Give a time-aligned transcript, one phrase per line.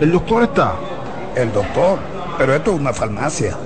[0.00, 0.74] ¿El doctor está?
[1.36, 2.00] El doctor,
[2.36, 3.56] pero esto es una farmacia.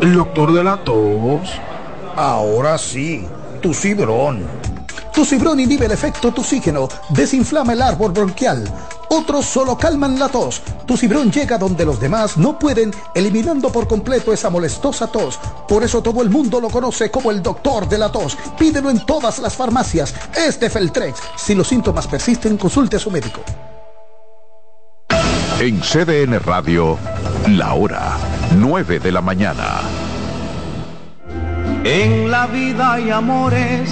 [0.00, 1.60] ¿El doctor de la tos?
[2.16, 3.26] Ahora sí,
[3.60, 4.46] tu cibrón.
[5.12, 8.64] Tu cibrón inhibe el efecto toxígeno, desinflama el árbol bronquial.
[9.14, 10.62] Otros solo calman la tos.
[10.86, 15.38] Tu cibrón llega donde los demás no pueden, eliminando por completo esa molestosa tos.
[15.68, 18.38] Por eso todo el mundo lo conoce como el doctor de la tos.
[18.58, 20.14] Pídelo en todas las farmacias.
[20.34, 21.20] Es de Feltrex.
[21.36, 23.42] Si los síntomas persisten, consulte a su médico.
[25.60, 26.96] En CDN Radio,
[27.48, 28.16] la hora
[28.56, 29.82] 9 de la mañana.
[31.84, 33.90] En la vida hay amores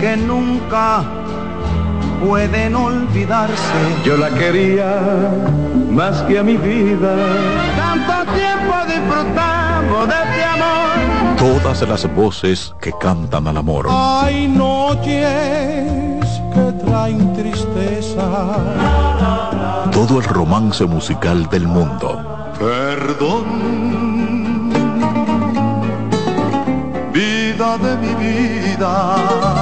[0.00, 1.21] que nunca
[2.26, 3.78] pueden olvidarse.
[4.04, 5.00] Yo la quería
[5.90, 7.14] más que a mi vida.
[7.76, 11.36] Tanto tiempo disfrutamos de este amor.
[11.36, 13.86] Todas las voces que cantan al amor.
[13.90, 15.04] Hay noches
[16.54, 18.24] que traen tristeza.
[19.90, 22.52] Todo el romance musical del mundo.
[22.58, 23.44] Perdón.
[27.12, 29.61] Vida de mi vida.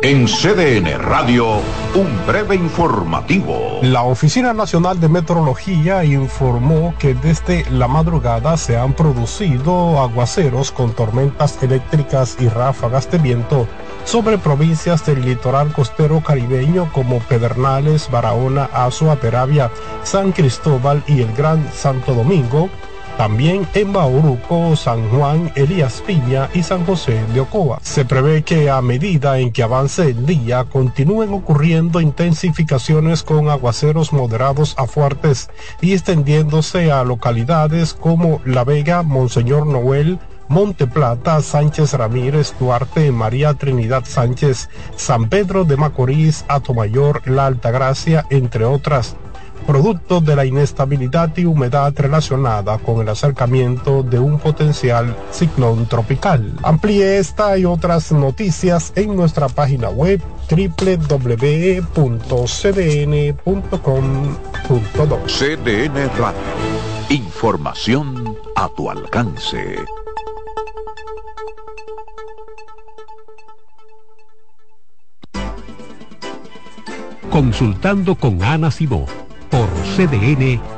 [0.00, 1.56] En CDN Radio,
[1.96, 3.80] un breve informativo.
[3.82, 10.92] La Oficina Nacional de Meteorología informó que desde la madrugada se han producido aguaceros con
[10.92, 13.66] tormentas eléctricas y ráfagas de viento
[14.04, 19.68] sobre provincias del litoral costero caribeño como Pedernales, Barahona, Azua, Peravia,
[20.04, 22.70] San Cristóbal y el Gran Santo Domingo,
[23.18, 27.80] también en Bauruco, San Juan, Elías Piña y San José de Ocoa.
[27.82, 34.12] Se prevé que a medida en que avance el día continúen ocurriendo intensificaciones con aguaceros
[34.12, 41.94] moderados a fuertes y extendiéndose a localidades como La Vega, Monseñor Noel, Monte Plata, Sánchez
[41.94, 49.16] Ramírez, Duarte, María Trinidad Sánchez, San Pedro de Macorís, Atomayor, La Altagracia, entre otras
[49.66, 56.54] producto de la inestabilidad y humedad relacionada con el acercamiento de un potencial ciclón tropical.
[56.62, 60.20] Amplíe esta y otras noticias en nuestra página web
[60.50, 61.88] www.cdn.com.do.
[65.26, 66.38] CDN Radio.
[67.10, 69.76] Información a tu alcance.
[77.30, 79.06] Consultando con Ana Simó
[79.48, 80.77] por CDN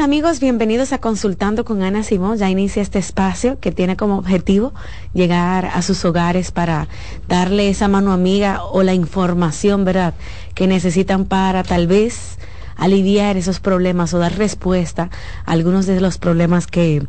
[0.00, 2.36] Amigos, bienvenidos a Consultando con Ana Simón.
[2.36, 4.74] Ya inicia este espacio que tiene como objetivo
[5.12, 6.88] llegar a sus hogares para
[7.28, 10.14] darle esa mano amiga o la información, ¿verdad?,
[10.54, 12.38] que necesitan para tal vez
[12.76, 15.10] aliviar esos problemas o dar respuesta
[15.46, 17.06] a algunos de los problemas que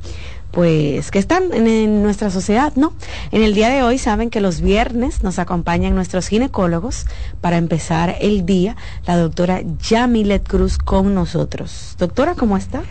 [0.56, 2.94] pues que están en, nuestra sociedad, ¿no?
[3.34, 7.08] En el día de hoy saben que los viernes nos acompañan nuestros ginecólogos
[7.42, 11.96] para empezar el día, la doctora Yamilet Cruz con nosotros.
[12.00, 12.84] Doctora, ¿cómo está?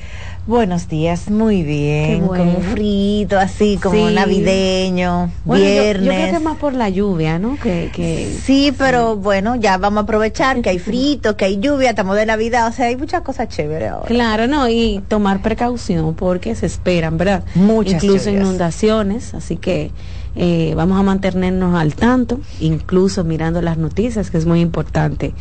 [0.47, 2.45] Buenos días, muy bien, bueno.
[2.45, 4.15] como frito, así como Sí.
[4.15, 6.05] navideño, Bueno, viernes.
[6.07, 7.59] Yo, creo que más por la lluvia, ¿no?
[7.59, 11.91] Que, que Sí, pero bueno, ya vamos a aprovechar que hay frito, que hay lluvia,
[11.91, 14.07] estamos de Navidad, o sea, hay muchas cosas chéveres ahora.
[14.07, 17.43] Claro, no, y tomar precaución porque se esperan, ¿verdad?
[17.55, 18.45] Muchas Incluso lluvias.
[18.45, 19.93] inundaciones, así que
[20.37, 25.33] eh, vamos a mantenernos al tanto, incluso mirando las noticias, que es muy importante,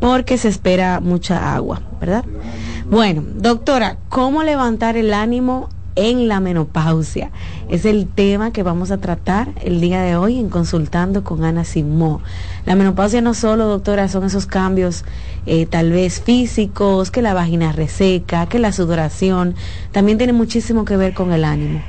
[0.00, 2.24] porque se espera mucha agua, ¿verdad?
[2.90, 5.68] Bueno, doctora, ¿cómo levantar el ánimo
[5.98, 7.32] en la menopausia.
[7.68, 11.64] Es el tema que vamos a tratar el día de hoy en Consultando con Ana
[11.64, 12.22] Simó.
[12.64, 15.04] La menopausia no solo, doctora, son esos cambios
[15.44, 19.56] eh, tal vez físicos, que la vagina reseca, que la sudoración,
[19.90, 21.82] también tiene muchísimo que ver con el ánimo.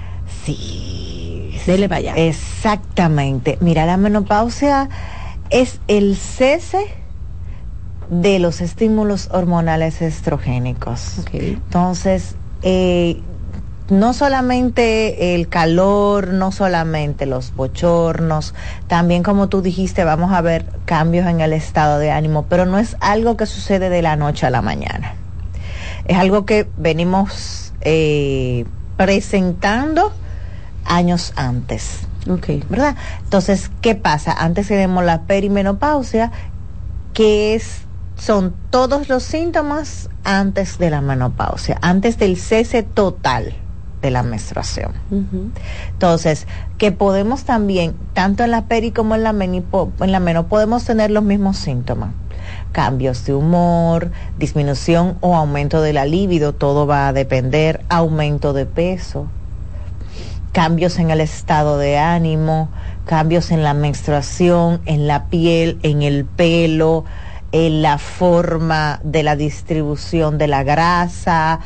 [0.43, 1.51] Sí.
[1.67, 2.15] Dele vaya.
[2.15, 3.59] Exactamente.
[3.61, 4.89] Mira, la menopausia
[5.51, 6.79] es el cese
[8.09, 11.21] de los estímulos hormonales estrogénicos.
[11.31, 13.21] Entonces, eh,
[13.89, 18.53] no solamente el calor, no solamente los bochornos,
[18.87, 22.77] también como tú dijiste, vamos a ver cambios en el estado de ánimo, pero no
[22.77, 25.15] es algo que sucede de la noche a la mañana.
[26.05, 28.65] Es algo que venimos eh,
[28.97, 30.11] presentando
[30.85, 32.01] años antes.
[32.69, 32.95] ¿Verdad?
[33.23, 34.33] Entonces, ¿qué pasa?
[34.33, 36.31] Antes tenemos la perimenopausia,
[37.13, 37.83] que es
[38.19, 43.55] son todos los síntomas antes de la menopausia, antes del cese total
[44.01, 44.93] de la menstruación.
[45.91, 50.47] Entonces, que podemos también, tanto en la peri como en la, menipo, en la meno,
[50.47, 52.11] podemos tener los mismos síntomas.
[52.71, 58.65] Cambios de humor, disminución o aumento de la libido, todo va a depender, aumento de
[58.65, 59.27] peso,
[60.51, 62.69] cambios en el estado de ánimo,
[63.05, 67.05] cambios en la menstruación, en la piel, en el pelo,
[67.51, 71.59] en la forma de la distribución de la grasa,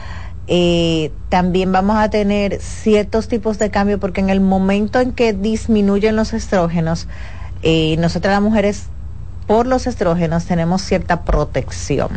[0.48, 5.34] eh, también vamos a tener ciertos tipos de cambio porque en el momento en que
[5.34, 7.08] disminuyen los estrógenos,
[7.62, 8.88] eh, nosotras las mujeres
[9.48, 12.10] por los estrógenos tenemos cierta protección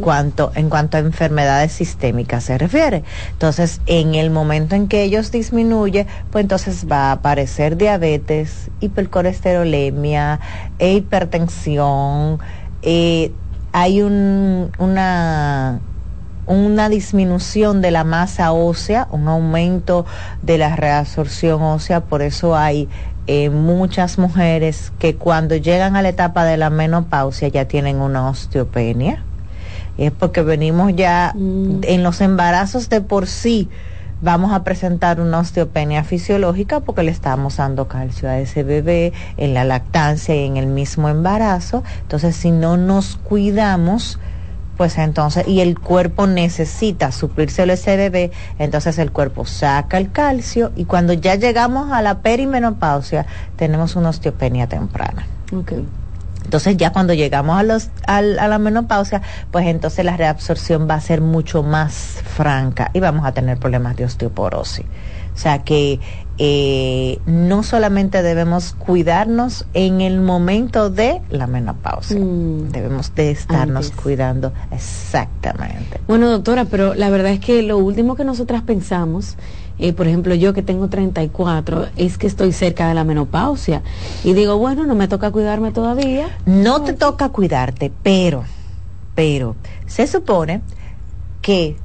[0.00, 3.02] cuanto, en cuanto a enfermedades sistémicas se refiere.
[3.32, 10.40] Entonces, en el momento en que ellos disminuyen, pues entonces va a aparecer diabetes, hipercolesterolemia,
[10.78, 12.38] e hipertensión.
[12.82, 13.32] Eh,
[13.72, 15.80] hay un, una
[16.48, 20.06] una disminución de la masa ósea, un aumento
[20.42, 22.88] de la reabsorción ósea, por eso hay
[23.26, 28.28] eh, muchas mujeres que cuando llegan a la etapa de la menopausia ya tienen una
[28.30, 29.22] osteopenia.
[29.98, 31.80] Es porque venimos ya mm.
[31.82, 33.68] en los embarazos de por sí
[34.20, 39.54] vamos a presentar una osteopenia fisiológica porque le estamos dando calcio a ese bebé en
[39.54, 41.82] la lactancia y en el mismo embarazo.
[42.02, 44.18] Entonces, si no nos cuidamos,
[44.76, 50.72] pues entonces, y el cuerpo necesita suplírselo ese bebé, entonces el cuerpo saca el calcio
[50.76, 53.26] y cuando ya llegamos a la perimenopausia
[53.56, 55.26] tenemos una osteopenia temprana.
[56.48, 61.00] Entonces ya cuando llegamos a, los, a, la menopausia, pues entonces la reabsorción va a
[61.02, 64.86] ser mucho más franca y vamos a tener problemas de osteoporosis.
[65.34, 66.00] O sea que
[66.38, 72.70] eh, no solamente debemos cuidarnos en el momento de la menopausia, mm.
[72.70, 76.00] debemos de estarnos cuidando exactamente.
[76.08, 79.36] Bueno, doctora, pero la verdad es que lo último que nosotras pensamos,
[79.78, 83.82] eh, por ejemplo, yo que tengo 34, es que estoy cerca de la menopausia.
[84.24, 86.36] Y digo, bueno, no me toca cuidarme todavía.
[86.46, 88.44] No te toca cuidarte, pero,
[89.14, 90.62] pero, se supone
[91.42, 91.76] que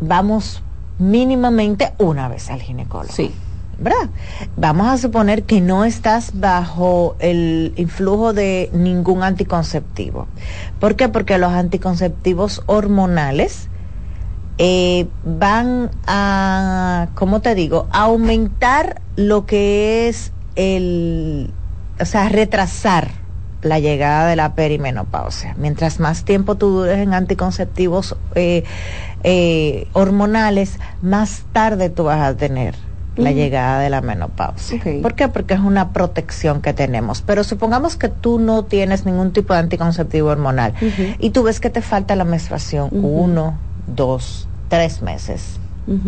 [0.00, 0.62] vamos
[0.98, 3.12] mínimamente una vez al ginecólogo.
[3.12, 3.32] Sí.
[3.80, 4.10] ¿verdad?
[4.56, 10.26] Vamos a suponer que no estás bajo el influjo de ningún anticonceptivo.
[10.78, 11.08] ¿Por qué?
[11.08, 13.69] Porque los anticonceptivos hormonales
[14.62, 21.50] eh, van a, ¿cómo te digo?, aumentar lo que es el,
[21.98, 23.08] o sea, retrasar
[23.62, 25.54] la llegada de la perimenopausia.
[25.56, 28.64] Mientras más tiempo tú dures en anticonceptivos eh,
[29.24, 32.74] eh, hormonales, más tarde tú vas a tener
[33.16, 34.82] la llegada de la menopausia.
[35.00, 35.28] ¿Por qué?
[35.28, 37.22] Porque es una protección que tenemos.
[37.22, 40.74] Pero supongamos que tú no tienes ningún tipo de anticonceptivo hormonal
[41.18, 45.60] y tú ves que te falta la menstruación uno, dos, tres meses.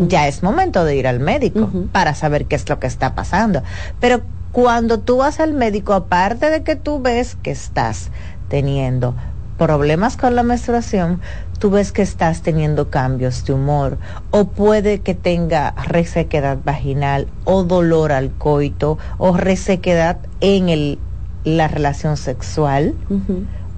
[0.08, 3.62] Ya es momento de ir al médico para saber qué es lo que está pasando.
[3.98, 8.10] Pero cuando tú vas al médico, aparte de que tú ves que estás
[8.48, 9.16] teniendo
[9.58, 11.20] problemas con la menstruación,
[11.58, 13.98] tú ves que estás teniendo cambios de humor
[14.30, 20.98] o puede que tenga resequedad vaginal o dolor al coito o resequedad en el,
[21.44, 22.94] la relación sexual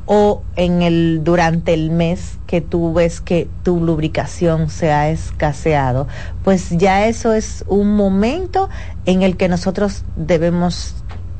[0.07, 6.07] o en el durante el mes que tú ves que tu lubricación se ha escaseado,
[6.43, 8.69] pues ya eso es un momento
[9.07, 10.95] en el que nosotros debemos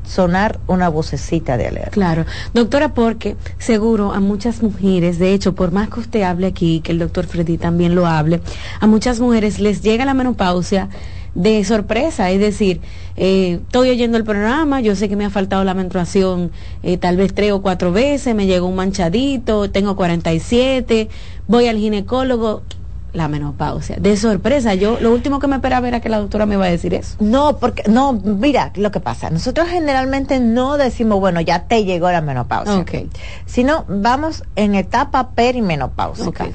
[0.05, 1.91] sonar una vocecita de alerta.
[1.91, 6.81] Claro, doctora, porque seguro a muchas mujeres, de hecho, por más que usted hable aquí,
[6.81, 8.41] que el doctor Freddy también lo hable,
[8.79, 10.89] a muchas mujeres les llega la menopausia
[11.35, 12.81] de sorpresa, es decir,
[13.17, 16.51] eh, estoy oyendo el programa, yo sé que me ha faltado la menstruación
[16.81, 21.09] eh, tal vez tres o cuatro veces, me llegó un manchadito, tengo 47,
[21.47, 22.63] voy al ginecólogo,
[23.11, 23.97] la menopausia.
[23.97, 26.69] De sorpresa, yo lo último que me esperaba era que la doctora me iba a
[26.69, 27.15] decir eso.
[27.19, 29.29] No, porque, no, mira lo que pasa.
[29.29, 32.75] Nosotros generalmente no decimos, bueno, ya te llegó la menopausia.
[32.75, 33.09] Ok.
[33.45, 36.43] Sino vamos en etapa perimenopáusica.
[36.45, 36.51] Ok.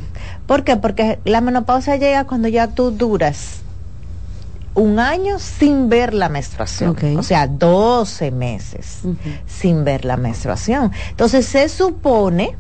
[0.47, 0.77] ¿Por qué?
[0.77, 3.63] Porque la menopausia llega cuando ya tú duras
[4.81, 6.97] un año sin ver la menstruación.
[7.19, 9.03] O sea, 12 meses
[9.47, 10.91] sin ver la menstruación.
[11.11, 12.57] Entonces se supone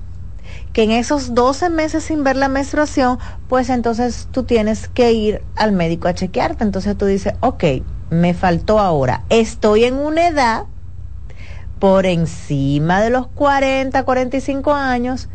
[0.74, 5.42] que en esos 12 meses sin ver la menstruación, pues entonces tú tienes que ir
[5.56, 6.62] al médico a chequearte.
[6.62, 7.64] Entonces tú dices, ok,
[8.10, 9.24] me faltó ahora.
[9.30, 10.64] Estoy en una edad
[11.78, 15.30] por encima de los 40, 45 años.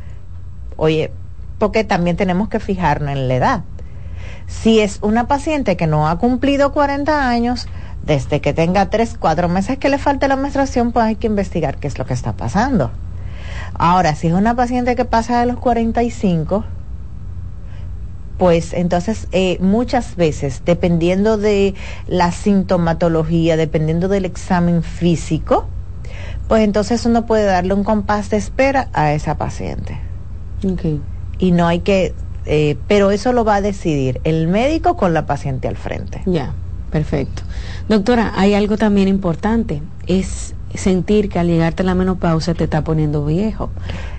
[0.77, 1.11] Oye,
[1.57, 3.63] porque también tenemos que fijarnos en la edad.
[4.47, 7.67] Si es una paciente que no ha cumplido 40 años,
[8.05, 11.77] desde que tenga 3, 4 meses que le falte la menstruación, pues hay que investigar
[11.77, 12.91] qué es lo que está pasando.
[13.73, 16.63] Ahora, si es una paciente que pasa de los 45,
[18.37, 21.73] pues entonces eh, muchas veces, dependiendo de
[22.07, 25.67] la sintomatología, dependiendo del examen físico,
[26.47, 29.97] pues entonces uno puede darle un compás de espera a esa paciente.
[30.63, 31.01] Ok.
[31.39, 32.13] Y no hay que,
[32.45, 36.21] eh, pero eso lo va a decidir el médico con la paciente al frente.
[36.25, 36.53] Ya,
[36.91, 37.43] perfecto.
[37.89, 42.83] Doctora, hay algo también importante, es sentir que al llegarte a la menopausia te está
[42.83, 43.69] poniendo viejo.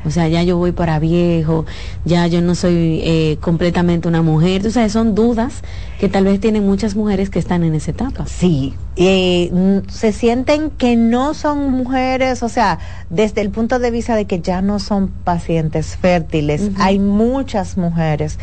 [0.05, 1.67] O sea, ya yo voy para viejo,
[2.05, 4.67] ya yo no soy eh, completamente una mujer.
[4.67, 5.63] O sea, son dudas
[5.99, 8.27] que tal vez tienen muchas mujeres que están en esa etapa.
[8.27, 12.79] Sí, eh, se sienten que no son mujeres, o sea,
[13.11, 18.39] desde el punto de vista de que ya no son pacientes fértiles, hay muchas mujeres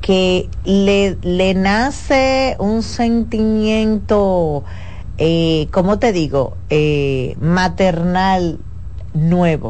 [0.00, 4.64] que le, le nace un sentimiento,
[5.18, 8.58] eh, ¿cómo te digo?, eh, maternal
[9.12, 9.68] nuevo.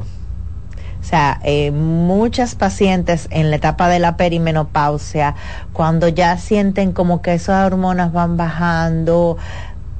[1.04, 5.34] O sea, eh, muchas pacientes en la etapa de la perimenopausia,
[5.74, 9.36] cuando ya sienten como que esas hormonas van bajando,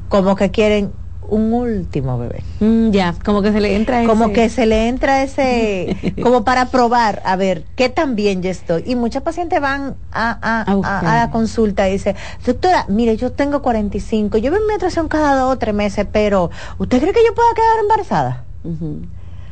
[0.08, 0.92] como que quieren
[1.28, 2.42] un último bebé.
[2.60, 6.44] Mm, ya, como que se le entra Como ese- que se le entra ese, como
[6.44, 8.84] para probar, a ver, qué tan bien yo estoy.
[8.86, 10.62] Y muchas pacientes van a, a,
[11.10, 12.16] A la consulta y dicen,
[12.46, 16.50] doctora, mire, yo tengo 45, yo veo mi menstruación cada dos o tres meses, pero
[16.78, 18.44] ¿usted cree que yo pueda quedar embarazada?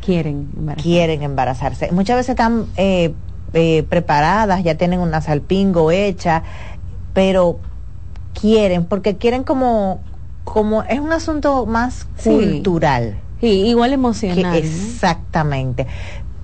[0.00, 0.82] Quieren embarazar.
[0.82, 1.92] quieren embarazarse.
[1.92, 3.14] Muchas veces están eh,
[3.52, 6.42] eh, preparadas, ya tienen una salpingo hecha,
[7.12, 7.58] pero
[8.40, 10.00] quieren, porque quieren como,
[10.44, 12.30] como es un asunto más Sí.
[12.30, 13.18] cultural.
[13.40, 14.42] Sí, igual que emocional.
[14.42, 14.54] ¿no?
[14.54, 15.86] exactamente.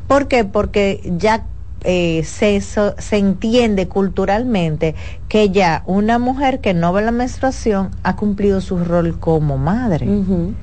[0.07, 0.45] ¿Por qué?
[0.45, 1.45] Porque ya
[1.85, 4.97] eh, se, so- se entiende culturalmente
[5.29, 10.09] que ya una mujer que no ve la menstruación ha cumplido su rol como madre.
[10.09, 10.55] Ujú.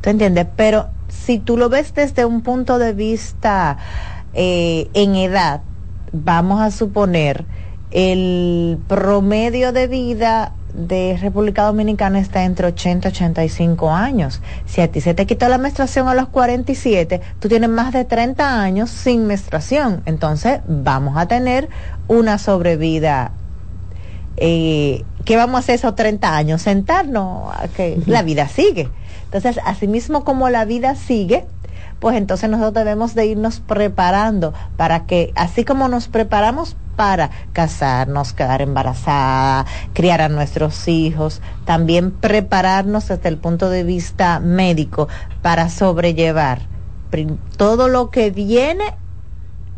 [0.00, 0.46] ¿Tú entiendes?
[0.56, 3.78] Pero si tú lo ves desde un punto de vista
[4.34, 5.60] eh, en edad,
[6.12, 7.44] vamos a suponer
[7.92, 14.40] el promedio de vida de República Dominicana está entre 80 y 85 años.
[14.66, 18.04] Si a ti se te quitó la menstruación a los 47, tú tienes más de
[18.04, 20.02] 30 años sin menstruación.
[20.06, 21.68] Entonces vamos a tener
[22.06, 23.32] una sobrevida
[24.40, 26.62] eh, ¿qué vamos a hacer esos 30 años?
[26.62, 28.88] Sentarnos a que la vida sigue.
[29.24, 31.44] Entonces, asimismo como la vida sigue,
[32.00, 38.32] pues entonces nosotros debemos de irnos preparando para que, así como nos preparamos para casarnos,
[38.32, 45.08] quedar embarazada, criar a nuestros hijos, también prepararnos desde el punto de vista médico
[45.42, 46.62] para sobrellevar
[47.56, 48.84] todo lo que viene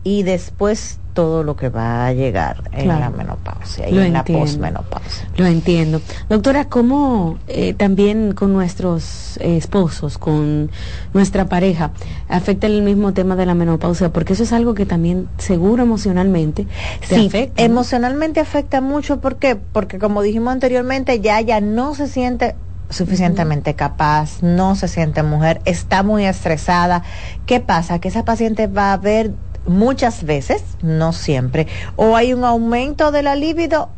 [0.02, 3.00] y después todo lo que va a llegar en Claro.
[3.00, 4.40] la menopausia y Lo en entiendo.
[4.44, 5.28] la posmenopausia.
[5.36, 6.00] Lo entiendo.
[6.28, 10.70] Doctora, ¿cómo eh, también con nuestros eh, esposos, con
[11.14, 11.90] nuestra pareja,
[12.28, 14.12] afecta el mismo tema de la menopausia?
[14.12, 16.66] Porque eso es algo que también seguro emocionalmente
[17.08, 17.62] te Sí, afecta.
[17.62, 17.66] ¿no?
[17.66, 19.56] emocionalmente afecta mucho, ¿por qué?
[19.56, 22.54] Porque como dijimos anteriormente, ya ella no se siente
[22.88, 27.02] suficientemente capaz, no se siente mujer, está muy estresada.
[27.46, 28.00] ¿Qué pasa?
[28.00, 29.32] Que esa paciente va a ver
[29.70, 33.88] muchas veces, no siempre, o hay un aumento de la libido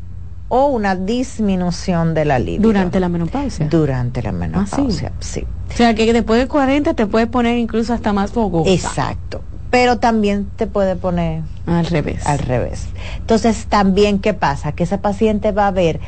[0.48, 2.62] o una disminución de la libido.
[2.62, 3.66] Durante la menopausia.
[3.68, 5.44] Durante la menopausia, sí.
[5.72, 8.70] o sea, que después de 40 te puede poner incluso hasta más fogosa.
[8.70, 9.42] Exacto.
[9.70, 12.26] Pero también te puede poner Al revés.
[12.26, 12.84] al revés.
[13.16, 14.72] Entonces, también, ¿qué pasa?
[14.72, 15.98] Que esa paciente va a ver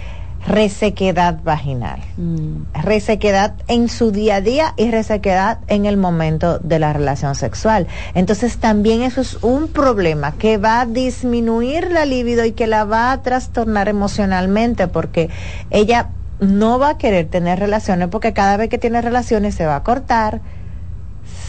[0.46, 6.78] resequedad vaginal, Mm, resequedad en su día a día y resequedad en el momento de
[6.78, 7.86] la relación sexual.
[8.14, 12.84] Entonces, también eso es un problema que va a disminuir la libido y que la
[12.84, 15.30] va a trastornar emocionalmente porque
[15.70, 16.10] ella
[16.40, 19.82] no va a querer tener relaciones porque cada vez que tiene relaciones se va a
[19.82, 20.40] cortar,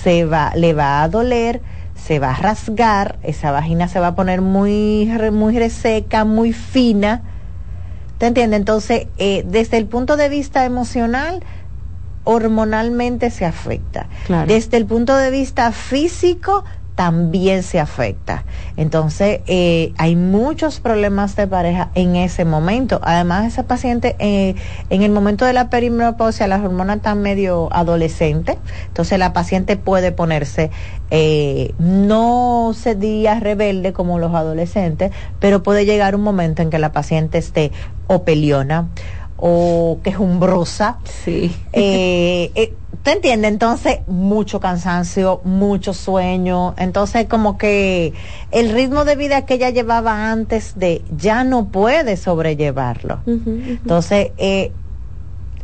[0.03, 1.61] se va, le va a doler,
[1.95, 7.23] se va a rasgar, esa vagina se va a poner muy, muy reseca, muy fina.
[8.17, 8.59] ¿Te entiendes?
[8.59, 11.43] Entonces, eh, desde el punto de vista emocional,
[12.23, 14.07] hormonalmente se afecta.
[14.47, 16.65] Desde el punto de vista físico,
[16.95, 18.45] también se afecta.
[18.77, 22.99] Entonces, eh, hay muchos problemas de pareja en ese momento.
[23.03, 24.55] Además, esa paciente, eh,
[24.89, 30.13] en el momento de la perimenopausia, las hormonas están medio adolescentes, entonces la paciente puede
[30.13, 30.71] ponerse,
[31.11, 36.79] eh, no se diría rebelde como los adolescentes, pero puede llegar un momento en que
[36.79, 37.71] la paciente esté
[38.07, 38.87] o peleona
[39.37, 40.99] o quejumbrosa.
[41.03, 41.53] Sí.
[43.05, 43.51] ¿Te entiendes?
[43.51, 46.73] Entonces, mucho cansancio, mucho sueño.
[46.75, 48.13] Entonces, como que
[48.49, 53.19] el ritmo de vida que ella llevaba antes de ya no puede sobrellevarlo.
[53.27, 54.71] Entonces, eh,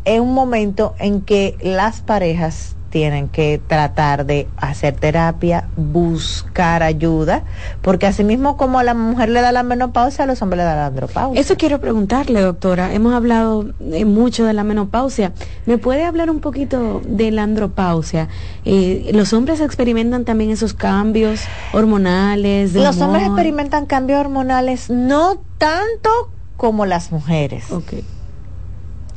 [0.05, 7.43] es un momento en que las parejas tienen que tratar de hacer terapia, buscar ayuda,
[7.81, 10.63] porque así mismo como a la mujer le da la menopausia, a los hombres le
[10.65, 11.39] da la andropausia.
[11.39, 12.93] Eso quiero preguntarle, doctora.
[12.93, 15.31] Hemos hablado eh, mucho de la menopausia.
[15.65, 18.27] ¿Me puede hablar un poquito de la andropausia?
[18.65, 21.41] Eh, ¿Los hombres experimentan también esos cambios
[21.73, 22.73] hormonales?
[22.73, 26.09] los hombres experimentan cambios hormonales no tanto
[26.57, 27.71] como las mujeres.
[27.71, 28.03] Okay.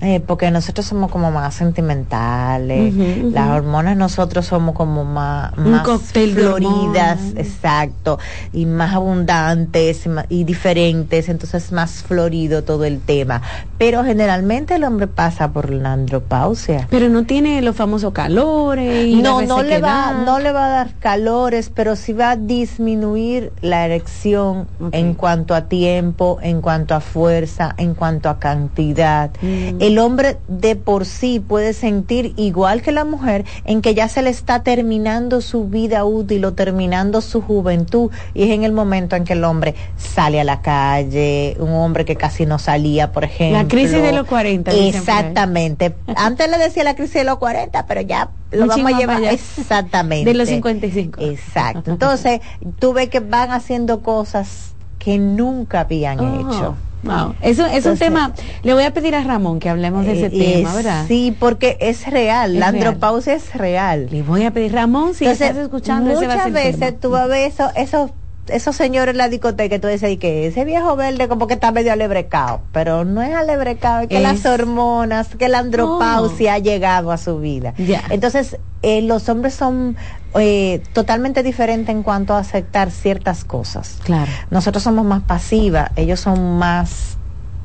[0.01, 2.93] Eh, porque nosotros somos como más sentimentales,
[3.33, 8.19] las hormonas nosotros somos como más, más floridas, exacto,
[8.53, 13.41] y más abundantes y, diferentes, entonces más florido todo el tema.
[13.79, 16.89] Pero generalmente el hombre pasa por la andropausia.
[16.91, 19.07] Pero no tiene los famosos calores.
[19.07, 22.37] Y no, no le va, no le va a dar calores, pero sí va a
[22.37, 29.31] disminuir la erección en cuanto a tiempo, en cuanto a fuerza, en cuanto a cantidad.
[29.41, 34.09] Mm el hombre de por sí puede sentir igual que la mujer en que ya
[34.09, 38.73] se le está terminando su vida útil o terminando su juventud y es en el
[38.73, 43.13] momento en que el hombre sale a la calle, un hombre que casi no salía,
[43.13, 43.59] por ejemplo.
[43.59, 44.71] La crisis de los 40.
[44.73, 45.95] Exactamente.
[46.17, 50.31] Antes le decía la crisis de los 40, pero ya lo vamos a llevar exactamente.
[50.31, 51.21] De los 55.
[51.21, 51.91] Exacto.
[51.91, 52.41] Entonces,
[52.79, 56.41] tú ves que van haciendo cosas que nunca habían oh.
[56.41, 56.77] hecho.
[57.05, 57.35] Wow.
[57.43, 58.33] Eso es un tema.
[58.63, 61.05] Le voy a pedir a Ramón que hablemos de ese eh, tema, ¿verdad?
[61.07, 62.59] Sí, porque es real.
[62.59, 64.09] la andropausia es real.
[64.11, 66.15] Le voy a pedir, Ramón, si estás escuchando.
[66.15, 68.11] Muchas veces tú vas a ver eso, esos
[68.49, 71.93] esos señores en la discoteca, tú dices que ese viejo verde como que está medio
[71.93, 77.17] alebrecado, pero no es alebrecado, es que las hormonas, que la andropausia ha llegado a
[77.17, 77.75] su vida.
[78.11, 79.97] Entonces, eh, los hombres son
[80.35, 83.99] eh, totalmente diferentes en cuanto a aceptar ciertas cosas.
[84.05, 84.31] Claro.
[84.51, 87.17] Nosotros somos más pasivas, ellos son más,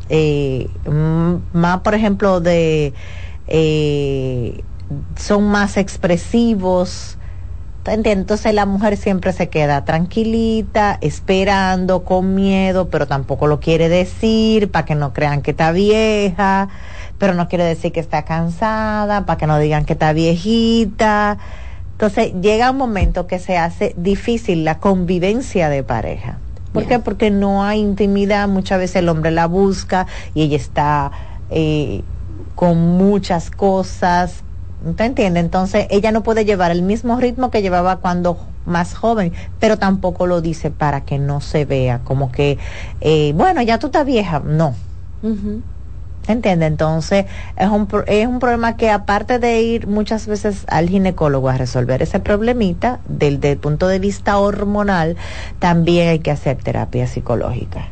[0.08, 0.70] eh,
[1.54, 2.94] más, por ejemplo, de,
[5.18, 7.19] son más expresivos,
[7.86, 14.70] entonces la mujer siempre se queda tranquilita, esperando, con miedo, pero tampoco lo quiere decir
[14.70, 16.70] para que no crean que está vieja,
[17.18, 21.38] pero no quiere decir que está cansada, para que no digan que está viejita.
[21.94, 26.38] Entonces llega un momento que se hace difícil la convivencia de pareja.
[26.72, 27.00] ¿Por qué?
[27.00, 31.12] Porque no hay intimidad, muchas veces el hombre la busca y ella está
[31.50, 32.04] eh,
[32.54, 34.44] con muchas cosas,
[34.96, 35.40] ¿Te entiende?
[35.40, 40.26] Entonces ella no puede llevar el mismo ritmo que llevaba cuando más joven, pero tampoco
[40.26, 42.58] lo dice para que no se vea como que,
[43.02, 44.40] eh, bueno, ya tú estás vieja.
[44.40, 44.74] No.
[46.26, 46.68] ¿te entiende?
[46.68, 47.26] Entonces
[47.58, 52.04] es un, es un problema que aparte de ir muchas veces al ginecólogo a resolver
[52.04, 55.18] ese problemita, del, del punto de vista hormonal,
[55.58, 57.88] también hay que hacer terapia psicológica.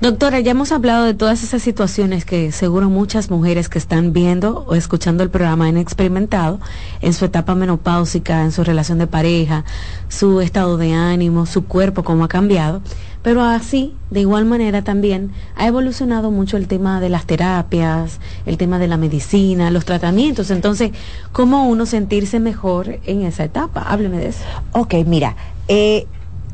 [0.00, 4.64] Doctora, ya hemos hablado de todas esas situaciones que seguro muchas mujeres que están viendo
[4.68, 6.60] o escuchando el programa han experimentado
[7.00, 9.64] en su etapa menopáusica, en su relación de pareja,
[10.08, 12.82] su estado de ánimo, su cuerpo, cómo ha cambiado.
[13.22, 18.58] Pero así, de igual manera también, ha evolucionado mucho el tema de las terapias, el
[18.58, 20.50] tema de la medicina, los tratamientos.
[20.50, 20.90] Entonces,
[21.32, 23.80] ¿cómo uno sentirse mejor en esa etapa?
[23.80, 24.44] Hábleme de eso.
[24.72, 25.36] Ok, mira,
[25.68, 26.06] eh,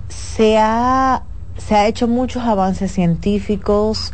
[0.09, 1.25] se ha
[1.59, 4.13] se ha hecho muchos avances científicos,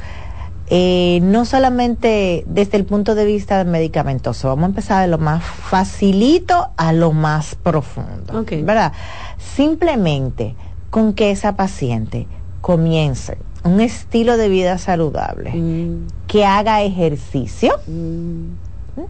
[0.68, 5.44] eh, no solamente desde el punto de vista medicamentoso, vamos a empezar de lo más
[5.44, 8.92] facilito a lo más profundo, ¿verdad?
[9.38, 10.57] Simplemente
[10.90, 12.27] con que esa paciente
[12.61, 16.07] comience un estilo de vida saludable, mm.
[16.27, 19.03] que haga ejercicio, mm.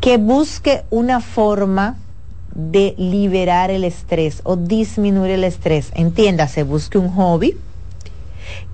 [0.00, 1.96] que busque una forma
[2.58, 5.92] de liberar el estrés o disminuir el estrés.
[5.94, 7.56] Entiéndase, busque un hobby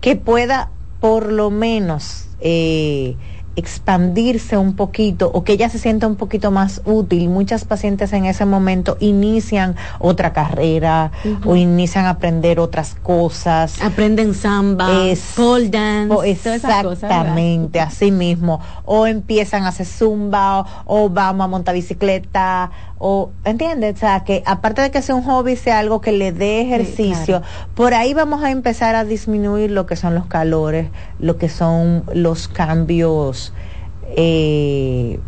[0.01, 0.71] que pueda
[1.01, 3.15] por lo menos eh,
[3.57, 7.29] expandirse un poquito o que ella se sienta un poquito más útil.
[7.29, 11.13] Muchas pacientes en ese momento inician otra carrera
[11.45, 13.81] o inician a aprender otras cosas.
[13.83, 18.61] Aprenden samba, es, pole dance, exactamente, así mismo.
[18.85, 22.71] O empiezan a hacer zumba o, vamos a montar bicicleta
[23.07, 26.33] o entiendes, o sea, que aparte de que sea un hobby, sea algo que le
[26.33, 27.43] dé ejercicio,
[27.75, 30.89] por ahí vamos a empezar a disminuir lo que son los calores,
[31.19, 33.53] lo que son los cambios
[34.17, 35.21] eh,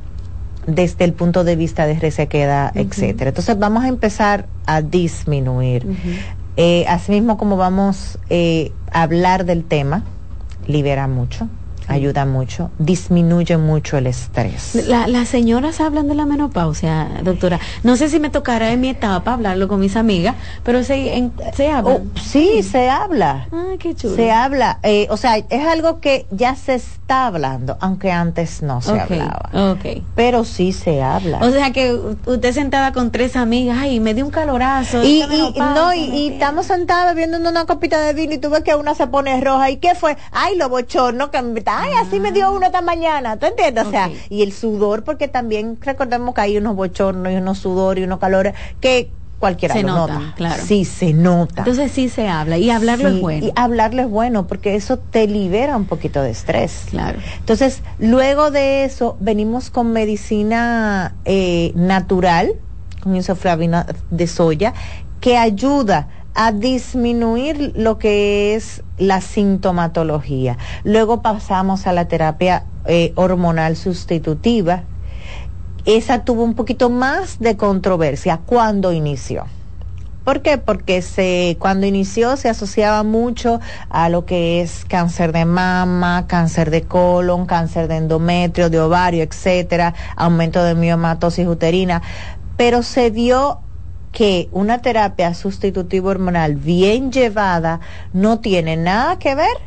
[0.66, 3.28] desde el punto de vista de resequedad, etcétera.
[3.28, 5.86] Entonces vamos a empezar a disminuir.
[6.56, 10.02] Eh, asimismo, como vamos eh, a hablar del tema,
[10.66, 11.46] libera mucho
[11.88, 14.74] ayuda mucho, disminuye mucho el estrés.
[14.86, 17.60] las señoras hablan de la menopausia, doctora.
[17.82, 21.70] No sé si me tocará en mi etapa hablarlo con mis amigas, pero se, se
[21.70, 21.94] habla.
[21.94, 23.48] Oh, sí, se habla.
[23.52, 24.16] Ah, qué chulo.
[24.16, 24.78] Se habla.
[24.82, 29.50] Eh, o sea, es algo que ya se está hablando, aunque antes no se hablaba.
[29.72, 30.02] Ok.
[30.14, 31.38] Pero sí se habla.
[31.42, 35.02] O sea que usted sentada con tres amigas, ay, me dio un calorazo.
[35.04, 35.24] Y,
[35.56, 39.06] no, y, estamos sentadas bebiendo una copita de vino y tú ves que una se
[39.06, 39.70] pone roja.
[39.70, 40.16] ¿Y qué fue?
[40.32, 43.86] Ay, lo bochorno que me ay, así me dio uno esta mañana, ¿tú entiendes?
[43.86, 48.02] O sea, y el sudor, porque también recordemos que hay unos bochornos y unos sudores
[48.02, 50.62] y unos calores que cualquiera se lo nota, Claro.
[50.64, 51.60] Sí, se nota.
[51.62, 53.46] Entonces sí se habla y hablarlo es bueno.
[53.46, 56.84] Y hablarlo es bueno porque eso te libera un poquito de estrés.
[56.90, 57.18] Claro.
[57.38, 62.54] Entonces, luego de eso, venimos con medicina eh, natural,
[63.02, 64.72] con isoflavina de soya,
[65.20, 70.58] que ayuda a disminuir lo que es la sintomatología.
[70.84, 74.84] Luego pasamos a la terapia eh, hormonal sustitutiva.
[75.86, 79.46] Esa tuvo un poquito más de controversia cuando inició.
[80.24, 80.58] ¿Por qué?
[80.58, 86.70] Porque se, cuando inició se asociaba mucho a lo que es cáncer de mama, cáncer
[86.70, 92.02] de colon, cáncer de endometrio, de ovario, etcétera, aumento de miomatosis uterina,
[92.56, 93.60] pero se dio
[94.16, 97.80] que una terapia sustitutiva hormonal bien llevada
[98.14, 99.58] no tiene nada que ver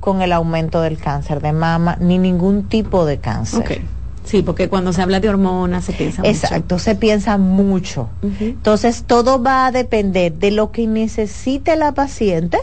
[0.00, 3.82] con el aumento del cáncer de mama ni ningún tipo de cáncer.
[4.24, 6.32] Sí, porque cuando se habla de hormonas se piensa mucho.
[6.32, 8.08] Exacto, se piensa mucho.
[8.40, 12.58] Entonces, todo va a depender de lo que necesite la paciente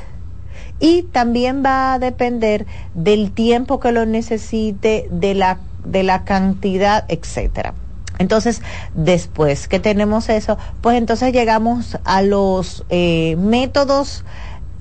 [0.81, 7.05] y también va a depender del tiempo que lo necesite, de la, de la cantidad,
[7.07, 7.73] etcétera.
[8.21, 8.61] Entonces,
[8.95, 14.23] después que tenemos eso, pues entonces llegamos a los eh, métodos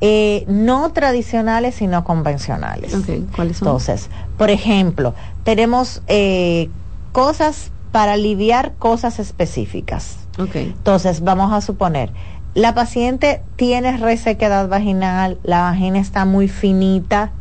[0.00, 2.94] eh, no tradicionales, sino convencionales.
[3.34, 3.68] ¿cuáles son?
[3.68, 6.70] Entonces, por ejemplo, tenemos eh,
[7.12, 10.18] cosas para aliviar cosas específicas.
[10.54, 12.12] Entonces, vamos a suponer,
[12.54, 17.32] la paciente tiene resequedad vaginal, la vagina está muy finita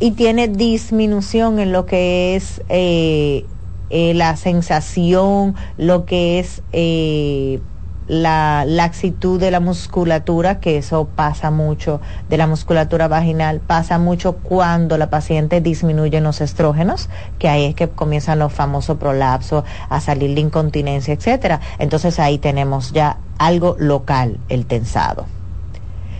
[0.00, 3.46] y tiene disminución en lo que es eh,
[3.90, 7.60] la sensación, lo que es eh,
[8.08, 14.36] la laxitud de la musculatura, que eso pasa mucho, de la musculatura vaginal, pasa mucho
[14.36, 20.00] cuando la paciente disminuye los estrógenos, que ahí es que comienzan los famosos prolapsos, a
[20.00, 21.60] salir la incontinencia, etcétera.
[21.78, 25.26] Entonces ahí tenemos ya algo local, el tensado.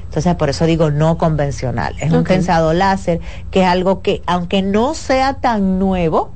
[0.04, 1.94] Entonces, por eso digo no convencional.
[2.00, 6.32] Es un tensado láser, que es algo que, aunque no sea tan nuevo,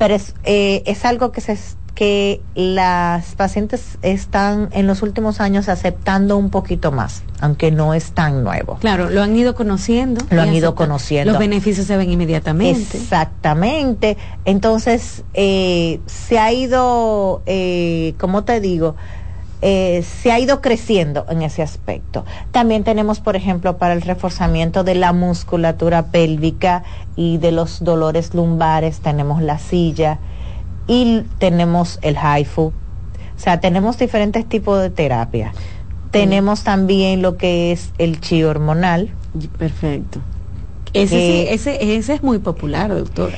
[0.00, 1.58] pero es, eh, es algo que se
[1.94, 8.12] que las pacientes están en los últimos años aceptando un poquito más, aunque no es
[8.12, 8.78] tan nuevo.
[8.80, 10.24] Claro, lo han ido conociendo.
[10.30, 11.32] Lo han ido conociendo.
[11.32, 12.96] Los beneficios se ven inmediatamente.
[12.96, 14.16] Exactamente.
[14.46, 18.96] Entonces, eh, se ha ido, eh, ¿cómo te digo?
[19.62, 22.24] Eh, se ha ido creciendo en ese aspecto.
[22.50, 26.82] También tenemos, por ejemplo, para el reforzamiento de la musculatura pélvica
[27.14, 30.18] y de los dolores lumbares, tenemos la silla
[30.86, 32.62] y tenemos el HIFU.
[32.62, 35.52] O sea, tenemos diferentes tipos de terapia.
[36.10, 39.10] Tenemos también lo que es el chi hormonal.
[39.58, 40.20] Perfecto.
[40.92, 43.32] Ese, sí, ese, ese es muy popular, doctor.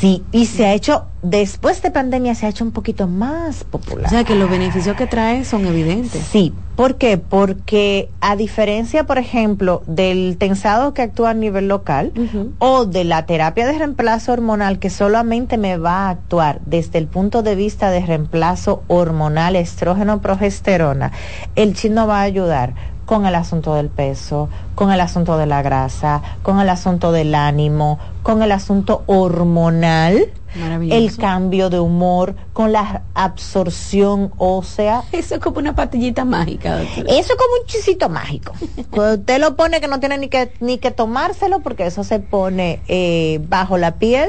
[0.00, 4.06] Sí, y se ha hecho, después de pandemia se ha hecho un poquito más popular.
[4.06, 6.22] O sea que los beneficios que trae son evidentes.
[6.22, 7.18] Sí, ¿por qué?
[7.18, 12.12] Porque a diferencia, por ejemplo, del tensado que actúa a nivel local
[12.60, 17.08] o de la terapia de reemplazo hormonal que solamente me va a actuar desde el
[17.08, 21.10] punto de vista de reemplazo hormonal estrógeno-progesterona,
[21.56, 22.74] el chino va a ayudar
[23.08, 27.34] con el asunto del peso, con el asunto de la grasa, con el asunto del
[27.34, 30.30] ánimo, con el asunto hormonal
[30.90, 35.04] el cambio de humor, con la absorción ósea.
[35.10, 36.82] Eso es como una patillita mágica.
[36.82, 38.52] Eso es como un chisito mágico.
[38.90, 42.20] Cuando usted lo pone que no tiene ni que, ni que tomárselo porque eso se
[42.20, 44.28] pone eh, bajo la piel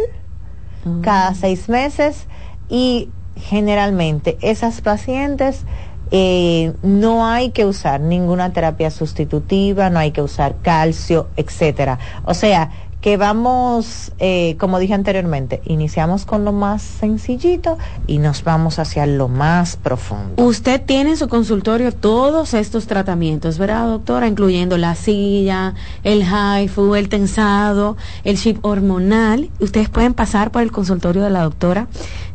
[0.85, 1.01] mm.
[1.01, 2.27] cada seis meses
[2.69, 5.65] y generalmente esas pacientes
[6.11, 11.99] eh, no hay que usar ninguna terapia sustitutiva, no hay que usar calcio, etcétera.
[12.23, 18.43] O sea, que vamos, eh, como dije anteriormente, iniciamos con lo más sencillito y nos
[18.43, 20.43] vamos hacia lo más profundo.
[20.43, 24.27] Usted tiene en su consultorio todos estos tratamientos, ¿verdad, doctora?
[24.27, 29.49] Incluyendo la silla, el HIFU, el tensado, el chip hormonal.
[29.59, 31.87] Ustedes pueden pasar por el consultorio de la doctora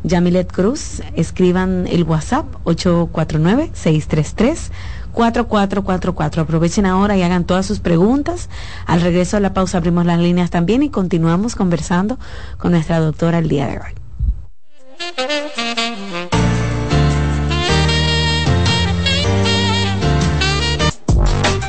[0.03, 1.01] Yamilet Cruz.
[1.15, 4.71] Escriban el WhatsApp 849 633
[5.15, 6.43] 4444.
[6.43, 8.49] Aprovechen ahora y hagan todas sus preguntas.
[8.85, 12.19] Al regreso de la pausa abrimos las líneas también y continuamos conversando
[12.57, 13.95] con nuestra doctora el día de hoy.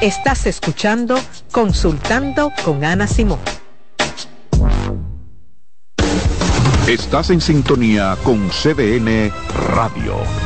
[0.02, 1.18] Estás escuchando
[1.50, 3.38] Consultando con Ana Simón.
[6.86, 9.32] Estás en sintonía con CDN
[9.74, 10.45] Radio.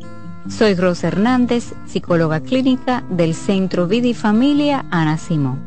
[0.49, 5.59] Soy Rosa Hernández, psicóloga clínica del Centro Vida y Familia Ana Simón.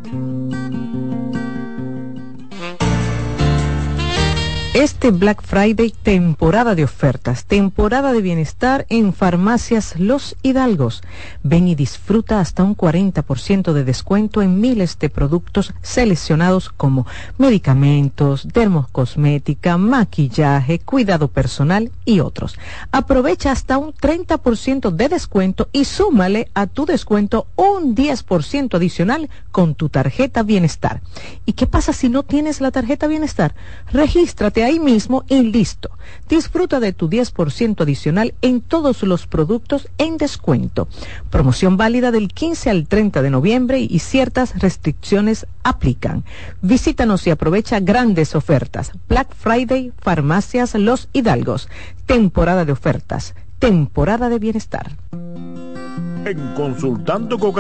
[4.75, 11.01] Este Black Friday, temporada de ofertas, temporada de bienestar en farmacias Los Hidalgos.
[11.45, 17.07] Ven y disfruta hasta un 40% de descuento en miles de productos seleccionados como
[17.39, 22.59] medicamentos, dermocosmética, maquillaje, cuidado personal y otros.
[22.91, 29.77] Aprovecha hasta un 30% de descuento y súmale a tu descuento un 10% adicional con
[29.77, 31.01] tu tarjeta bienestar.
[31.47, 33.55] ¿Y qué pasa si no tienes la tarjeta bienestar?
[33.93, 35.91] Regístrate ahí mismo y listo.
[36.29, 40.89] Disfruta de tu 10% adicional en todos los productos en descuento.
[41.31, 46.25] Promoción válida del 15 al 30 de noviembre y ciertas restricciones aplican.
[46.63, 48.93] Visítanos y aprovecha grandes ofertas.
[49.09, 51.69] Black Friday, Farmacias Los Hidalgos.
[52.07, 53.35] Temporada de ofertas.
[53.59, 54.93] Temporada de bienestar.
[55.13, 57.55] En Consultando con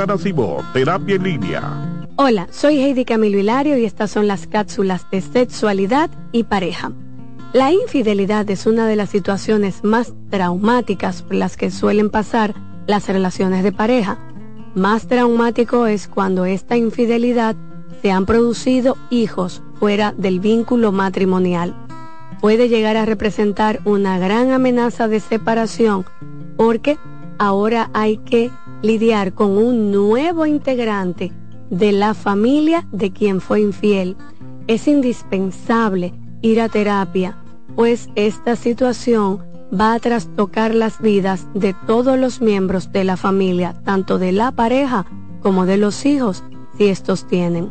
[0.72, 6.10] Terapia en Línea Hola, soy Heidi Camilo Hilario y estas son las cápsulas de sexualidad
[6.30, 6.92] y pareja.
[7.52, 12.54] La infidelidad es una de las situaciones más traumáticas por las que suelen pasar
[12.86, 14.16] las relaciones de pareja.
[14.76, 17.56] Más traumático es cuando esta infidelidad
[18.00, 21.74] se han producido hijos fuera del vínculo matrimonial.
[22.40, 26.04] Puede llegar a representar una gran amenaza de separación
[26.56, 26.96] porque
[27.38, 31.32] ahora hay que lidiar con un nuevo integrante
[31.70, 34.16] de la familia de quien fue infiel.
[34.66, 37.36] Es indispensable ir a terapia,
[37.76, 43.74] pues esta situación va a trastocar las vidas de todos los miembros de la familia,
[43.84, 45.06] tanto de la pareja
[45.40, 46.44] como de los hijos,
[46.76, 47.70] si estos tienen.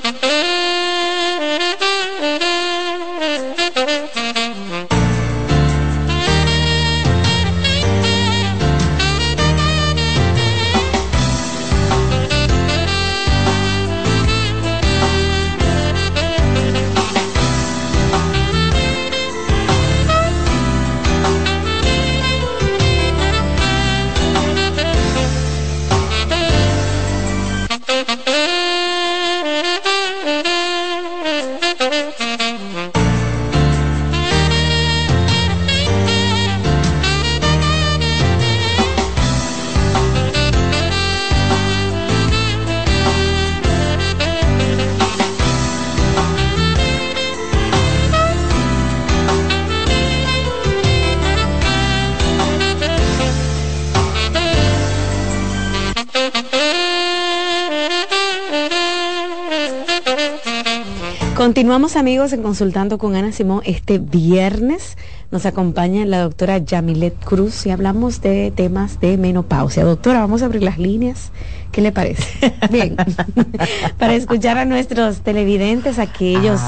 [61.71, 63.61] Continuamos amigos en Consultando con Ana Simón.
[63.63, 64.97] Este viernes
[65.31, 69.85] nos acompaña la doctora Yamilet Cruz y hablamos de temas de menopausia.
[69.85, 71.31] Doctora, vamos a abrir las líneas.
[71.71, 72.53] ¿Qué le parece?
[72.71, 72.97] Bien.
[73.97, 76.59] Para escuchar a nuestros televidentes, aquellos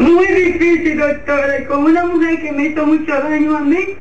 [0.00, 3.96] Muy difícil, doctora, y con una mujer que me hizo mucho daño a mí.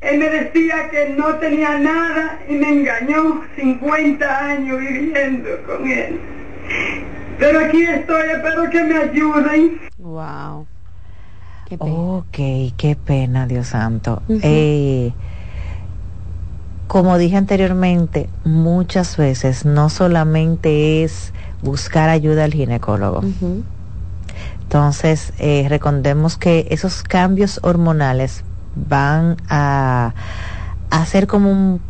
[0.00, 6.18] Él me decía que no tenía nada y me engañó 50 años viviendo con él.
[7.38, 9.80] Pero aquí estoy, espero que me ayuden.
[9.98, 10.66] Wow.
[11.78, 12.36] Ok,
[12.76, 14.22] qué pena, Dios santo.
[14.28, 15.12] Eh,
[16.88, 21.32] como dije anteriormente, muchas veces no solamente es
[21.62, 23.22] buscar ayuda al ginecólogo.
[24.62, 28.44] Entonces, eh, recordemos que esos cambios hormonales
[28.74, 30.14] van a,
[30.90, 31.80] a ser como un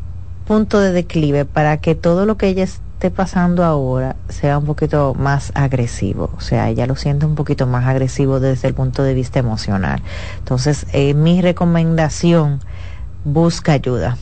[0.47, 2.65] punto de declive para que todo lo que ella
[3.03, 7.67] esté pasando ahora sea un poquito más agresivo, o sea, ella lo siente un poquito
[7.67, 10.01] más agresivo desde el punto de vista emocional.
[10.39, 12.61] Entonces, eh, mi recomendación,
[13.25, 14.19] busca ayuda.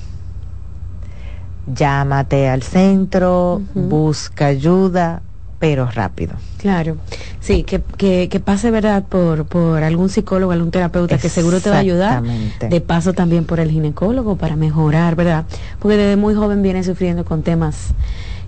[1.67, 5.21] Llámate al centro, busca ayuda,
[5.59, 6.37] pero rápido.
[6.57, 6.97] Claro,
[7.39, 11.69] sí, que, que, que pase, ¿verdad?, por, por algún psicólogo, algún terapeuta que seguro te
[11.69, 12.23] va a ayudar.
[12.23, 15.45] De paso también por el ginecólogo para mejorar, ¿verdad?
[15.81, 17.93] Porque desde muy joven viene sufriendo con temas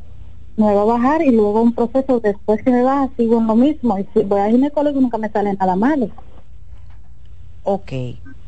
[0.60, 3.56] Me va a bajar y luego un proceso después que me baja sigo en lo
[3.56, 3.98] mismo.
[3.98, 6.10] Y si voy a ginecólogo nunca me sale nada malo.
[7.64, 7.92] Ok.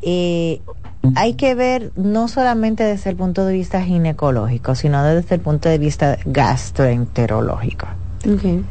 [0.03, 0.61] Eh,
[1.15, 5.69] hay que ver no solamente desde el punto de vista ginecológico, sino desde el punto
[5.69, 7.87] de vista gastroenterológico.
[8.19, 8.63] Okay.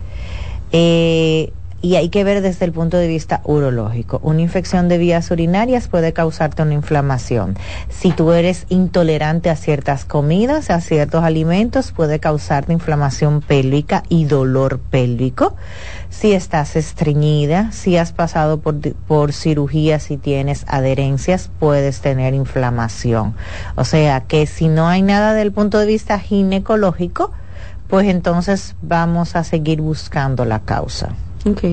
[0.71, 1.51] Eh,
[1.81, 4.19] y hay que ver desde el punto de vista urológico.
[4.23, 7.57] Una infección de vías urinarias puede causarte una inflamación.
[7.89, 14.25] Si tú eres intolerante a ciertas comidas, a ciertos alimentos, puede causarte inflamación pélvica y
[14.25, 15.55] dolor pélvico.
[16.09, 23.33] Si estás estreñida, si has pasado por, por cirugía, si tienes adherencias, puedes tener inflamación.
[23.75, 27.31] O sea que si no hay nada del punto de vista ginecológico,
[27.87, 31.09] pues entonces vamos a seguir buscando la causa.
[31.45, 31.63] Ok.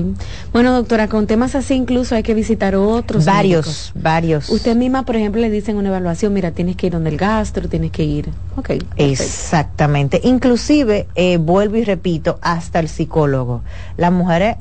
[0.51, 3.25] Bueno, doctora, con temas así incluso hay que visitar otros.
[3.25, 4.49] Varios, varios.
[4.49, 7.69] Usted misma, por ejemplo, le dicen una evaluación, mira, tienes que ir donde el gastro,
[7.69, 8.29] tienes que ir.
[8.55, 8.71] Ok.
[8.97, 10.21] Exactamente.
[10.23, 13.61] Inclusive, eh, vuelvo y repito, hasta el psicólogo.
[13.97, 14.55] Las mujeres,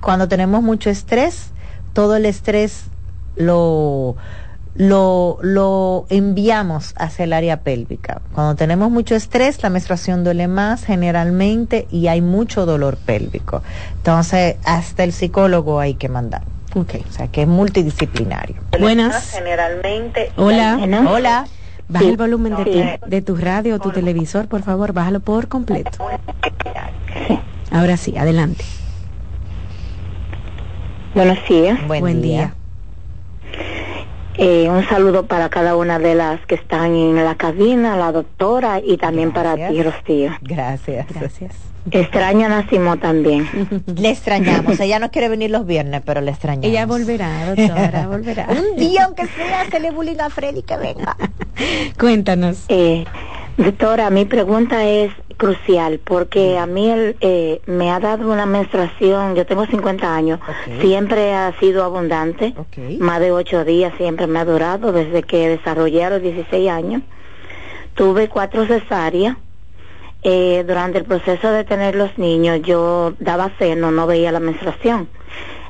[0.00, 1.50] cuando tenemos mucho estrés,
[1.94, 2.84] todo el estrés
[3.36, 4.16] lo
[4.74, 8.22] lo, lo enviamos hacia el área pélvica.
[8.34, 13.62] Cuando tenemos mucho estrés, la menstruación duele más generalmente y hay mucho dolor pélvico.
[13.96, 16.42] Entonces, hasta el psicólogo hay que mandar.
[16.74, 17.04] Okay.
[17.08, 18.56] O sea, que es multidisciplinario.
[18.78, 19.32] Buenas.
[19.32, 20.30] Generalmente.
[20.36, 20.78] Hola.
[21.08, 21.46] Hola.
[21.88, 25.48] Baja el volumen de tu, de tu radio o tu televisor, por favor, bájalo por
[25.48, 25.90] completo.
[27.72, 28.64] Ahora sí, adelante.
[31.14, 31.84] Buenos días.
[31.88, 32.54] Buen, día.
[34.36, 38.80] Eh, un saludo para cada una de las que están en la cabina, la doctora
[38.84, 40.32] y también para ti, Rocío.
[40.42, 41.06] Gracias.
[41.12, 41.70] Gracias.
[41.90, 43.46] Extraño a Nacimo también.
[43.96, 44.78] le extrañamos.
[44.80, 46.66] Ella no quiere venir los viernes, pero le extrañamos.
[46.66, 48.48] Ella volverá, doctora, volverá.
[48.50, 51.16] un día, aunque sea, se le bullying a Freddy que venga.
[51.98, 52.64] Cuéntanos.
[52.68, 53.04] Eh,
[53.64, 59.46] doctora, mi pregunta es crucial porque a mí eh, me ha dado una menstruación, yo
[59.46, 60.40] tengo 50 años,
[60.80, 62.54] siempre ha sido abundante,
[62.98, 67.02] más de 8 días siempre me ha durado desde que desarrollé a los 16 años.
[67.94, 69.36] Tuve cuatro cesáreas.
[70.22, 75.08] Eh, durante el proceso de tener los niños yo daba seno, no veía la menstruación.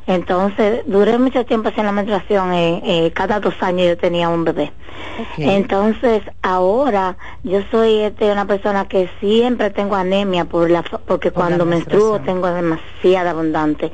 [0.07, 4.45] Entonces, duré mucho tiempo sin la menstruación, eh, eh, cada dos años yo tenía un
[4.45, 4.73] bebé.
[5.37, 11.65] Entonces, ahora yo soy este, una persona que siempre tengo anemia por la, porque cuando
[11.65, 13.93] menstruo tengo demasiada abundante.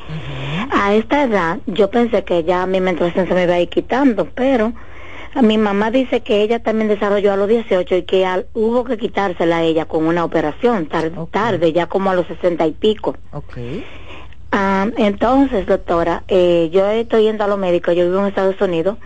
[0.71, 4.27] A esta edad, yo pensé que ya mi menstruación se me iba a ir quitando,
[4.35, 4.73] pero
[5.43, 9.59] mi mamá dice que ella también desarrolló a los 18 y que hubo que quitársela
[9.59, 13.17] a ella con una operación tarde, tarde ya como a los 60 y pico.
[13.33, 13.85] Okay.
[14.53, 18.97] Ah, entonces, doctora, eh, yo estoy yendo a los médicos, yo vivo en Estados Unidos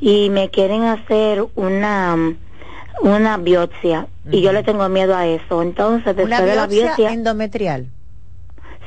[0.00, 2.34] y me quieren hacer una
[3.00, 5.62] una biopsia y yo le tengo miedo a eso.
[5.62, 7.86] Entonces, después de la biopsia endometrial.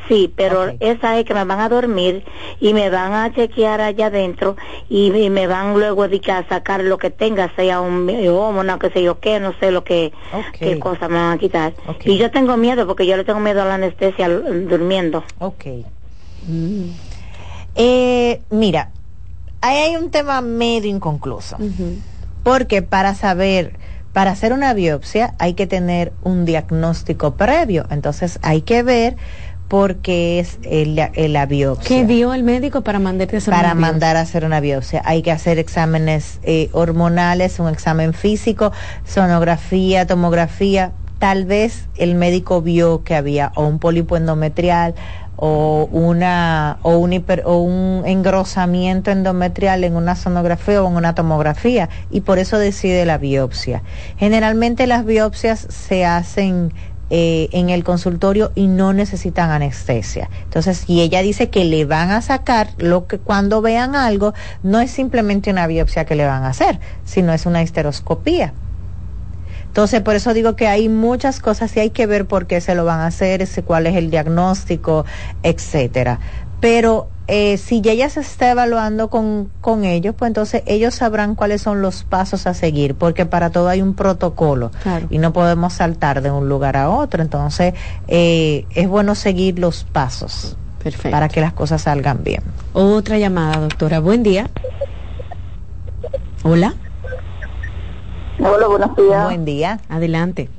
[0.08, 2.26] Sí, pero esa es que me van a dormir
[2.60, 4.58] y me van a chequear allá adentro
[4.90, 9.20] y, me van luego a sacar lo que tenga, sea un no que sé yo
[9.20, 10.12] qué, no sé lo que,
[10.60, 11.74] qué cosa me van a quitar.
[12.04, 15.24] Y yo tengo miedo porque yo le tengo miedo a la anestesia durmiendo.
[16.44, 16.96] Ok.
[17.76, 18.92] Eh, mira,
[19.62, 21.58] ahí hay un tema medio inconcluso.
[22.44, 23.80] Porque para saber
[24.14, 29.16] para hacer una biopsia hay que tener un diagnóstico previo, entonces hay que ver
[29.70, 31.88] por qué es la biopsia.
[31.88, 35.02] ¿Qué vio el médico para mandarte a hacer Para mandar a hacer una biopsia.
[35.06, 38.74] Hay que hacer exámenes eh, hormonales, un examen físico,
[39.06, 40.92] sonografía, tomografía.
[41.20, 44.94] Tal vez el médico vio que había o un pólipo endometrial
[45.44, 51.16] o una o un hiper, o un engrosamiento endometrial en una sonografía o en una
[51.16, 53.82] tomografía y por eso decide la biopsia.
[54.18, 56.72] Generalmente las biopsias se hacen
[57.10, 60.30] eh, en el consultorio y no necesitan anestesia.
[60.44, 64.80] Entonces, si ella dice que le van a sacar lo que cuando vean algo, no
[64.80, 68.54] es simplemente una biopsia que le van a hacer, sino es una histeroscopía.
[69.72, 72.76] Entonces, por eso digo que hay muchas cosas y hay que ver por qué se
[72.76, 75.06] lo van a hacer, cuál es el diagnóstico,
[75.44, 76.20] etcétera.
[76.60, 81.62] Pero eh, si ella se está evaluando con, con ellos, pues entonces ellos sabrán cuáles
[81.62, 84.72] son los pasos a seguir, porque para todo hay un protocolo
[85.10, 87.24] y no podemos saltar de un lugar a otro.
[87.24, 87.74] Entonces,
[88.10, 90.58] eh, es bueno seguir los pasos
[91.10, 92.44] para que las cosas salgan bien.
[92.74, 94.02] Otra llamada, doctora.
[94.02, 94.50] Buen día.
[96.44, 96.74] Hola.
[98.44, 99.26] Hola, buenos días.
[99.26, 99.80] Buen día.
[99.88, 100.50] Adelante.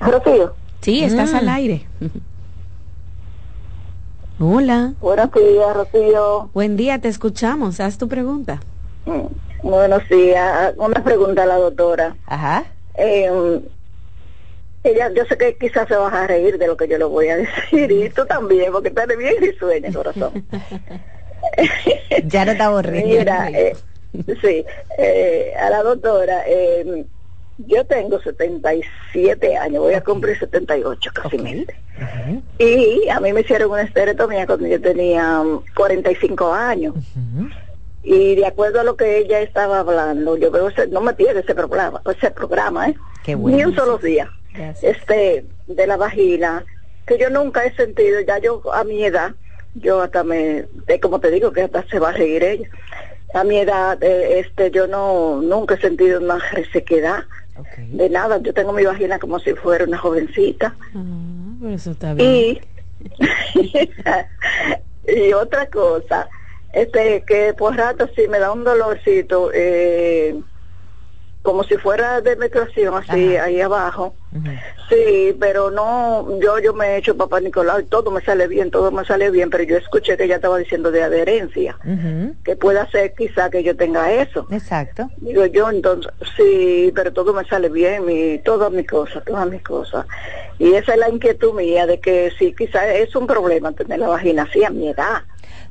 [0.00, 0.54] Rocío.
[0.82, 1.48] Sí, estás al mm.
[1.48, 1.86] aire.
[4.38, 4.92] Hola.
[5.00, 6.50] Buenos días, Rocío.
[6.52, 7.80] Buen día, te escuchamos.
[7.80, 8.60] Haz tu pregunta.
[9.06, 10.74] Mm, buenos días.
[10.76, 12.14] Una pregunta a la doctora.
[12.26, 12.64] Ajá.
[12.96, 13.60] Eh,
[14.84, 17.28] ella, yo sé que quizás se va a reír de lo que yo le voy
[17.28, 20.44] a decir y tú también, porque estás bien sueño, corazón.
[22.26, 23.06] ya no te aburrido.
[23.06, 23.74] Mira, eh,
[24.40, 24.64] Sí,
[24.96, 27.04] eh, a la doctora, eh,
[27.58, 31.66] yo tengo 77 años, voy a cumplir 78 casi okay.
[32.58, 35.42] Y a mí me hicieron una estereotomía cuando yo tenía
[35.74, 36.94] 45 años.
[38.04, 41.54] Y de acuerdo a lo que ella estaba hablando, yo veo, no me pierde ese
[41.54, 42.96] programa, ese programa, ¿eh?
[43.26, 44.30] Ni un solo día.
[44.80, 46.64] Este, de la vagina,
[47.06, 49.32] que yo nunca he sentido, ya yo a mi edad,
[49.74, 50.66] yo hasta me,
[51.02, 52.68] como te digo, que hasta se va a reír ella
[53.34, 57.24] a mi edad, eh, este, yo no nunca he sentido una resequedad
[57.76, 58.38] de nada.
[58.38, 60.74] Yo tengo mi vagina como si fuera una jovencita.
[60.94, 62.28] Ah, eso está bien.
[62.28, 62.60] Y,
[65.12, 66.28] y otra cosa,
[66.72, 70.40] este, que por rato sí me da un dolorcito, eh,
[71.42, 74.14] como si fuera de menstruación así ahí abajo.
[74.88, 78.70] Sí, pero no, yo yo me he hecho papá Nicolau y todo me sale bien,
[78.70, 81.76] todo me sale bien, pero yo escuché que ella estaba diciendo de adherencia,
[82.44, 84.46] que pueda ser quizá que yo tenga eso.
[84.50, 85.10] Exacto.
[85.18, 89.62] Digo yo, entonces, sí, pero todo me sale bien, mi, todas mis cosas, todas mis
[89.62, 90.06] cosas.
[90.58, 94.08] Y esa es la inquietud mía de que sí, quizá es un problema tener la
[94.08, 95.22] vagina así a mi edad.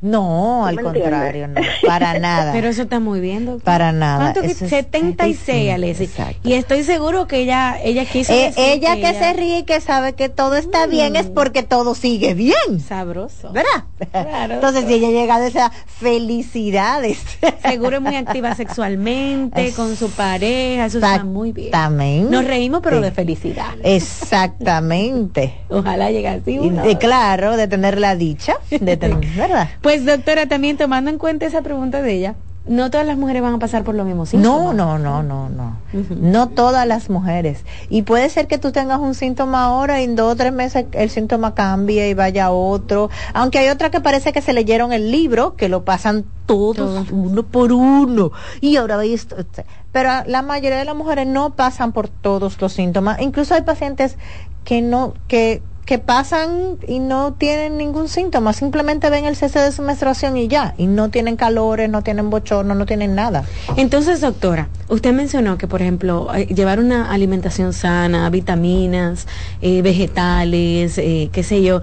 [0.02, 2.52] No, al contrario, no, para nada.
[2.52, 3.64] Pero eso está muy bien, doctor.
[3.64, 4.34] Para nada.
[4.34, 6.10] ¿Cuánto 76, Alessi.
[6.44, 10.14] Y estoy seguro que ella ella quiso eh, ella que, se ríe y que sabe
[10.14, 11.34] que todo está bien es mm.
[11.34, 12.80] porque todo sigue bien.
[12.86, 13.52] Sabroso.
[13.52, 13.86] ¿Verdad?
[14.12, 14.56] Claro.
[14.56, 17.20] Entonces, si ella llega de esa felicidades.
[17.68, 21.68] Seguro es muy activa sexualmente, con su pareja, eso está muy bien.
[21.68, 22.32] Exactamente.
[22.32, 23.76] Nos reímos, pero de felicidad.
[23.84, 25.56] Exactamente.
[25.70, 26.60] Ojalá llegue así.
[26.86, 29.70] Y, claro, de tener la dicha, de tener, ¿verdad?
[29.88, 32.36] Pues doctora, también tomando en cuenta esa pregunta de ella,
[32.68, 35.78] no todas las mujeres van a pasar por lo mismo No, no, no, no, no.
[36.10, 37.64] No todas las mujeres.
[37.88, 40.88] Y puede ser que tú tengas un síntoma ahora y en dos o tres meses
[40.92, 43.10] el síntoma cambie y vaya a otro.
[43.34, 47.44] Aunque hay otra que parece que se leyeron el libro, que lo pasan todos, uno
[47.44, 48.34] por uno.
[48.60, 49.26] Y ahora veis.
[49.94, 53.22] Pero la mayoría de las mujeres no pasan por todos los síntomas.
[53.22, 54.18] Incluso hay pacientes
[54.66, 59.72] que no, que que pasan y no tienen ningún síntoma, simplemente ven el cese de
[59.72, 63.46] su menstruación y ya, y no tienen calores, no tienen bochorno, no tienen nada.
[63.78, 69.28] Entonces, doctora, usted mencionó que, por ejemplo, eh, llevar una alimentación sana, vitaminas,
[69.62, 71.82] eh, vegetales, eh, qué sé yo,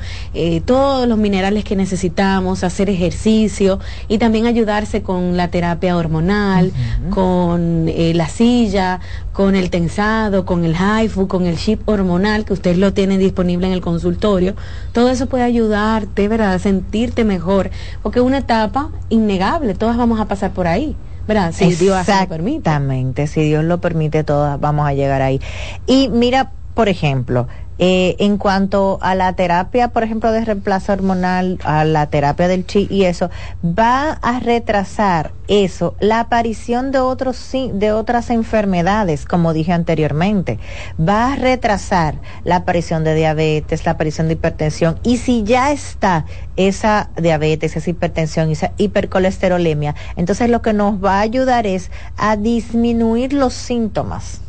[0.66, 6.72] todos los minerales que necesitamos, hacer ejercicio y también ayudarse con la terapia hormonal,
[7.08, 9.00] con la silla,
[9.32, 13.66] con el tensado, con el HIFU, con el chip hormonal, que usted lo tiene disponible
[13.66, 14.54] en el consultorio,
[14.92, 17.70] todo eso puede ayudarte, ¿verdad?, a sentirte mejor,
[18.02, 20.96] porque es una etapa innegable, todas vamos a pasar por ahí.
[21.26, 21.52] ¿verdad?
[21.52, 22.58] Si Dios lo permite.
[22.58, 25.40] Exactamente, si Dios lo permite, todas vamos a llegar ahí.
[25.86, 27.46] Y mira, por ejemplo,
[27.78, 32.64] eh, en cuanto a la terapia, por ejemplo, de reemplazo hormonal, a la terapia del
[32.64, 33.30] chi y eso,
[33.64, 40.60] va a retrasar eso, la aparición de otros de otras enfermedades, como dije anteriormente,
[41.00, 46.26] va a retrasar la aparición de diabetes, la aparición de hipertensión y si ya está
[46.56, 52.36] esa diabetes, esa hipertensión, esa hipercolesterolemia, entonces lo que nos va a ayudar es a
[52.36, 54.40] disminuir los síntomas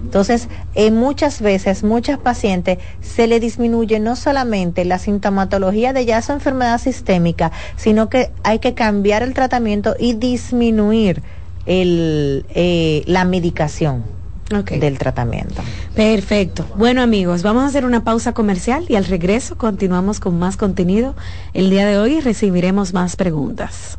[0.00, 6.22] Entonces, eh, muchas veces, muchas pacientes se le disminuye no solamente la sintomatología de ya
[6.22, 11.22] su enfermedad sistémica, sino que hay que cambiar el tratamiento y disminuir
[11.66, 14.04] el, eh, la medicación.
[14.78, 15.62] del tratamiento.
[15.94, 16.66] Perfecto.
[16.76, 21.16] Bueno amigos, vamos a hacer una pausa comercial y al regreso continuamos con más contenido.
[21.54, 23.98] El día de hoy recibiremos más preguntas.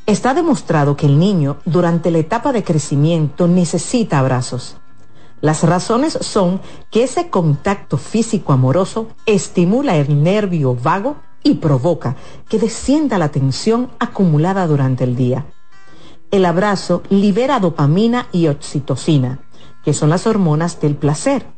[0.06, 4.76] Está demostrado que el niño durante la etapa de crecimiento necesita abrazos.
[5.40, 6.60] Las razones son
[6.90, 12.16] que ese contacto físico amoroso estimula el nervio vago y provoca
[12.48, 15.46] que descienda la tensión acumulada durante el día.
[16.30, 19.40] El abrazo libera dopamina y oxitocina,
[19.84, 21.57] que son las hormonas del placer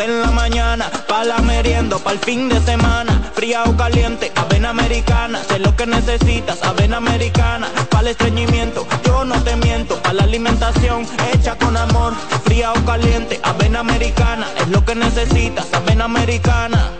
[0.00, 4.70] En la mañana, pa' la merienda, pa' el fin de semana, fría o caliente, avena
[4.70, 10.12] americana, sé lo que necesitas, avena americana, pa' el estreñimiento, yo no te miento, pa'
[10.12, 16.04] la alimentación, hecha con amor, fría o caliente, avena americana, es lo que necesitas, avena
[16.04, 16.90] americana.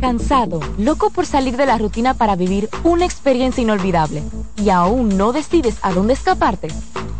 [0.00, 4.22] Cansado, loco por salir de la rutina para vivir una experiencia inolvidable.
[4.56, 6.68] Y aún no decides a dónde escaparte.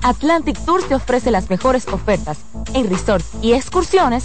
[0.02, 2.38] Atlantic Tour te ofrece las mejores ofertas
[2.72, 4.24] en resorts y excursiones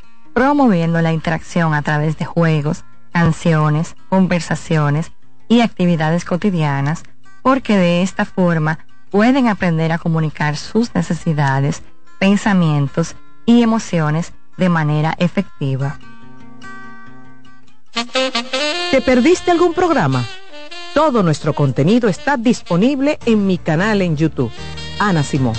[0.33, 5.11] promoviendo la interacción a través de juegos, canciones, conversaciones
[5.47, 7.03] y actividades cotidianas,
[7.41, 8.79] porque de esta forma
[9.09, 11.83] pueden aprender a comunicar sus necesidades,
[12.19, 13.15] pensamientos
[13.45, 15.99] y emociones de manera efectiva.
[18.91, 20.23] ¿Te perdiste algún programa?
[20.93, 24.51] Todo nuestro contenido está disponible en mi canal en YouTube.
[24.99, 25.55] Ana Simón.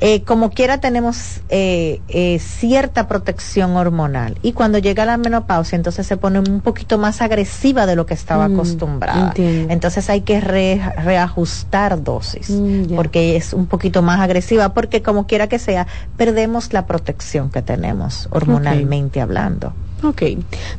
[0.00, 6.06] eh, como quiera tenemos eh, eh, cierta protección hormonal y cuando llega la menopausia entonces
[6.06, 9.34] se pone un poquito más agresiva de lo que estaba mm, acostumbrada.
[9.36, 15.48] Entonces hay que reajustar dosis mm, porque es un poquito más agresiva porque como quiera
[15.48, 15.86] que sea
[16.16, 19.74] perdemos la protección que tenemos hormonalmente hablando.
[20.02, 20.22] Ok.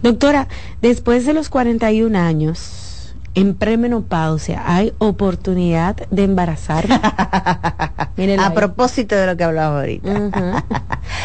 [0.01, 0.47] Doctora,
[0.81, 2.90] después de los 41 años,
[3.33, 6.95] en premenopausia hay oportunidad de embarazarme.
[8.39, 10.63] a propósito de lo que hablamos ahorita.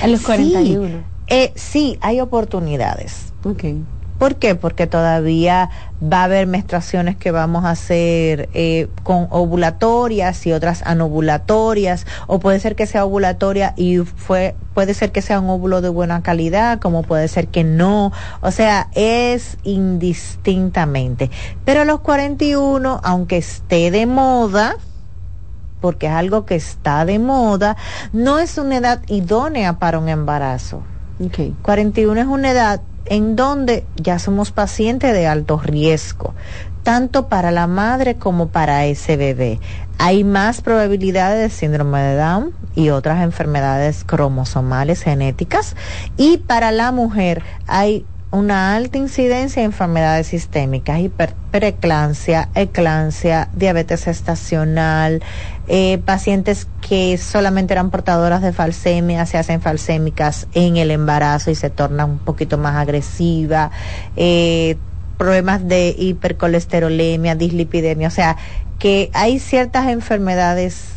[0.02, 0.86] A los 41.
[0.88, 3.32] Sí, eh, sí, hay oportunidades.
[3.44, 3.82] Okay.
[4.19, 4.55] ¿Por qué?
[4.55, 5.71] Porque todavía
[6.03, 12.39] va a haber menstruaciones que vamos a hacer eh, con ovulatorias y otras anovulatorias, o
[12.39, 16.23] puede ser que sea ovulatoria y fue, puede ser que sea un óvulo de buena
[16.23, 21.31] calidad, como puede ser que no, o sea, es indistintamente.
[21.64, 24.77] Pero a los 41, aunque esté de moda,
[25.81, 27.77] porque es algo que está de moda,
[28.12, 30.83] no es una edad idónea para un embarazo.
[31.25, 31.55] Okay.
[31.62, 36.34] 41 es una edad en donde ya somos pacientes de alto riesgo,
[36.82, 39.61] tanto para la madre como para ese bebé.
[39.98, 45.74] Hay más probabilidades de síndrome de Down y otras enfermedades cromosomales genéticas
[46.16, 48.04] y para la mujer hay
[48.37, 55.22] una alta incidencia de enfermedades sistémicas, hiperpreclancia, eclancia, diabetes estacional,
[55.68, 61.55] eh, pacientes que solamente eran portadoras de falsemia se hacen falsémicas en el embarazo y
[61.55, 63.70] se tornan un poquito más agresiva,
[64.16, 64.76] eh,
[65.16, 68.37] problemas de hipercolesterolemia, dislipidemia, o sea,
[68.78, 70.95] que hay ciertas enfermedades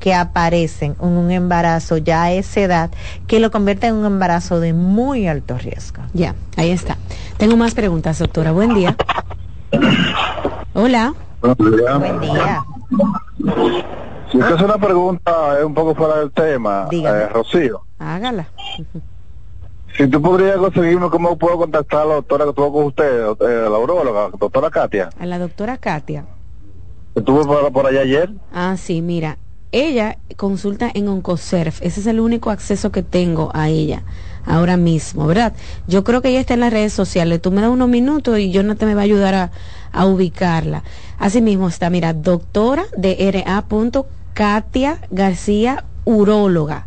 [0.00, 2.90] que aparecen en un embarazo ya a esa edad
[3.28, 6.02] que lo convierte en un embarazo de muy alto riesgo.
[6.12, 6.96] Ya, ahí está.
[7.36, 8.50] Tengo más preguntas, doctora.
[8.50, 8.96] Buen día.
[10.74, 11.14] Hola.
[11.40, 12.64] Buen día.
[14.32, 17.82] Si usted hace una pregunta, es un poco fuera del tema, eh, Rocío.
[17.98, 18.48] Hágala.
[19.96, 23.68] Si tú podrías conseguirme cómo puedo contactar a la doctora que estuvo con usted, eh,
[23.68, 25.10] la urologa, doctora Katia.
[25.18, 26.24] A la doctora Katia.
[27.14, 28.30] ¿Estuvo por, por allá ayer?
[28.54, 29.36] Ah, sí, mira.
[29.72, 31.80] Ella consulta en Oncoserf.
[31.82, 34.02] Ese es el único acceso que tengo a ella
[34.44, 35.54] ahora mismo, ¿verdad?
[35.86, 37.40] Yo creo que ella está en las redes sociales.
[37.40, 39.50] Tú me das unos minutos y yo no te me va a ayudar a,
[39.92, 40.82] a ubicarla.
[41.18, 43.64] Asimismo está, mira, doctora de RA.
[44.34, 46.86] Katia García, uróloga.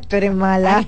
[0.08, 0.86] tú eres mala.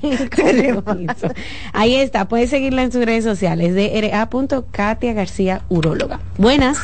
[1.72, 6.20] Ahí está, puedes seguirla en sus redes sociales de ra.katia García Uróloga.
[6.38, 6.78] Buenas.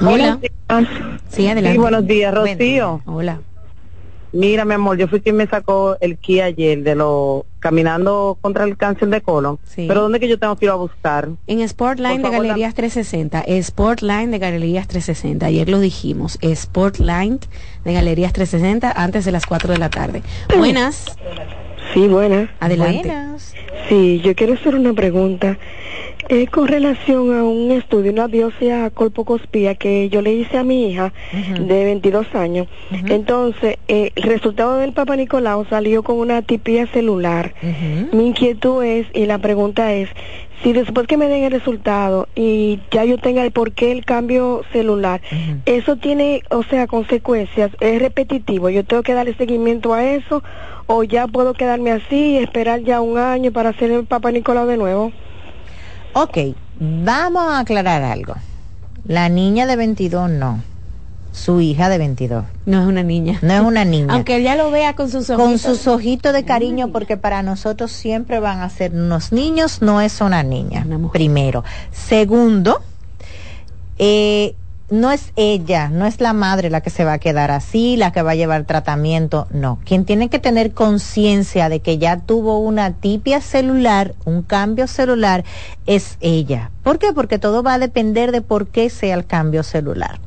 [0.00, 0.38] Hola.
[1.28, 1.72] Sí, adelante.
[1.72, 3.02] Sí, buenos días, Rocío.
[3.06, 3.40] Hola.
[4.32, 8.64] Mira, mi amor, yo fui quien me sacó el ki ayer de lo caminando contra
[8.64, 9.58] el cáncer de colon.
[9.76, 11.28] Pero ¿dónde que yo tengo que ir a buscar?
[11.46, 13.44] En Sportline de Galerías 360.
[13.62, 15.46] Sportline de Galerías 360.
[15.46, 16.38] Ayer lo dijimos.
[16.42, 17.38] Sportline
[17.84, 20.22] de Galerías 360 antes de las 4 de la tarde.
[20.58, 21.04] Buenas.
[21.92, 22.48] Sí, buenas.
[22.60, 23.08] Adelante.
[23.08, 23.54] Buenas.
[23.88, 25.58] Sí, yo quiero hacer una pregunta.
[26.28, 30.88] Eh, con relación a un estudio, una biopsia colpocospía que yo le hice a mi
[30.88, 32.68] hija de 22 años,
[33.08, 37.54] entonces eh, el resultado del Papa Nicolau salió con una tipía celular.
[38.12, 40.08] Mi inquietud es, y la pregunta es,
[40.62, 44.04] si después que me den el resultado y ya yo tenga el por qué el
[44.04, 45.20] cambio celular,
[45.66, 50.42] eso tiene, o sea, consecuencias, es repetitivo, yo tengo que darle seguimiento a eso
[50.86, 54.66] o ya puedo quedarme así y esperar ya un año para hacer el Papa Nicolau
[54.66, 55.12] de nuevo.
[56.14, 56.38] Ok,
[56.78, 58.34] vamos a aclarar algo.
[59.06, 60.62] La niña de 22 no.
[61.32, 62.44] Su hija de 22.
[62.66, 63.38] No es una niña.
[63.40, 64.12] No es una niña.
[64.12, 65.36] Aunque ella lo vea con sus ojitos.
[65.36, 70.02] Con sus ojitos de cariño, porque para nosotros siempre van a ser unos niños, no
[70.02, 70.86] es una niña.
[71.10, 71.64] primero.
[71.90, 72.82] Segundo,
[73.98, 74.54] eh,
[74.92, 78.12] no es ella, no es la madre la que se va a quedar así, la
[78.12, 79.78] que va a llevar tratamiento, no.
[79.86, 85.44] Quien tiene que tener conciencia de que ya tuvo una tipia celular, un cambio celular,
[85.86, 86.70] es ella.
[86.82, 87.14] ¿Por qué?
[87.14, 90.20] Porque todo va a depender de por qué sea el cambio celular.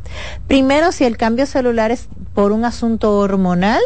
[0.48, 3.82] Primero, si el cambio celular es por un asunto hormonal,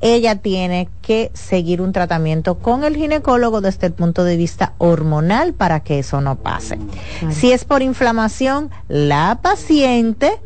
[0.00, 5.54] ella tiene que seguir un tratamiento con el ginecólogo desde el punto de vista hormonal
[5.54, 6.78] para que eso no pase.
[7.30, 10.40] Si es por inflamación, la paciente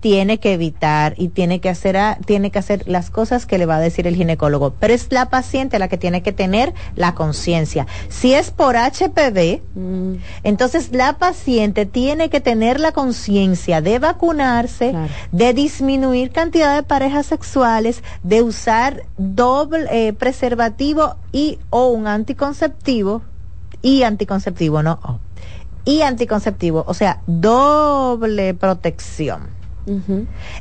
[0.00, 3.76] tiene que evitar y tiene que hacer tiene que hacer las cosas que le va
[3.76, 7.86] a decir el ginecólogo, pero es la paciente la que tiene que tener la conciencia.
[8.08, 10.14] Si es por HPV, mm.
[10.42, 14.94] entonces la paciente tiene que tener la conciencia de vacunarse,
[15.32, 23.22] de disminuir cantidad de parejas sexuales, de usar doble eh, preservativo y o un anticonceptivo
[23.82, 25.20] y anticonceptivo, no,
[25.84, 29.59] y anticonceptivo, o sea, doble protección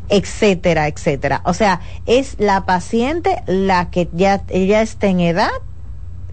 [0.10, 1.42] etcétera, etcétera.
[1.46, 5.52] O sea, es la paciente la que ya ella está en edad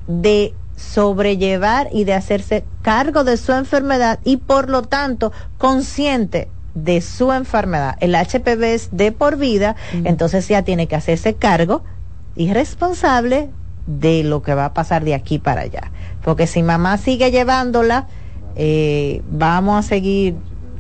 [0.07, 7.01] de sobrellevar y de hacerse cargo de su enfermedad y por lo tanto consciente de
[7.01, 7.97] su enfermedad.
[8.01, 11.83] El HPV es de por vida, entonces ya tiene que hacerse cargo
[12.37, 13.51] y responsable
[13.87, 15.91] de lo que va a pasar de aquí para allá.
[16.23, 18.09] Porque si mamá sigue llevándola,
[18.57, 20.37] eh, vamos a seguir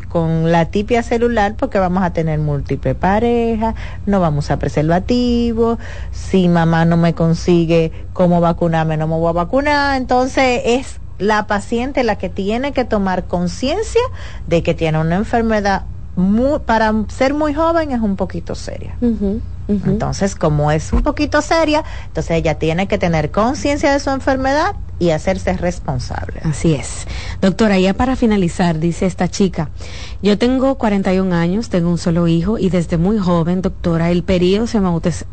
[0.08, 3.74] con la tipia celular porque vamos a tener múltiple pareja,
[4.06, 5.78] no vamos a preservativo,
[6.10, 11.46] si mamá no me consigue cómo vacunarme, no me voy a vacunar, entonces es la
[11.46, 14.02] paciente la que tiene que tomar conciencia
[14.46, 15.86] de que tiene una enfermedad
[16.16, 18.96] muy, para ser muy joven es un poquito seria.
[19.68, 24.76] Entonces, como es un poquito seria, entonces ella tiene que tener conciencia de su enfermedad
[24.98, 26.40] y hacerse responsable.
[26.42, 27.06] Así es.
[27.42, 29.68] Doctora, ya para finalizar, dice esta chica,
[30.22, 34.66] yo tengo 41 años, tengo un solo hijo y desde muy joven, doctora, el periodo
[34.66, 34.88] se me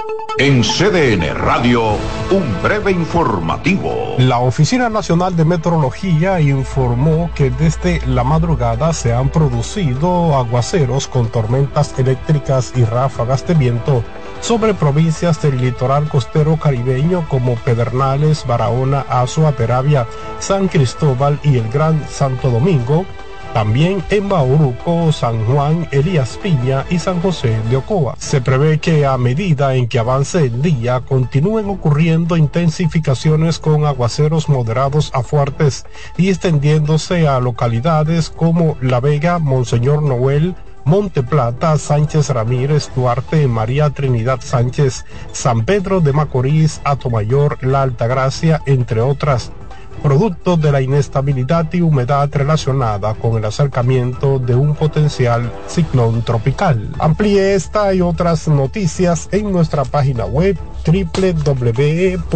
[0.37, 1.97] En CDN Radio,
[2.31, 4.15] un breve informativo.
[4.17, 11.27] La Oficina Nacional de Meteorología informó que desde la madrugada se han producido aguaceros con
[11.27, 14.03] tormentas eléctricas y ráfagas de viento
[14.39, 20.07] sobre provincias del litoral costero caribeño como Pedernales, Barahona, Azua, Peravia,
[20.39, 23.05] San Cristóbal y el Gran Santo Domingo,
[23.53, 28.15] también en Bauruco, San Juan, Elías Piña y San José de Ocoa.
[28.17, 34.49] Se prevé que a medida en que avance el día continúen ocurriendo intensificaciones con aguaceros
[34.49, 35.85] moderados a fuertes
[36.17, 43.91] y extendiéndose a localidades como La Vega, Monseñor Noel, Monte Plata, Sánchez Ramírez, Duarte, María
[43.91, 49.51] Trinidad Sánchez, San Pedro de Macorís, Atomayor, La Altagracia, entre otras
[50.01, 56.89] producto de la inestabilidad y humedad relacionada con el acercamiento de un potencial ciclón tropical.
[56.99, 62.31] Amplíe esta y otras noticias en nuestra página web www.cdn.com.do.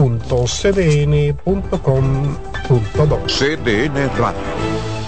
[3.28, 4.40] CDN Radio.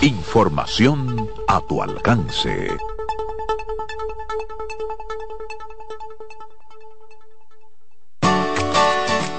[0.02, 2.70] Información a tu alcance.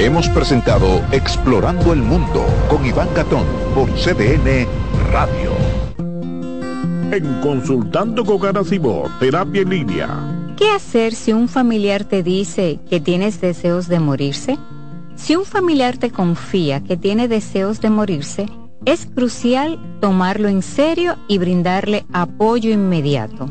[0.00, 3.44] Hemos presentado Explorando el Mundo con Iván Gatón
[3.74, 4.68] por CDN
[5.10, 5.50] Radio.
[7.10, 10.54] En Consultando con Garacimo, Terapia en Línea.
[10.56, 14.56] ¿Qué hacer si un familiar te dice que tienes deseos de morirse?
[15.16, 18.46] Si un familiar te confía que tiene deseos de morirse,
[18.84, 23.50] es crucial tomarlo en serio y brindarle apoyo inmediato.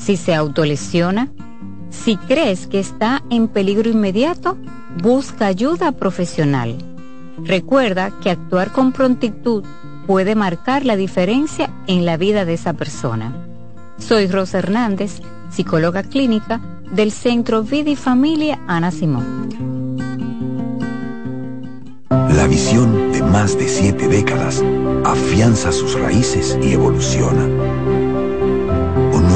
[0.00, 1.28] si se autolesiona,
[1.90, 4.56] si crees que está en peligro inmediato,
[5.02, 6.76] busca ayuda profesional.
[7.44, 9.64] Recuerda que actuar con prontitud
[10.06, 13.32] puede marcar la diferencia en la vida de esa persona.
[13.98, 15.20] Soy Rosa Hernández,
[15.50, 16.60] psicóloga clínica
[16.92, 19.50] del Centro Vida y Familia Ana Simón.
[22.08, 24.64] La visión de más de siete décadas
[25.04, 27.46] afianza sus raíces y evoluciona.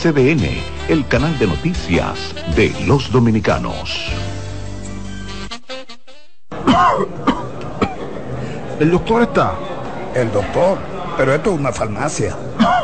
[0.00, 4.12] CDN, el canal de noticias de los dominicanos.
[8.78, 9.54] ¿El doctor está?
[10.14, 10.78] El doctor,
[11.16, 12.36] pero esto es una farmacia.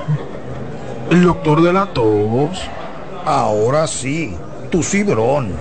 [1.10, 2.58] ¿El doctor de la tos?
[3.24, 4.36] Ahora sí,
[4.72, 5.52] tu cibrón.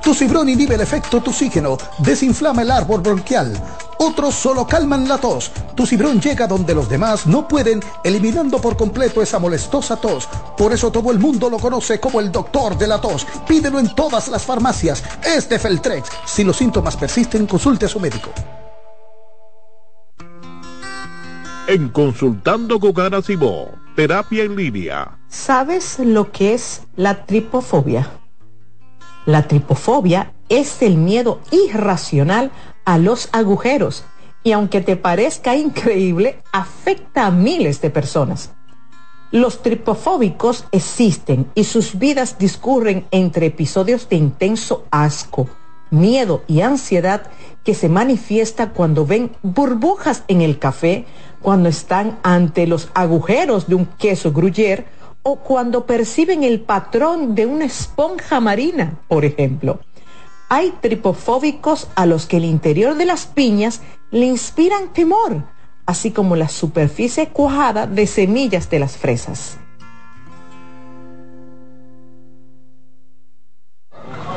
[0.00, 3.52] Tu cibrón inhibe el efecto toxígeno, desinflama el árbol bronquial.
[3.98, 5.50] Otros solo calman la tos.
[5.74, 10.28] Tu cibrón llega donde los demás no pueden, eliminando por completo esa molestosa tos.
[10.56, 13.26] Por eso todo el mundo lo conoce como el doctor de la tos.
[13.46, 15.02] Pídelo en todas las farmacias.
[15.24, 16.08] Es de Feltrex.
[16.26, 18.30] Si los síntomas persisten, consulte a su médico.
[21.66, 23.22] En Consultando con Ana
[23.96, 25.18] terapia en línea.
[25.28, 28.10] ¿Sabes lo que es la tripofobia?
[29.24, 32.50] La tripofobia es el miedo irracional
[32.84, 34.04] a los agujeros
[34.42, 38.52] y aunque te parezca increíble, afecta a miles de personas.
[39.30, 45.48] Los tripofóbicos existen y sus vidas discurren entre episodios de intenso asco,
[45.90, 47.22] miedo y ansiedad
[47.64, 51.06] que se manifiesta cuando ven burbujas en el café,
[51.40, 54.84] cuando están ante los agujeros de un queso gruyere
[55.22, 59.80] o cuando perciben el patrón de una esponja marina, por ejemplo.
[60.54, 63.80] Hay tripofóbicos a los que el interior de las piñas
[64.12, 65.42] le inspiran temor,
[65.84, 69.56] así como la superficie cuajada de semillas de las fresas.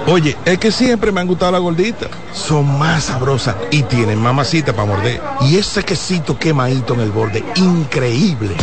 [0.07, 2.09] Oye, es que siempre me han gustado las gorditas.
[2.33, 5.21] Son más sabrosas y tienen mamacita para morder.
[5.41, 8.55] Y ese quesito quemadito en el borde, increíble.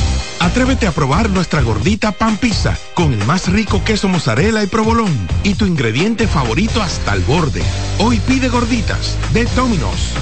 [0.44, 5.08] Atrévete a probar nuestra gordita pan pizza con el más rico queso mozzarella y provolón
[5.42, 7.62] y tu ingrediente favorito hasta el borde.
[7.98, 10.12] Hoy pide gorditas de Domino's.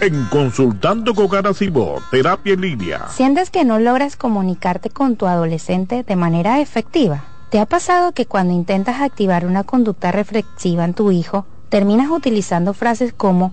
[0.00, 3.08] En Consultando con Garacimo, Terapia en Línea.
[3.08, 7.24] ¿Sientes que no logras comunicarte con tu adolescente de manera efectiva?
[7.50, 12.74] ¿Te ha pasado que cuando intentas activar una conducta reflexiva en tu hijo, terminas utilizando
[12.74, 13.52] frases como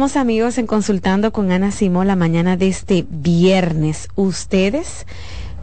[0.00, 4.08] Amigos en consultando con Ana Simón la mañana de este viernes.
[4.14, 5.04] Ustedes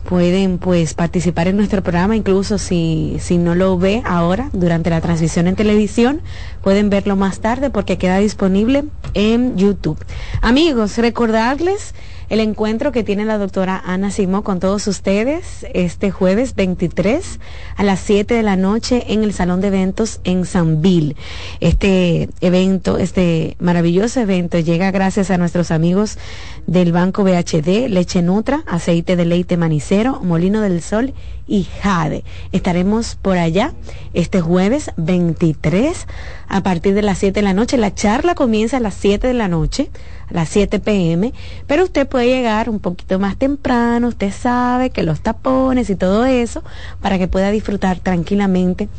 [0.07, 5.01] pueden pues participar en nuestro programa, incluso si, si no lo ve ahora durante la
[5.01, 6.21] transmisión en televisión,
[6.61, 8.85] pueden verlo más tarde porque queda disponible
[9.15, 9.97] en YouTube.
[10.43, 11.95] Amigos, recordarles
[12.29, 17.39] el encuentro que tiene la doctora Ana Simó con todos ustedes este jueves 23
[17.75, 21.15] a las 7 de la noche en el Salón de Eventos en Sanville.
[21.61, 26.17] Este evento, este maravilloso evento llega gracias a nuestros amigos
[26.65, 31.13] del Banco BHD, Leche Nutra, Aceite de Leite Manicero, Molino del Sol
[31.47, 32.23] y Jade.
[32.51, 33.73] Estaremos por allá
[34.13, 36.07] este jueves 23
[36.49, 37.77] a partir de las 7 de la noche.
[37.77, 39.89] La charla comienza a las 7 de la noche,
[40.29, 41.33] las 7 pm,
[41.67, 46.25] pero usted puede llegar un poquito más temprano, usted sabe que los tapones y todo
[46.25, 46.63] eso,
[47.01, 48.89] para que pueda disfrutar tranquilamente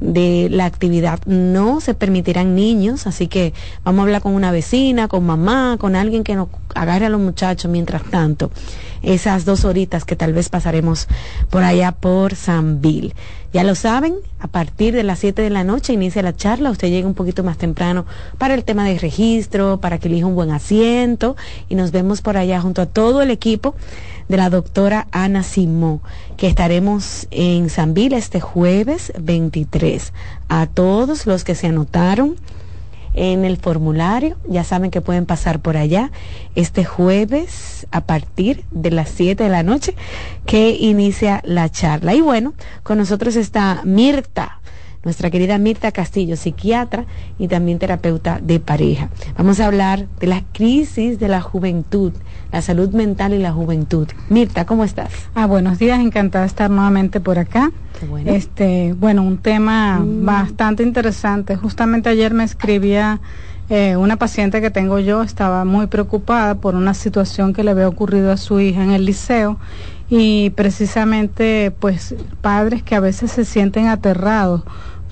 [0.00, 1.20] de la actividad.
[1.26, 3.52] No se permitirán niños, así que
[3.84, 7.20] vamos a hablar con una vecina, con mamá, con alguien que nos agarre a los
[7.20, 8.50] muchachos mientras tanto.
[9.02, 11.08] Esas dos horitas que tal vez pasaremos
[11.48, 13.14] por allá por Sanville.
[13.52, 16.88] Ya lo saben, a partir de las 7 de la noche inicia la charla, usted
[16.88, 18.06] llega un poquito más temprano
[18.38, 21.36] para el tema de registro, para que elija un buen asiento
[21.68, 23.74] y nos vemos por allá junto a todo el equipo
[24.28, 26.00] de la doctora Ana Simó,
[26.36, 30.12] que estaremos en Sanville este jueves 23.
[30.48, 32.36] A todos los que se anotaron
[33.14, 36.10] en el formulario, ya saben que pueden pasar por allá
[36.54, 39.94] este jueves a partir de las 7 de la noche
[40.46, 42.14] que inicia la charla.
[42.14, 44.60] Y bueno, con nosotros está Mirta
[45.04, 47.06] nuestra querida Mirta Castillo, psiquiatra
[47.38, 49.08] y también terapeuta de pareja.
[49.36, 52.12] Vamos a hablar de la crisis de la juventud,
[52.52, 54.08] la salud mental y la juventud.
[54.28, 55.10] Mirta, ¿cómo estás?
[55.34, 57.70] Ah, buenos días, encantada de estar nuevamente por acá.
[58.08, 58.30] bueno.
[58.30, 60.24] Este, bueno, un tema mm.
[60.24, 61.56] bastante interesante.
[61.56, 63.20] Justamente ayer me escribía
[63.70, 67.88] eh, una paciente que tengo yo estaba muy preocupada por una situación que le había
[67.88, 69.58] ocurrido a su hija en el liceo
[70.10, 74.62] y precisamente pues padres que a veces se sienten aterrados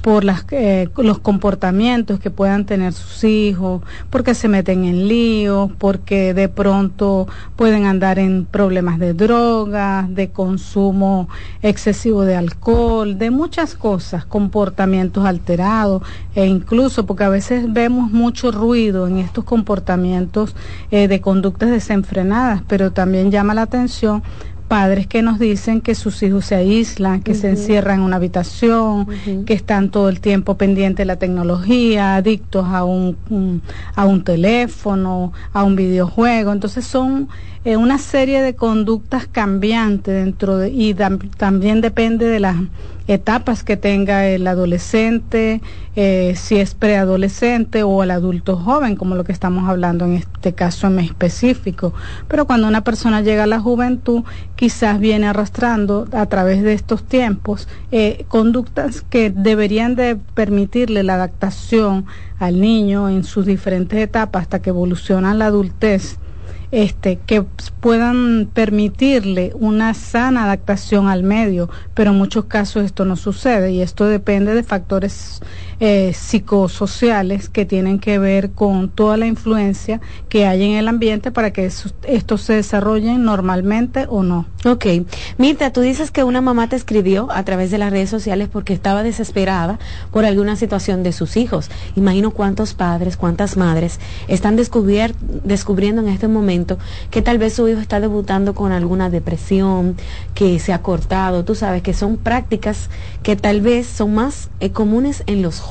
[0.02, 6.34] por eh, los comportamientos que puedan tener sus hijos, porque se meten en líos, porque
[6.34, 7.26] de pronto
[7.56, 11.28] pueden andar en problemas de drogas, de consumo
[11.62, 16.02] excesivo de alcohol, de muchas cosas, comportamientos alterados
[16.34, 20.54] e incluso porque a veces vemos mucho ruido en estos comportamientos
[20.90, 24.22] eh, de conductas desenfrenadas, pero también llama la atención
[24.68, 29.08] padres que nos dicen que sus hijos se aíslan, que se encierran en una habitación,
[29.46, 33.16] que están todo el tiempo pendientes de la tecnología, adictos a un,
[33.96, 36.52] a un teléfono, a un videojuego.
[36.52, 37.28] Entonces son
[37.64, 42.56] eh, una serie de conductas cambiantes dentro de, y también depende de las
[43.08, 45.62] etapas que tenga el adolescente,
[45.96, 50.52] eh, si es preadolescente o el adulto joven, como lo que estamos hablando en este
[50.52, 51.94] caso en específico.
[52.28, 54.22] Pero cuando una persona llega a la juventud,
[54.56, 61.14] quizás viene arrastrando a través de estos tiempos eh, conductas que deberían de permitirle la
[61.14, 62.04] adaptación
[62.38, 66.18] al niño en sus diferentes etapas hasta que evoluciona la adultez
[66.70, 67.44] este, que
[67.80, 73.80] puedan permitirle una sana adaptación al medio, pero en muchos casos esto no sucede y
[73.80, 75.40] esto depende de factores
[75.80, 81.30] eh, psicosociales que tienen que ver con toda la influencia que hay en el ambiente
[81.30, 81.70] para que
[82.04, 84.46] estos se desarrollen normalmente o no.
[84.64, 84.86] Ok.
[85.36, 88.72] Mirta, tú dices que una mamá te escribió a través de las redes sociales porque
[88.72, 89.78] estaba desesperada
[90.10, 91.70] por alguna situación de sus hijos.
[91.94, 96.78] Imagino cuántos padres, cuántas madres están descubriendo en este momento
[97.10, 99.96] que tal vez su hijo está debutando con alguna depresión,
[100.34, 101.44] que se ha cortado.
[101.44, 102.90] Tú sabes que son prácticas
[103.22, 105.67] que tal vez son más eh, comunes en los jóvenes.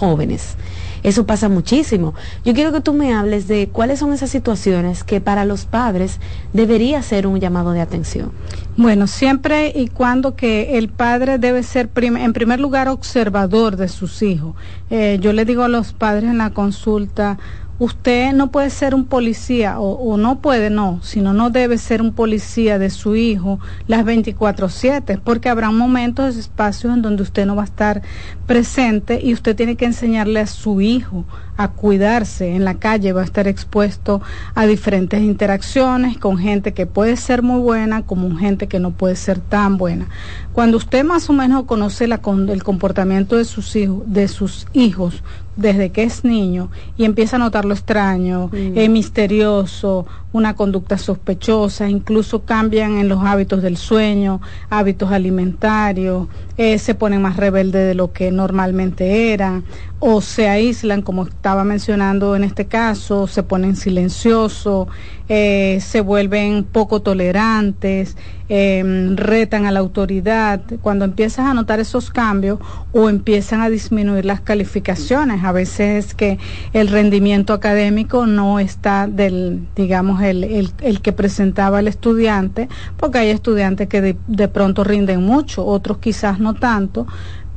[1.04, 2.14] Eso pasa muchísimo.
[2.44, 6.20] Yo quiero que tú me hables de cuáles son esas situaciones que para los padres
[6.54, 8.32] debería ser un llamado de atención.
[8.76, 14.22] Bueno, siempre y cuando que el padre debe ser en primer lugar observador de sus
[14.22, 14.56] hijos.
[14.90, 17.38] Eh, yo le digo a los padres en la consulta,
[17.80, 22.14] usted no puede ser un policía o, no puede, no, sino no debe ser un
[22.14, 27.64] policía de su hijo las 24/7, porque habrá momentos, espacios en donde usted no va
[27.64, 28.02] a estar
[28.46, 31.26] presente y usted tiene que enseñarle a su hijo
[31.58, 34.22] a cuidarse en la calle, va a estar expuesto
[34.56, 39.16] a diferentes interacciones con gente que puede ser muy buena como gente que no puede
[39.16, 40.08] ser tan buena.
[40.54, 45.24] Cuando usted más o menos conoce la, el comportamiento de sus hijos, de sus hijos
[45.58, 48.92] desde que es niño y empieza a notar lo extraño, mm.
[48.92, 54.40] misterioso, una conducta sospechosa, incluso cambian en los hábitos del sueño,
[54.70, 56.28] hábitos alimentarios,
[56.58, 59.64] eh, se ponen más rebeldes de lo que normalmente eran,
[60.00, 64.88] o se aíslan, como estaba mencionando en este caso, se ponen silenciosos,
[65.28, 68.16] eh, se vuelven poco tolerantes,
[68.48, 70.62] eh, retan a la autoridad.
[70.82, 72.60] Cuando empiezas a notar esos cambios
[72.94, 76.38] o empiezan a disminuir las calificaciones, a veces que
[76.74, 83.30] el rendimiento académico no está del, digamos, el, el, que presentaba el estudiante, porque hay
[83.30, 87.08] estudiantes que de, de pronto rinden mucho, otros quizás no tanto,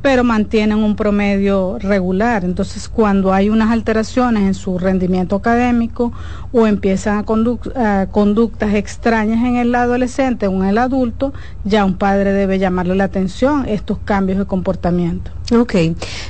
[0.01, 2.43] pero mantienen un promedio regular.
[2.43, 6.11] Entonces, cuando hay unas alteraciones en su rendimiento académico
[6.51, 11.33] o empiezan a conductas extrañas en el adolescente o en el adulto,
[11.63, 15.31] ya un padre debe llamarle la atención estos cambios de comportamiento.
[15.53, 15.75] Ok.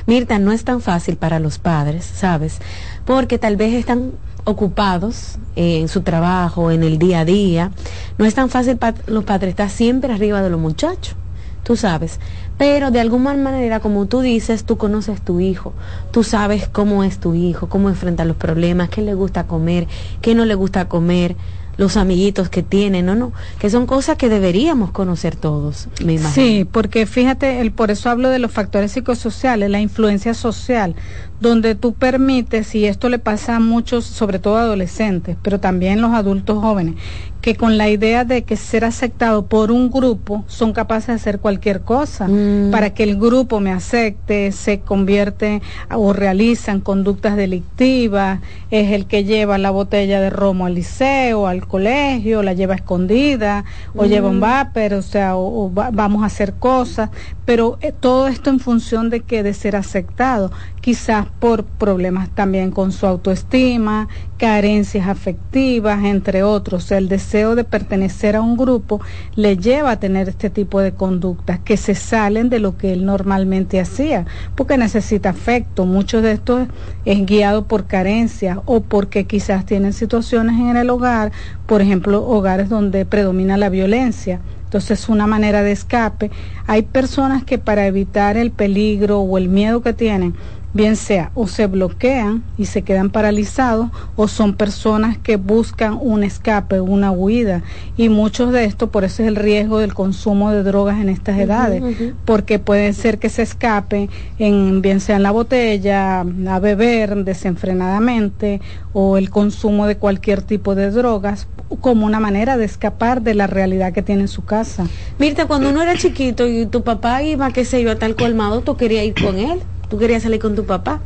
[0.06, 2.58] Mirta, no es tan fácil para los padres, ¿sabes?
[3.04, 4.12] Porque tal vez están
[4.44, 7.70] ocupados en su trabajo, en el día a día.
[8.18, 11.16] No es tan fácil para los padres estar siempre arriba de los muchachos
[11.62, 12.18] tú sabes.
[12.58, 15.72] Pero de alguna manera, como tú dices, tú conoces tu hijo,
[16.10, 19.88] tú sabes cómo es tu hijo, cómo enfrenta los problemas, qué le gusta comer,
[20.20, 21.36] qué no le gusta comer,
[21.76, 23.14] los amiguitos que tienen, ¿no?
[23.14, 26.34] no, que son cosas que deberíamos conocer todos, me imagino.
[26.34, 30.94] Sí, porque fíjate, el, por eso hablo de los factores psicosociales, la influencia social,
[31.42, 36.12] donde tú permites, y esto le pasa a muchos, sobre todo adolescentes, pero también los
[36.12, 36.94] adultos jóvenes,
[37.42, 41.40] que con la idea de que ser aceptado por un grupo son capaces de hacer
[41.40, 42.70] cualquier cosa mm.
[42.70, 45.60] para que el grupo me acepte, se convierte
[45.90, 48.40] o realizan conductas delictivas,
[48.70, 53.64] es el que lleva la botella de romo al liceo, al colegio, la lleva escondida,
[53.96, 57.10] o lleva un vapor, o sea, o, vamos a hacer cosas,
[57.44, 62.70] pero eh, todo esto en función de que de ser aceptado, quizás por problemas también
[62.70, 66.90] con su autoestima, carencias afectivas, entre otros.
[66.92, 69.00] el deseo de pertenecer a un grupo
[69.34, 73.04] le lleva a tener este tipo de conductas que se salen de lo que él
[73.04, 75.84] normalmente hacía, porque necesita afecto.
[75.84, 76.68] Muchos de estos
[77.04, 81.32] es guiado por carencias o porque quizás tienen situaciones en el hogar,
[81.66, 84.40] por ejemplo, hogares donde predomina la violencia.
[84.72, 86.30] Entonces, una manera de escape.
[86.66, 90.34] Hay personas que para evitar el peligro o el miedo que tienen,
[90.74, 96.24] bien sea o se bloquean y se quedan paralizados o son personas que buscan un
[96.24, 97.62] escape, una huida.
[97.96, 101.38] Y muchos de estos, por eso es el riesgo del consumo de drogas en estas
[101.38, 101.82] edades,
[102.24, 104.08] porque puede ser que se escape
[104.38, 108.60] en bien sea en la botella, a beber desenfrenadamente
[108.92, 111.46] o el consumo de cualquier tipo de drogas
[111.80, 114.86] como una manera de escapar de la realidad que tiene en su casa.
[115.18, 118.60] Mirta, cuando uno era chiquito y tu papá iba, qué sé yo, a tal colmado,
[118.60, 119.60] tú querías ir con él
[119.92, 121.02] tú querías salir con tu papá.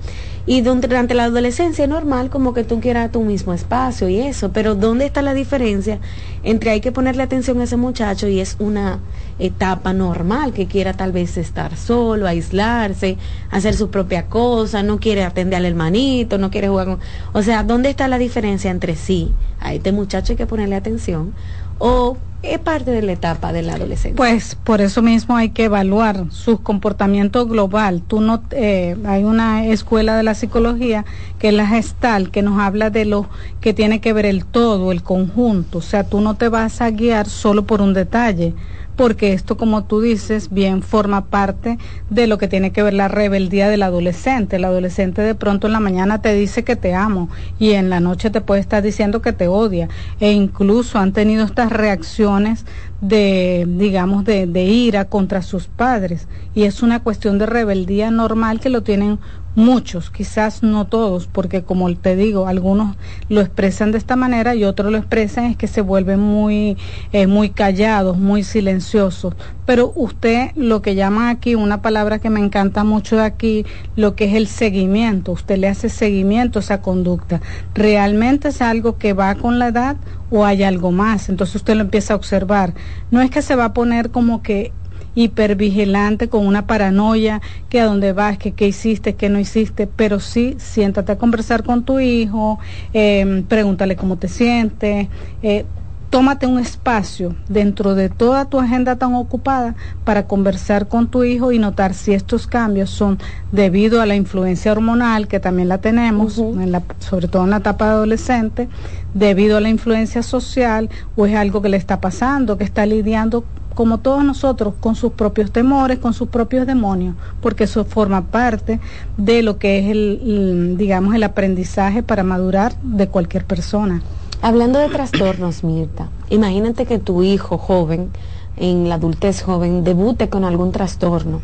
[0.46, 4.52] Y durante la adolescencia es normal como que tú quieras tu mismo espacio y eso,
[4.52, 5.98] pero ¿dónde está la diferencia
[6.44, 9.00] entre hay que ponerle atención a ese muchacho y es una
[9.40, 13.16] etapa normal que quiera tal vez estar solo, aislarse,
[13.50, 16.98] hacer su propia cosa, no quiere atender al hermanito, no quiere jugar con...
[17.32, 19.32] O sea, ¿dónde está la diferencia entre sí?
[19.58, 21.32] A este muchacho hay que ponerle atención
[21.78, 24.16] o es parte de la etapa de la adolescencia.
[24.16, 28.02] Pues por eso mismo hay que evaluar su comportamiento global.
[28.06, 31.04] Tú no, eh, hay una escuela de la psicología
[31.38, 33.28] que es la gestal que nos habla de lo
[33.60, 35.78] que tiene que ver el todo, el conjunto.
[35.78, 38.54] O sea, tú no te vas a guiar solo por un detalle
[38.96, 41.78] porque esto, como tú dices, bien forma parte
[42.08, 44.56] de lo que tiene que ver la rebeldía del adolescente.
[44.56, 47.28] El adolescente de pronto en la mañana te dice que te amo
[47.58, 49.88] y en la noche te puede estar diciendo que te odia.
[50.18, 52.64] E incluso han tenido estas reacciones
[53.02, 56.26] de, digamos, de, de ira contra sus padres.
[56.54, 59.18] Y es una cuestión de rebeldía normal que lo tienen
[59.56, 62.96] muchos, quizás no todos, porque como te digo, algunos
[63.28, 66.76] lo expresan de esta manera y otros lo expresan es que se vuelven muy,
[67.12, 69.34] eh, muy callados, muy silenciosos.
[69.64, 73.66] Pero usted lo que llama aquí, una palabra que me encanta mucho de aquí,
[73.96, 77.40] lo que es el seguimiento, usted le hace seguimiento a esa conducta.
[77.74, 79.96] ¿Realmente es algo que va con la edad
[80.30, 81.30] o hay algo más?
[81.30, 82.74] Entonces usted lo empieza a observar.
[83.10, 84.72] No es que se va a poner como que
[85.16, 90.20] hipervigilante con una paranoia que a dónde vas, que qué hiciste, qué no hiciste, pero
[90.20, 92.60] sí siéntate a conversar con tu hijo,
[92.92, 95.08] eh, pregúntale cómo te sientes,
[95.42, 95.64] eh,
[96.10, 99.74] tómate un espacio dentro de toda tu agenda tan ocupada
[100.04, 103.18] para conversar con tu hijo y notar si estos cambios son
[103.52, 107.58] debido a la influencia hormonal, que también la tenemos, en la, sobre todo en la
[107.58, 108.68] etapa de adolescente,
[109.14, 113.44] debido a la influencia social, o es algo que le está pasando, que está lidiando
[113.76, 118.80] como todos nosotros, con sus propios temores, con sus propios demonios, porque eso forma parte
[119.18, 124.02] de lo que es el, digamos, el aprendizaje para madurar de cualquier persona.
[124.40, 128.08] Hablando de trastornos, Mirta, imagínate que tu hijo joven,
[128.56, 131.42] en la adultez joven, debute con algún trastorno.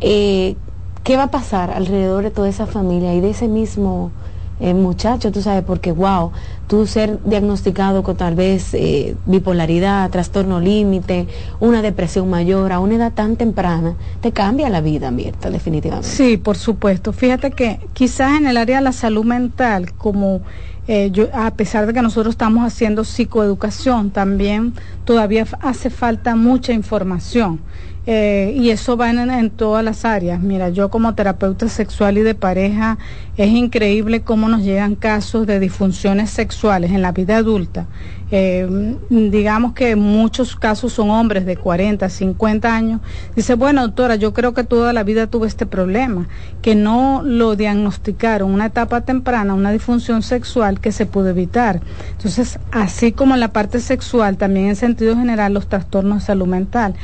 [0.00, 0.56] Eh,
[1.04, 4.10] ¿Qué va a pasar alrededor de toda esa familia y de ese mismo
[4.62, 6.30] eh, muchacho, tú sabes, porque wow,
[6.66, 11.26] tú ser diagnosticado con tal vez eh, bipolaridad, trastorno límite,
[11.60, 16.08] una depresión mayor a una edad tan temprana, te cambia la vida, Mirta, definitivamente.
[16.08, 17.12] Sí, por supuesto.
[17.12, 20.40] Fíjate que quizás en el área de la salud mental, como
[20.88, 24.74] eh, yo, a pesar de que nosotros estamos haciendo psicoeducación, también
[25.04, 27.60] todavía hace falta mucha información.
[28.04, 30.40] Eh, y eso va en, todas las áreas.
[30.40, 32.98] Mira, yo como terapeuta sexual y de pareja,
[33.36, 37.86] es increíble cómo nos llegan casos de disfunciones sexuales en la vida adulta.
[38.30, 43.00] Eh, digamos que muchos casos son hombres de 40, 50 años.
[43.36, 46.28] Dice, bueno, doctora, yo creo que toda la vida tuve este problema,
[46.62, 51.80] que no lo diagnosticaron una etapa temprana, una disfunción sexual que se pudo evitar.
[52.12, 56.46] Entonces, así como en la parte sexual, también en sentido general, los trastornos de salud
[56.46, 56.94] mental.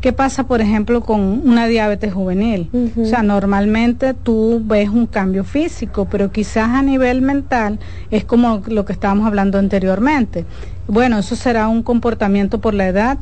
[0.00, 2.70] ¿Qué pasa, por ejemplo, con una diabetes juvenil?
[3.00, 8.62] O sea, normalmente tú ves un cambio físico, pero quizás a nivel mental es como
[8.66, 10.44] lo que estábamos hablando anteriormente.
[10.86, 13.18] Bueno, eso será un comportamiento por la edad,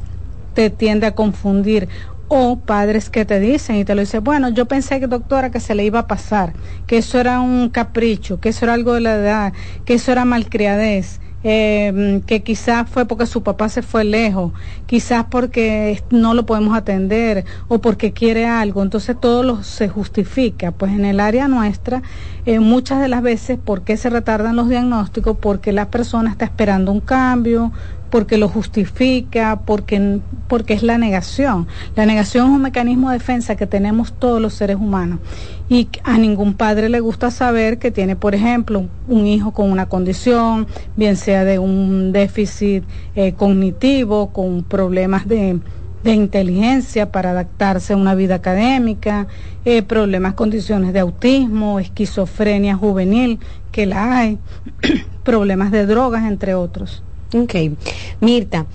[0.54, 1.88] te tiende a confundir.
[2.26, 5.60] O padres que te dicen y te lo dicen, bueno, yo pensé que doctora que
[5.60, 6.54] se le iba a pasar,
[6.86, 9.52] que eso era un capricho, que eso era algo de la edad,
[9.84, 14.52] que eso era malcriadez eh, que quizás fue porque su papá se fue lejos,
[14.86, 20.72] quizás porque no lo podemos atender o porque quiere algo, entonces todo lo se justifica.
[20.72, 22.02] Pues en el área nuestra,
[22.46, 25.36] eh, muchas de las veces, ¿por qué se retardan los diagnósticos?
[25.36, 27.72] Porque la persona está esperando un cambio,
[28.14, 31.66] porque lo justifica, porque, porque es la negación.
[31.96, 35.18] La negación es un mecanismo de defensa que tenemos todos los seres humanos.
[35.68, 39.86] Y a ningún padre le gusta saber que tiene, por ejemplo, un hijo con una
[39.86, 42.84] condición, bien sea de un déficit
[43.16, 45.58] eh, cognitivo, con problemas de,
[46.04, 49.26] inteligencia para adaptarse a una vida académica,
[49.64, 53.40] eh, problemas, condiciones de autismo, esquizofrenia juvenil,
[53.72, 54.38] que la hay,
[55.24, 57.02] problemas de drogas, entre otros.
[57.34, 57.54] Ok.
[58.20, 58.66] Mirta,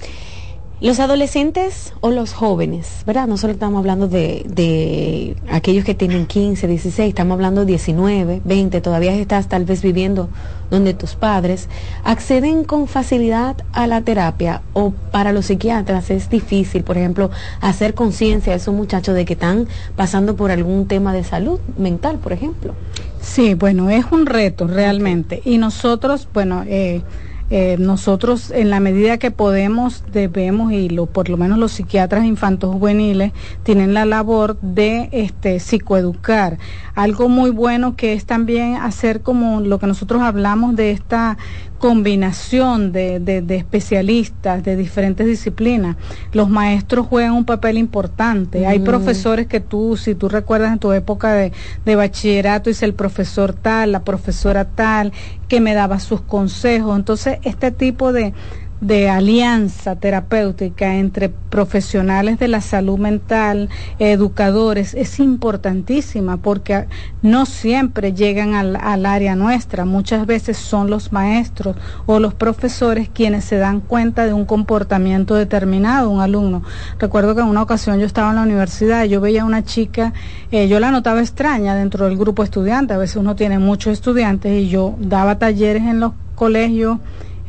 [0.81, 3.27] los adolescentes o los jóvenes, ¿verdad?
[3.27, 8.41] No solo estamos hablando de, de, aquellos que tienen 15, 16, estamos hablando de 19,
[8.43, 10.29] 20, todavía estás tal vez viviendo
[10.69, 11.67] donde tus padres,
[12.03, 17.29] acceden con facilidad a la terapia o para los psiquiatras es difícil, por ejemplo,
[17.59, 22.19] hacer conciencia a esos muchachos de que están pasando por algún tema de salud mental,
[22.19, 22.73] por ejemplo.
[23.21, 25.41] Sí, bueno, es un reto realmente.
[25.43, 27.01] Y nosotros, bueno, eh,
[27.51, 32.25] eh, nosotros en la medida que podemos debemos y lo, por lo menos los psiquiatras
[32.25, 33.31] infantos juveniles
[33.63, 36.59] tienen la labor de este psicoeducar.
[36.93, 41.37] Algo muy bueno que es también hacer como lo que nosotros hablamos de esta
[41.79, 45.95] combinación de, de, especialistas de diferentes disciplinas.
[46.33, 48.67] Los maestros juegan un papel importante.
[48.67, 51.51] Hay profesores que tú, si tú recuerdas en tu época de,
[51.85, 55.13] de bachillerato, dice el profesor tal, la profesora tal,
[55.47, 56.95] que me daba sus consejos.
[56.95, 58.33] Entonces, este tipo de,
[58.81, 63.69] de alianza terapéutica entre profesionales de la salud mental,
[63.99, 66.85] educadores, es importantísima porque
[67.21, 71.75] no siempre llegan al, al, área nuestra, muchas veces son los maestros
[72.05, 76.63] o los profesores quienes se dan cuenta de un comportamiento determinado, un alumno.
[76.99, 80.13] Recuerdo que en una ocasión yo estaba en la universidad, yo veía a una chica,
[80.51, 84.51] eh, yo la notaba extraña dentro del grupo estudiante, a veces uno tiene muchos estudiantes
[84.53, 86.99] y yo daba talleres en los colegios,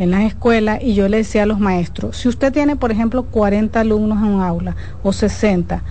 [0.01, 3.23] en las escuelas y yo le decía a los maestros, si usted tiene, por ejemplo,
[3.25, 5.83] 40 alumnos en un aula o 60,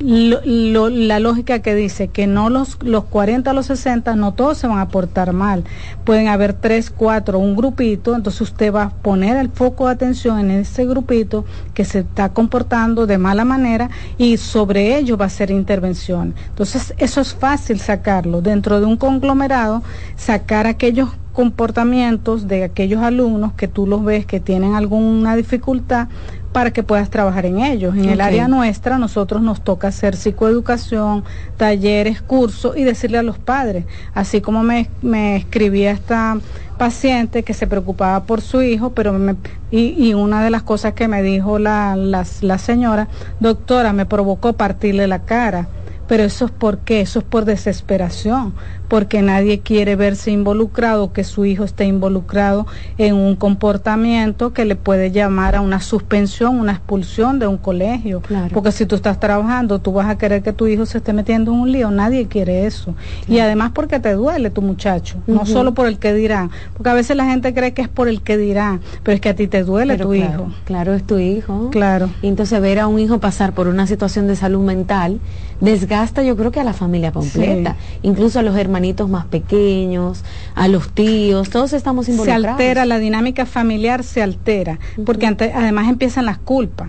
[0.00, 4.66] la lógica que dice que no los, los 40 a los 60 no todos se
[4.66, 5.64] van a portar mal.
[6.04, 10.38] Pueden haber 3, 4, un grupito, entonces usted va a poner el foco de atención
[10.40, 11.44] en ese grupito
[11.74, 16.34] que se está comportando de mala manera y sobre ello va a hacer intervención.
[16.48, 18.42] Entonces eso es fácil sacarlo.
[18.42, 19.82] Dentro de un conglomerado,
[20.16, 26.08] sacar aquellos comportamientos de aquellos alumnos que tú los ves que tienen alguna dificultad
[26.52, 27.96] para que puedas trabajar en ellos.
[27.96, 31.24] En el área nuestra, nosotros nos toca hacer psicoeducación,
[31.56, 33.84] talleres, cursos y decirle a los padres,
[34.14, 36.38] así como me, me escribía esta
[36.78, 39.36] paciente que se preocupaba por su hijo, pero me,
[39.70, 43.08] y, y, una de las cosas que me dijo la, la, la señora,
[43.40, 45.68] doctora, me provocó partirle la cara
[46.12, 48.52] pero eso es por qué, eso es por desesperación,
[48.92, 52.66] porque nadie quiere verse involucrado, que su hijo esté involucrado
[52.98, 58.20] en un comportamiento que le puede llamar a una suspensión, una expulsión de un colegio.
[58.52, 61.52] Porque si tú estás trabajando, tú vas a querer que tu hijo se esté metiendo
[61.52, 62.94] en un lío, nadie quiere eso.
[63.26, 66.94] Y además porque te duele tu muchacho, no solo por el que dirán, porque a
[66.94, 69.46] veces la gente cree que es por el que dirán, pero es que a ti
[69.46, 70.52] te duele tu hijo.
[70.66, 71.70] Claro, es tu hijo.
[71.70, 72.10] Claro.
[72.20, 75.18] Y entonces ver a un hijo pasar por una situación de salud mental
[75.62, 80.24] desgasta yo creo que a la familia completa, incluso a los hermanitos más pequeños,
[80.56, 82.42] a los tíos, todos estamos involucrados.
[82.42, 86.88] Se altera, la dinámica familiar se altera, porque además empiezan las culpas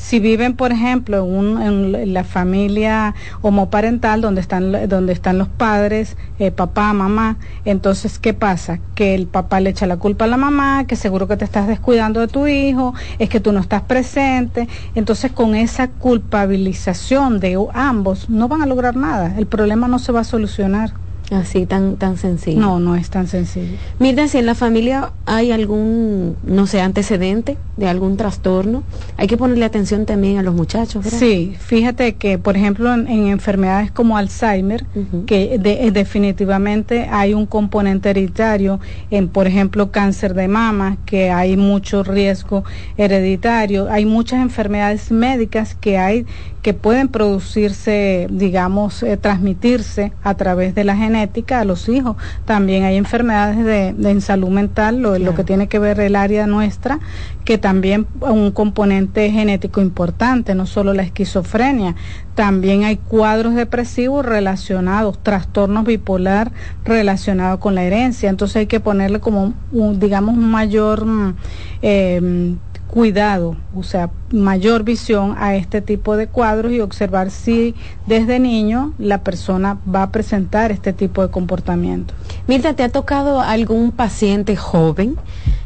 [0.00, 1.24] si viven, por ejemplo,
[1.62, 8.32] en, la familia homoparental donde están, donde están los padres, eh, papá, mamá, entonces, ¿qué
[8.32, 8.80] pasa?
[8.94, 11.68] Que el papá le echa la culpa a la mamá, que seguro que te estás
[11.68, 14.68] descuidando de tu hijo, es que tú no estás presente.
[14.94, 19.34] Entonces, con esa culpabilización de ambos, no van a lograr nada.
[19.36, 20.92] El problema no se va a solucionar.
[21.30, 22.60] Así tan tan sencillo.
[22.60, 23.76] No, no es tan sencillo.
[23.98, 28.82] Mira, si en la familia hay algún, no sé, antecedente de algún trastorno,
[29.16, 31.18] hay que ponerle atención también a los muchachos, ¿verdad?
[31.18, 34.84] Sí, fíjate que, por ejemplo, en, enfermedades como Alzheimer,
[35.26, 38.80] que eh, definitivamente hay un componente hereditario,
[39.10, 42.64] en, por ejemplo, cáncer de mama, que hay mucho riesgo
[42.96, 46.26] hereditario, hay muchas enfermedades médicas que hay
[46.62, 52.16] que pueden producirse, digamos, eh, transmitirse a través de la genética a los hijos.
[52.44, 56.46] También hay enfermedades de, en salud mental, lo, lo que tiene que ver el área
[56.46, 56.98] nuestra,
[57.44, 61.96] que también un componente genético importante, no solo la esquizofrenia,
[62.34, 66.52] también hay cuadros depresivos relacionados, trastornos bipolar
[66.84, 68.28] relacionados con la herencia.
[68.28, 71.34] Entonces hay que ponerle como, un, digamos, un mayor mm,
[71.82, 72.54] eh,
[72.90, 77.76] cuidado, o sea, mayor visión a este tipo de cuadros y observar si
[78.06, 82.14] desde niño la persona va a presentar este tipo de comportamiento.
[82.48, 85.16] Mirta, ¿te ha tocado algún paciente joven?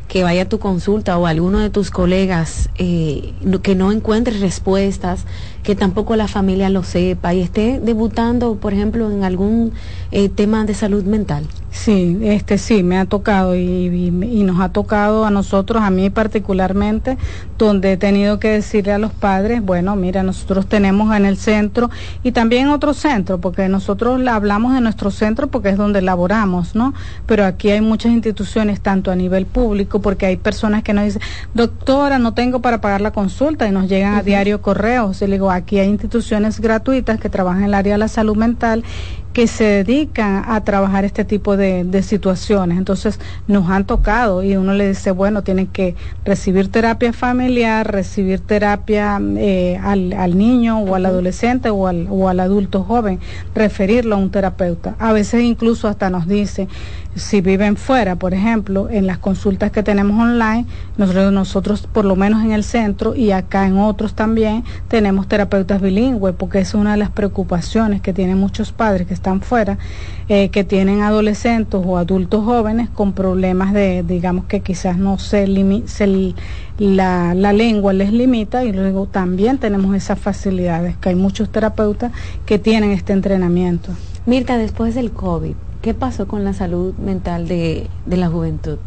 [0.08, 3.32] que vaya a tu consulta o alguno de tus colegas eh,
[3.62, 5.24] que no encuentre respuestas,
[5.62, 9.72] que tampoco la familia lo sepa y esté debutando, por ejemplo, en algún
[10.14, 11.44] eh, tema de salud mental?
[11.72, 13.90] Sí, este sí, me ha tocado y,
[14.44, 17.18] nos ha tocado a nosotros, a mí particularmente,
[17.58, 21.90] donde he tenido que decirle a los padres, bueno, mira, nosotros tenemos en el centro
[22.22, 26.76] y también en otro centro, porque nosotros hablamos de nuestro centro porque es donde laboramos,
[26.76, 26.94] ¿no?
[27.26, 31.22] Pero aquí hay muchas instituciones, tanto a nivel público, porque hay personas que nos dicen,
[31.54, 35.20] doctora, no tengo para pagar la consulta y nos llegan a diario correos.
[35.22, 38.36] Y le digo, aquí hay instituciones gratuitas que trabajan en el área de la salud
[38.36, 38.84] mental
[39.34, 42.78] que se dedican a trabajar este tipo de, situaciones.
[42.78, 48.40] Entonces nos han tocado y uno le dice, bueno, tienen que recibir terapia familiar, recibir
[48.40, 53.18] terapia eh, al, al, niño o al adolescente o al, o al adulto joven,
[53.54, 54.94] referirlo a un terapeuta.
[55.00, 56.68] A veces incluso hasta nos dice,
[57.16, 60.66] si viven fuera, por ejemplo, en las consultas que tenemos online,
[60.96, 66.34] nosotros, por lo menos en el centro y acá en otros también tenemos terapeutas bilingües,
[66.36, 69.78] porque es una de las preocupaciones que tienen muchos padres que están fuera,
[70.28, 75.46] eh, que tienen adolescentes o adultos jóvenes con problemas de, digamos que quizás no se,
[75.86, 76.34] se
[76.78, 82.12] la, la lengua les limita y luego también tenemos esas facilidades, que hay muchos terapeutas
[82.46, 83.90] que tienen este entrenamiento.
[84.26, 85.54] Mirta, después del COVID,
[85.84, 88.78] ¿Qué pasó con la salud mental de, la juventud?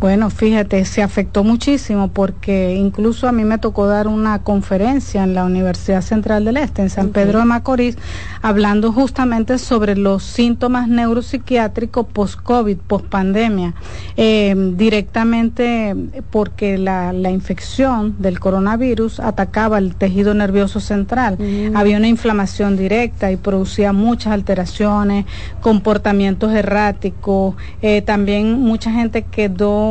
[0.00, 5.34] Bueno, fíjate, se afectó muchísimo porque incluso a mí me tocó dar una conferencia en
[5.34, 7.98] la Universidad Central del Este, en San Pedro de Macorís,
[8.40, 13.74] hablando justamente sobre los síntomas neuropsiquiátricos post-COVID, post-pandemia,
[14.16, 15.94] eh, directamente
[16.30, 21.36] porque la, la, infección del coronavirus atacaba el tejido nervioso central.
[21.74, 25.26] Había una inflamación directa y producía muchas alteraciones,
[25.60, 29.89] comportamientos erráticos, eh, también mucha gente quedó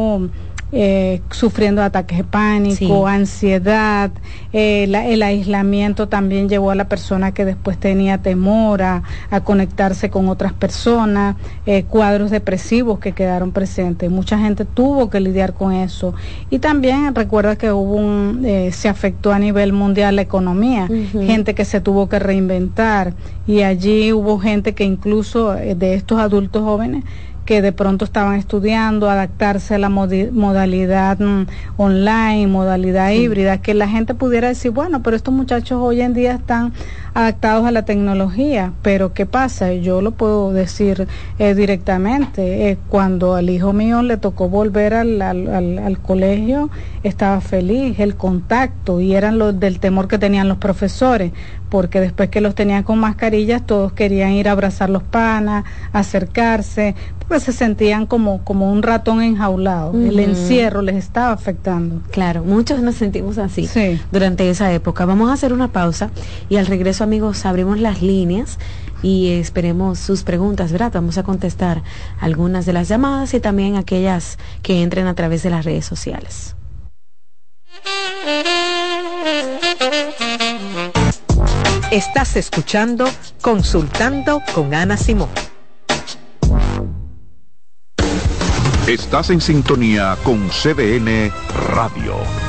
[0.72, 4.12] eh, sufriendo ataques de pánico, ansiedad,
[4.54, 9.02] eh, el aislamiento también llevó a la persona que después tenía temor a,
[9.44, 14.12] conectarse con otras personas, eh, cuadros depresivos que quedaron presentes.
[14.12, 16.14] Mucha gente tuvo que lidiar con eso.
[16.52, 21.66] Y también recuerda que hubo un, se afectó a nivel mundial la economía, gente que
[21.66, 23.16] se tuvo que reinventar
[23.48, 27.06] y allí hubo gente que incluso de estos adultos jóvenes
[27.50, 31.48] que de pronto estaban estudiando, adaptarse a la modalidad mm,
[31.78, 36.34] online, modalidad híbrida, que la gente pudiera decir, bueno, pero estos muchachos hoy en día
[36.34, 36.74] están
[37.20, 39.74] adaptados a la tecnología, pero ¿qué pasa?
[39.74, 45.22] Yo lo puedo decir eh, directamente, eh, cuando al hijo mío le tocó volver al,
[45.22, 45.48] al,
[45.80, 46.70] al, colegio,
[47.04, 51.34] estaba feliz, el contacto, y eran los del temor que tenían los profesores,
[51.70, 56.96] porque después que los tenían con mascarillas, todos querían ir a abrazar los panas, acercarse,
[57.30, 59.94] pues se sentían como, como un ratón enjaulado.
[59.94, 62.02] El encierro les estaba afectando.
[62.10, 63.70] Claro, muchos nos sentimos así
[64.12, 65.06] durante esa época.
[65.06, 66.10] Vamos a hacer una pausa
[66.50, 68.60] y al regreso, amigos, abrimos las líneas
[69.02, 70.92] y esperemos sus preguntas, ¿verdad?
[70.94, 71.82] Vamos a contestar
[72.20, 76.56] algunas de las llamadas y también aquellas que entren a través de las redes sociales.
[81.90, 83.06] Estás escuchando
[83.42, 85.30] Consultando con Ana Simón.
[88.86, 91.32] Estás en sintonía con CDN
[91.74, 92.49] Radio.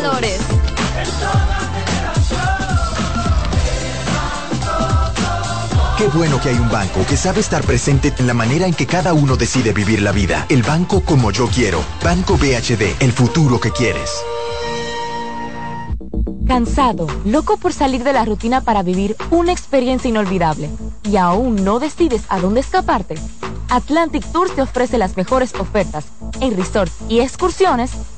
[0.00, 0.40] Valores
[5.96, 8.86] Qué bueno que hay un banco que sabe estar presente en la manera en que
[8.86, 10.44] cada uno decide vivir la vida.
[10.50, 11.82] El banco como yo quiero.
[12.04, 14.10] Banco BHD, el futuro que quieres.
[16.46, 20.68] Cansado, loco por salir de la rutina para vivir una experiencia inolvidable
[21.02, 23.14] y aún no decides a dónde escaparte.
[23.70, 26.04] Atlantic Tour te ofrece las mejores ofertas
[26.40, 27.92] en resorts y excursiones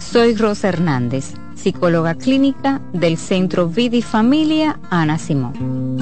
[0.00, 5.98] Soy Rosa Hernández, psicóloga clínica del Centro Vidi Familia Ana Simón.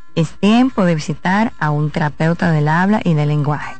[0.15, 3.75] es tiempo de visitar a un terapeuta del habla y del lenguaje.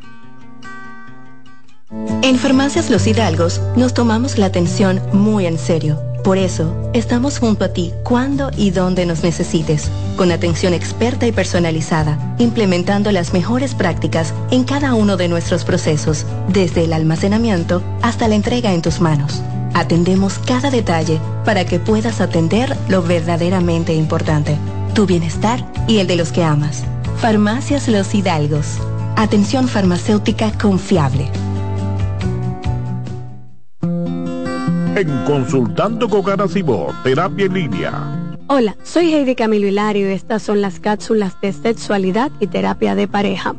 [2.21, 5.99] En Farmacias Los Hidalgos nos tomamos la atención muy en serio.
[6.23, 11.31] Por eso, estamos junto a ti cuando y donde nos necesites, con atención experta y
[11.31, 18.27] personalizada, implementando las mejores prácticas en cada uno de nuestros procesos, desde el almacenamiento hasta
[18.27, 19.41] la entrega en tus manos.
[19.73, 24.57] Atendemos cada detalle para que puedas atender lo verdaderamente importante
[24.93, 26.83] tu bienestar y el de los que amas.
[27.17, 28.79] Farmacias Los Hidalgos.
[29.15, 31.29] Atención farmacéutica confiable.
[34.95, 38.37] En Consultando con Garacimo, Terapia en Línea.
[38.47, 43.07] Hola, soy Heidi Camilo Hilario y estas son las cápsulas de sexualidad y terapia de
[43.07, 43.55] pareja.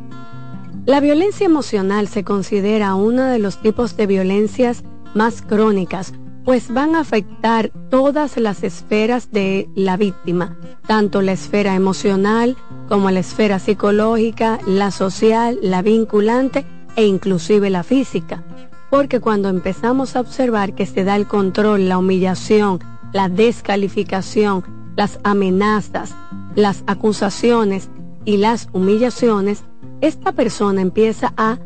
[0.85, 4.83] La violencia emocional se considera uno de los tipos de violencias
[5.15, 11.75] más crónicas pues van a afectar todas las esferas de la víctima, tanto la esfera
[11.75, 12.57] emocional
[12.89, 16.65] como la esfera psicológica, la social, la vinculante
[16.95, 18.43] e inclusive la física.
[18.89, 22.79] Porque cuando empezamos a observar que se da el control, la humillación,
[23.13, 24.63] la descalificación,
[24.95, 26.13] las amenazas,
[26.55, 27.89] las acusaciones
[28.25, 29.63] y las humillaciones,
[30.01, 31.57] esta persona empieza a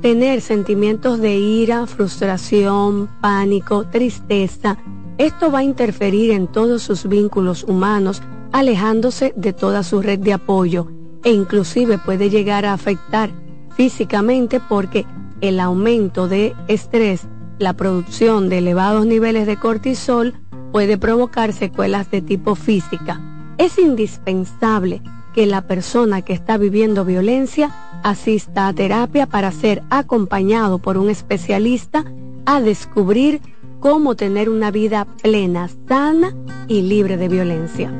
[0.00, 4.78] tener sentimientos de ira, frustración, pánico, tristeza.
[5.18, 8.22] Esto va a interferir en todos sus vínculos humanos,
[8.52, 10.88] alejándose de toda su red de apoyo
[11.24, 13.30] e inclusive puede llegar a afectar
[13.74, 15.06] físicamente porque
[15.40, 17.26] el aumento de estrés,
[17.58, 20.34] la producción de elevados niveles de cortisol
[20.70, 23.20] puede provocar secuelas de tipo física.
[23.58, 25.02] Es indispensable
[25.34, 27.70] que la persona que está viviendo violencia
[28.04, 32.04] asista a terapia para ser acompañado por un especialista
[32.46, 33.40] a descubrir
[33.80, 36.36] cómo tener una vida plena, sana
[36.68, 37.92] y libre de violencia.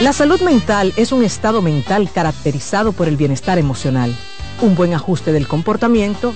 [0.00, 4.14] La salud mental es un estado mental caracterizado por el bienestar emocional,
[4.62, 6.34] un buen ajuste del comportamiento,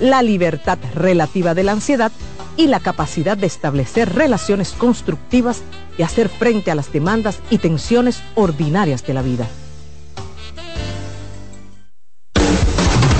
[0.00, 2.10] la libertad relativa de la ansiedad
[2.56, 5.62] y la capacidad de establecer relaciones constructivas
[5.98, 9.46] y hacer frente a las demandas y tensiones ordinarias de la vida.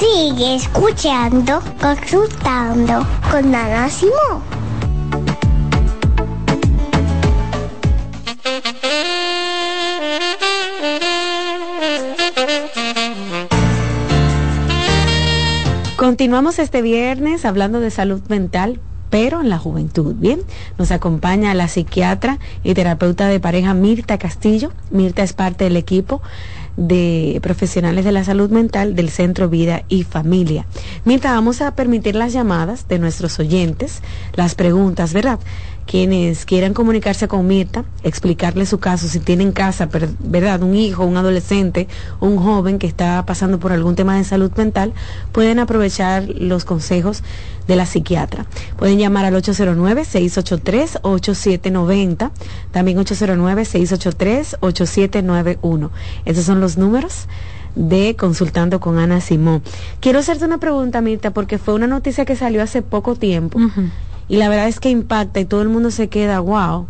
[0.00, 4.42] Sigue escuchando, consultando con Ana Simón.
[15.96, 20.14] Continuamos este viernes hablando de salud mental, pero en la juventud.
[20.16, 20.40] Bien,
[20.78, 24.72] nos acompaña la psiquiatra y terapeuta de pareja Mirta Castillo.
[24.90, 26.22] Mirta es parte del equipo
[26.80, 30.66] de profesionales de la salud mental del Centro Vida y Familia.
[31.04, 34.00] Mirta, vamos a permitir las llamadas de nuestros oyentes,
[34.34, 35.38] las preguntas, ¿verdad?
[35.90, 39.88] Quienes quieran comunicarse con Mirta, explicarle su caso, si tienen en casa,
[40.20, 40.62] ¿verdad?
[40.62, 41.88] Un hijo, un adolescente,
[42.20, 44.92] un joven que está pasando por algún tema de salud mental,
[45.32, 47.24] pueden aprovechar los consejos
[47.66, 48.46] de la psiquiatra.
[48.76, 52.30] Pueden llamar al 809-683-8790,
[52.70, 55.90] también 809-683-8791.
[56.24, 57.26] Esos son los números
[57.74, 59.60] de Consultando con Ana Simón.
[59.98, 63.58] Quiero hacerte una pregunta, Mirta, porque fue una noticia que salió hace poco tiempo
[64.30, 66.86] y la verdad es que impacta y todo el mundo se queda, wow,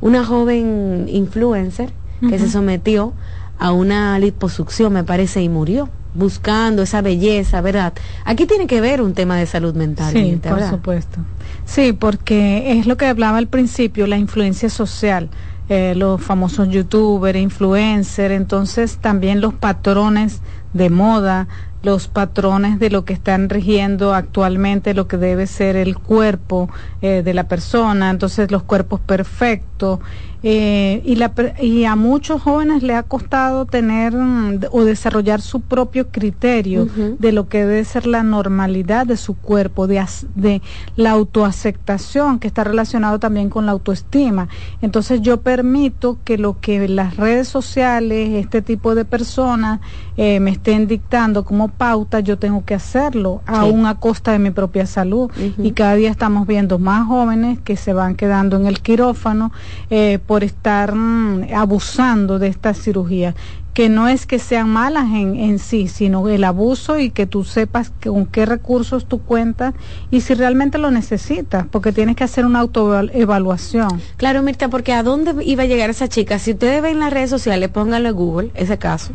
[0.00, 1.90] una joven influencer
[2.28, 3.14] que se sometió
[3.58, 7.94] a una liposucción, me parece, y murió buscando esa belleza, ¿verdad?
[8.24, 10.12] Aquí tiene que ver un tema de salud mental.
[10.12, 11.20] Sí, por supuesto.
[11.64, 15.30] Sí, porque es lo que hablaba al principio, la influencia social.
[15.68, 21.48] Eh, los famosos youtubers, influencers, entonces también los patrones de moda,
[21.82, 26.70] los patrones de lo que están rigiendo actualmente lo que debe ser el cuerpo
[27.00, 29.98] eh, de la persona, entonces los cuerpos perfectos
[30.42, 35.60] eh, y, la, y a muchos jóvenes le ha costado tener mm, o desarrollar su
[35.60, 36.88] propio criterio
[37.18, 40.04] de lo que debe ser la normalidad de su cuerpo, de,
[40.34, 40.62] de
[40.96, 44.48] la autoaceptación que está relacionado también con la autoestima.
[44.80, 49.80] Entonces yo permito que lo que las redes sociales, este tipo de personas
[50.16, 54.50] eh, me estén dictando como pauta, yo tengo que hacerlo, aún a costa de mi
[54.50, 55.30] propia salud.
[55.58, 59.52] Y cada día estamos viendo más jóvenes que se van quedando en el quirófano.
[59.90, 63.34] Eh, por estar mm, abusando de esta cirugía
[63.74, 67.44] que no es que sean malas en, en, sí, sino el abuso y que tú
[67.44, 69.74] sepas con qué recursos tú cuentas
[70.10, 74.00] y si realmente lo necesitas, porque tienes que hacer una autoevaluación.
[74.16, 76.38] Claro, Mirta, porque ¿a dónde iba a llegar esa chica?
[76.38, 79.12] Si ustedes ven las redes sociales, pónganle Google ese caso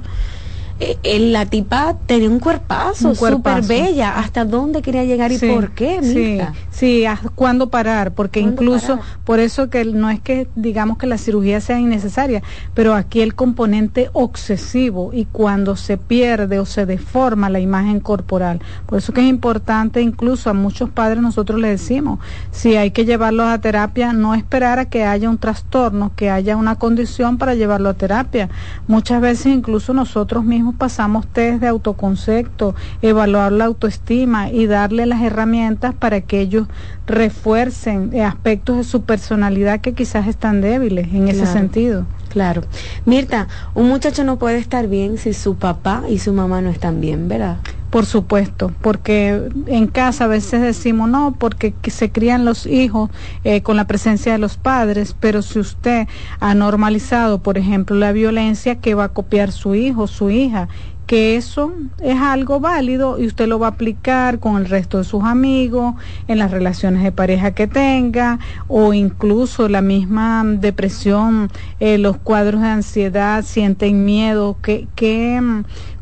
[0.80, 4.20] eh, la tipa tenía un cuerpazo, súper bella.
[4.20, 6.04] ¿Hasta dónde quería llegar y por qué?
[6.04, 6.40] Sí,
[6.70, 8.14] sí, ¿cuándo parar?
[8.14, 12.44] Porque incluso, por eso que no es que digamos que la cirugía sea innecesaria,
[12.76, 18.62] pero aquí el componente obsesivo y cuando se pierde o se deforma la imagen corporal.
[18.86, 22.20] Por eso que es importante, incluso a muchos padres nosotros le decimos,
[22.52, 26.56] si hay que llevarlos a terapia, no esperar a que haya un trastorno, que haya
[26.56, 28.50] una condición para llevarlo a terapia.
[28.88, 35.06] Muchas veces incluso nosotros mismos mismos pasamos test de autoconcepto, evaluar la autoestima y darle
[35.06, 36.68] las herramientas para que ellos
[37.06, 42.06] refuercen eh, aspectos de su personalidad que quizás están débiles en ese sentido.
[42.30, 42.64] Claro.
[43.06, 47.00] Mirta, un muchacho no puede estar bien si su papá y su mamá no están
[47.00, 47.58] bien, ¿verdad?
[47.90, 53.10] Por supuesto, porque en casa a veces decimos no, porque se crían los hijos
[53.46, 56.06] eh, con la presencia de los padres, pero si usted
[56.42, 60.68] ha normalizado, por ejemplo, la violencia, ¿qué va a copiar su hijo, su hija?
[61.08, 65.06] que eso es algo válido y usted lo va a aplicar con el resto de
[65.06, 65.96] sus amigos,
[66.28, 71.50] en las relaciones de pareja que tenga o incluso la misma depresión,
[71.80, 75.42] eh, los cuadros de ansiedad, sienten miedo, que, que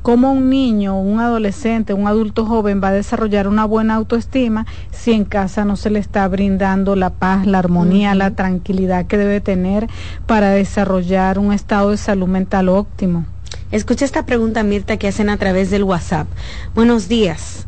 [0.06, 5.14] cómo un niño, un adolescente, un adulto joven va a desarrollar una buena autoestima si
[5.14, 9.42] en casa no se le está brindando la paz, la armonía, la tranquilidad que debe
[9.42, 9.88] tener
[10.28, 13.26] para desarrollar un estado de salud mental óptimo.
[13.72, 16.28] Escucha esta pregunta, Mirta, que hacen a través del WhatsApp.
[16.76, 17.66] Buenos días.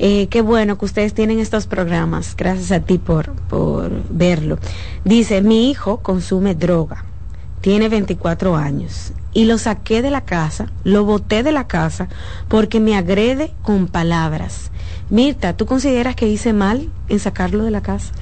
[0.00, 2.34] Eh, qué bueno que ustedes tienen estos programas.
[2.36, 4.58] Gracias a ti por, por verlo.
[5.04, 7.04] Dice, mi hijo consume droga.
[7.60, 9.12] Tiene 24 años.
[9.36, 12.08] Y lo saqué de la casa, lo boté de la casa
[12.48, 14.70] porque me agrede con palabras.
[15.10, 18.12] Mirta, ¿tú consideras que hice mal en sacarlo de la casa?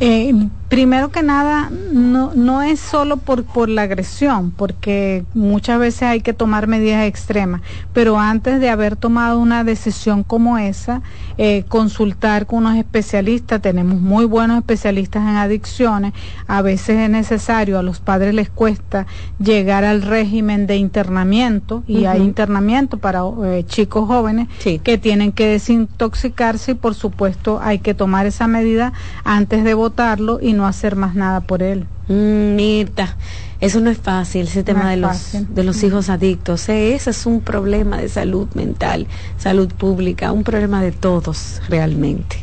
[0.00, 0.32] Eh,
[0.68, 6.20] primero que nada, no, no es solo por, por la agresión, porque muchas veces hay
[6.20, 7.60] que tomar medidas extremas,
[7.92, 11.02] pero antes de haber tomado una decisión como esa,
[11.38, 16.12] eh, consultar con unos especialistas, tenemos muy buenos especialistas en adicciones,
[16.48, 19.06] a veces es necesario, a los padres les cuesta
[19.38, 24.48] llegar al régimen de internamiento, y hay internamiento para eh, chicos jóvenes
[24.82, 28.92] que tienen que desintoxicarse y por supuesto hay que tomar esa medida
[29.24, 31.86] antes de votarlo y no hacer más nada por él.
[32.08, 33.16] Mm, Mirta,
[33.60, 36.68] eso no es fácil, ese tema de, los, de los hijos adictos.
[36.68, 39.06] Eh, ese es un problema de salud mental,
[39.38, 42.36] salud pública, un problema de todos realmente.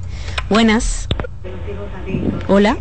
[0.50, 1.08] Buenas.
[2.48, 2.78] Hola.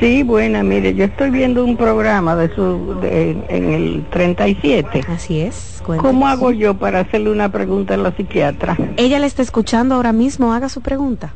[0.00, 5.02] Sí, buena, mire, yo estoy viendo un programa de su en el 37.
[5.08, 5.82] Así es.
[5.86, 8.76] ¿Cómo hago yo para hacerle una pregunta a la psiquiatra?
[8.96, 11.32] Ella le está escuchando ahora mismo, haga su pregunta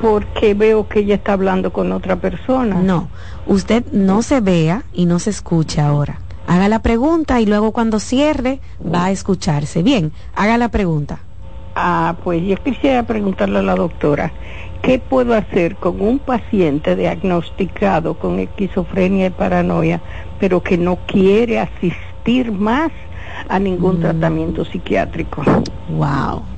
[0.00, 2.76] porque veo que ella está hablando con otra persona.
[2.76, 3.08] No,
[3.46, 6.20] usted no se vea y no se escucha ahora.
[6.46, 9.82] Haga la pregunta y luego cuando cierre va a escucharse.
[9.82, 11.18] Bien, haga la pregunta.
[11.74, 14.32] Ah, pues yo quisiera preguntarle a la doctora,
[14.82, 20.00] ¿qué puedo hacer con un paciente diagnosticado con esquizofrenia y paranoia,
[20.40, 22.92] pero que no quiere asistir más
[23.48, 24.00] a ningún mm.
[24.00, 25.42] tratamiento psiquiátrico?
[25.90, 26.55] Wow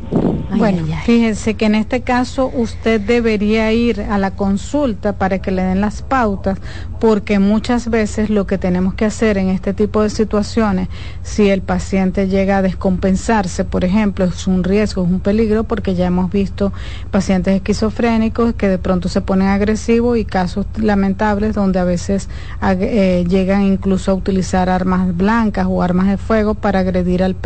[0.57, 5.63] bueno, fíjense que en este caso usted debería ir a la consulta para que le
[5.63, 6.59] den las pautas,
[7.01, 10.89] porque muchas veces lo que tenemos que hacer en este tipo de situaciones,
[11.23, 15.95] si el paciente llega a descompensarse, por ejemplo, es un riesgo, es un peligro, porque
[15.95, 16.73] ya hemos visto
[17.11, 22.29] pacientes esquizofrénicos que de pronto se ponen agresivos y casos lamentables donde a veces
[22.63, 27.37] eh, llegan incluso a utilizar armas blancas o armas de fuego para agredir al,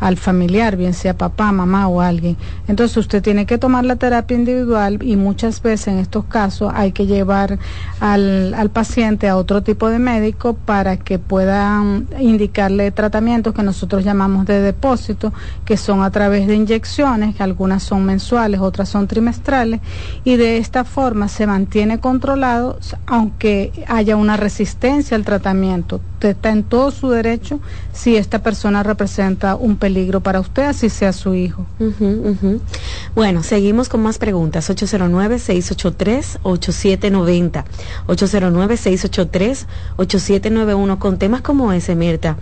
[0.00, 2.27] al familiar, bien sea papá, mamá o alguien
[2.66, 6.92] entonces usted tiene que tomar la terapia individual y muchas veces en estos casos hay
[6.92, 7.58] que llevar
[8.00, 14.46] al, paciente a otro tipo de médico para que puedan indicarle tratamientos que nosotros llamamos
[14.46, 15.32] de depósito,
[15.64, 19.80] que son a través de inyecciones, que algunas son mensuales, otras son trimestrales,
[20.24, 26.00] y de esta forma se mantiene controlado aunque haya una resistencia al tratamiento.
[26.20, 27.60] Está en todo su derecho
[27.92, 31.66] si esta persona representa un peligro para usted, así sea su hijo.
[33.14, 34.68] Bueno, seguimos con más preguntas.
[34.70, 37.64] 809-683-8790.
[38.06, 40.98] 809-683-8791.
[40.98, 42.36] Con temas como ese, Mirta,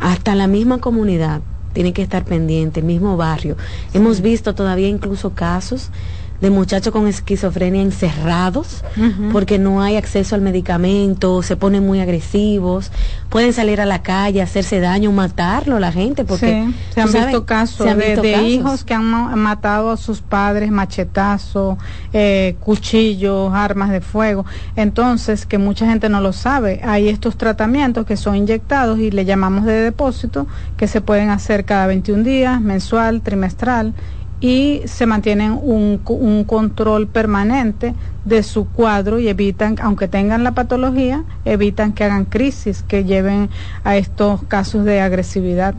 [0.00, 1.42] hasta la misma comunidad
[1.72, 3.56] tiene que estar pendiente, el mismo barrio.
[3.92, 5.90] Hemos visto todavía incluso casos
[6.40, 8.84] de muchachos con esquizofrenia encerrados
[9.32, 12.92] porque no hay acceso al medicamento, se ponen muy agresivos,
[13.28, 17.96] pueden salir a la calle, hacerse daño, matarlo la gente porque se han visto casos
[17.96, 21.76] de, hijos que han matado a sus padres, machetazos,
[22.12, 24.44] eh, cuchillos, armas de fuego.
[24.76, 29.24] Entonces, que mucha gente no lo sabe, hay estos tratamientos que son inyectados y le
[29.24, 30.46] llamamos de depósito
[30.76, 33.94] que se pueden hacer cada 21 días, mensual, trimestral
[34.40, 37.94] y se mantienen un, un, control permanente
[38.24, 43.50] de su cuadro y evitan, aunque tengan la patología, evitan que hagan crisis, que lleven
[43.82, 45.74] a estos casos de agresividad.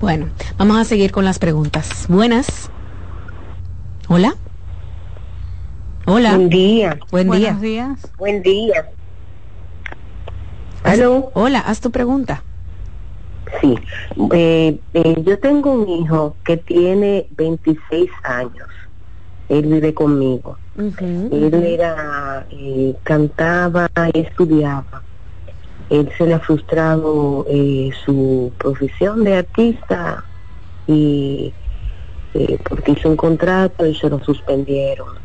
[0.00, 0.26] Bueno,
[0.58, 2.06] vamos a seguir con las preguntas.
[2.08, 2.70] Buenas.
[4.08, 4.34] Hola.
[6.04, 6.36] Hola.
[6.36, 6.98] Buen día.
[7.10, 7.98] Buen Buenos días.
[8.18, 8.90] Buen día.
[10.84, 11.30] ¿Aló?
[11.34, 12.42] Hola, haz tu pregunta.
[13.60, 13.74] Sí,
[14.32, 18.68] eh, eh, yo tengo un hijo que tiene 26 años.
[19.48, 20.58] Él vive conmigo.
[21.30, 25.02] Él era, eh, cantaba, estudiaba.
[25.88, 30.24] Él se le ha frustrado eh, su profesión de artista
[30.86, 31.54] y
[32.34, 35.18] eh, porque hizo un contrato y se lo suspendieron.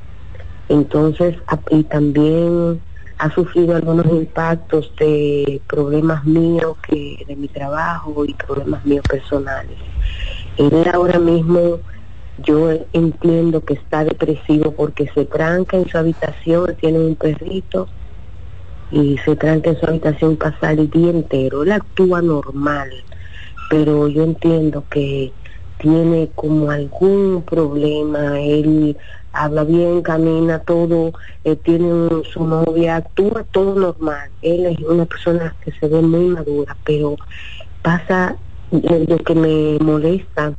[0.69, 1.37] Entonces,
[1.69, 2.81] y también
[3.21, 9.77] ha sufrido algunos impactos de problemas míos que de mi trabajo y problemas míos personales.
[10.57, 11.81] Él ahora mismo
[12.39, 17.87] yo entiendo que está depresivo porque se tranca en su habitación, tiene un perrito
[18.89, 21.61] y se tranca en su habitación pasar el día entero.
[21.61, 22.89] Él actúa normal,
[23.69, 25.31] pero yo entiendo que
[25.77, 28.97] tiene como algún problema, él
[29.33, 31.13] habla bien, camina todo,
[31.43, 34.29] eh, tiene su novia, actúa todo normal.
[34.41, 37.15] Él es una persona que se ve muy madura, pero
[37.81, 38.35] pasa
[38.71, 40.53] lo que me molesta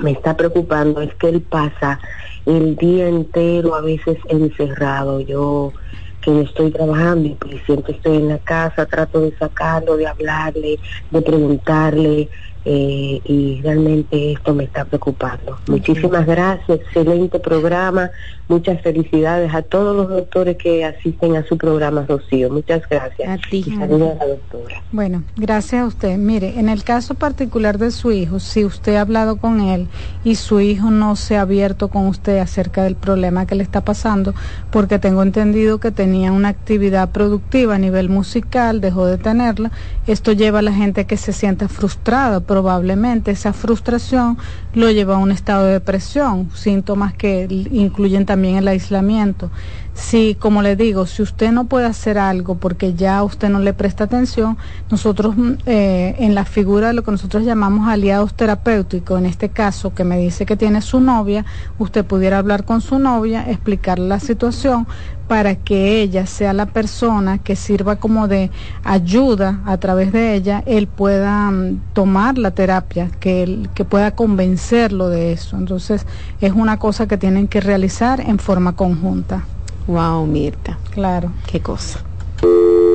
[0.00, 2.00] me está preocupando es que él pasa
[2.46, 5.20] el día entero a veces encerrado.
[5.20, 5.72] Yo
[6.20, 10.78] que estoy trabajando y siempre estoy en la casa, trato de sacarlo, de hablarle,
[11.10, 12.30] de preguntarle
[12.64, 15.58] eh, y realmente esto me está preocando.
[15.68, 18.10] Muchísimas gracias, excelente programa,
[18.48, 22.50] muchas felicidades a todos los doctores que asisten a su programa, Rocío.
[22.50, 23.28] Muchas gracias.
[23.28, 23.64] A ti.
[23.66, 24.82] Y saludos a la doctora.
[24.92, 26.16] Bueno, gracias a usted.
[26.18, 29.88] Mire, en el caso particular de su hijo, si usted ha hablado con él
[30.24, 33.82] y su hijo no se ha abierto con usted acerca del problema que le está
[33.82, 34.34] pasando,
[34.70, 39.70] porque tengo entendido que tenía una actividad productiva a nivel musical, dejó de tenerla,
[40.06, 44.38] esto lleva a la gente a que se sienta frustrada, probablemente esa frustración
[44.74, 49.50] lo lleva a un estado de depresión, síntomas que incluyen también el aislamiento.
[49.92, 53.72] Si, como le digo, si usted no puede hacer algo porque ya usted no le
[53.72, 54.56] presta atención,
[54.88, 59.48] nosotros mm, eh, en la figura de lo que nosotros llamamos aliados terapéuticos, en este
[59.48, 61.44] caso que me dice que tiene su novia,
[61.80, 64.86] usted pudiera hablar con su novia, explicarle la situación
[65.28, 68.50] para que ella sea la persona que sirva como de
[68.82, 74.10] ayuda a través de ella, él pueda mm, tomar la terapia, que, él- que pueda
[74.12, 75.56] convencerlo de eso.
[75.56, 76.06] Entonces
[76.40, 79.44] es una cosa que tienen que realizar en forma conjunta.
[79.86, 80.78] Wow, Mirta.
[80.90, 81.30] Claro.
[81.46, 82.00] Qué cosa.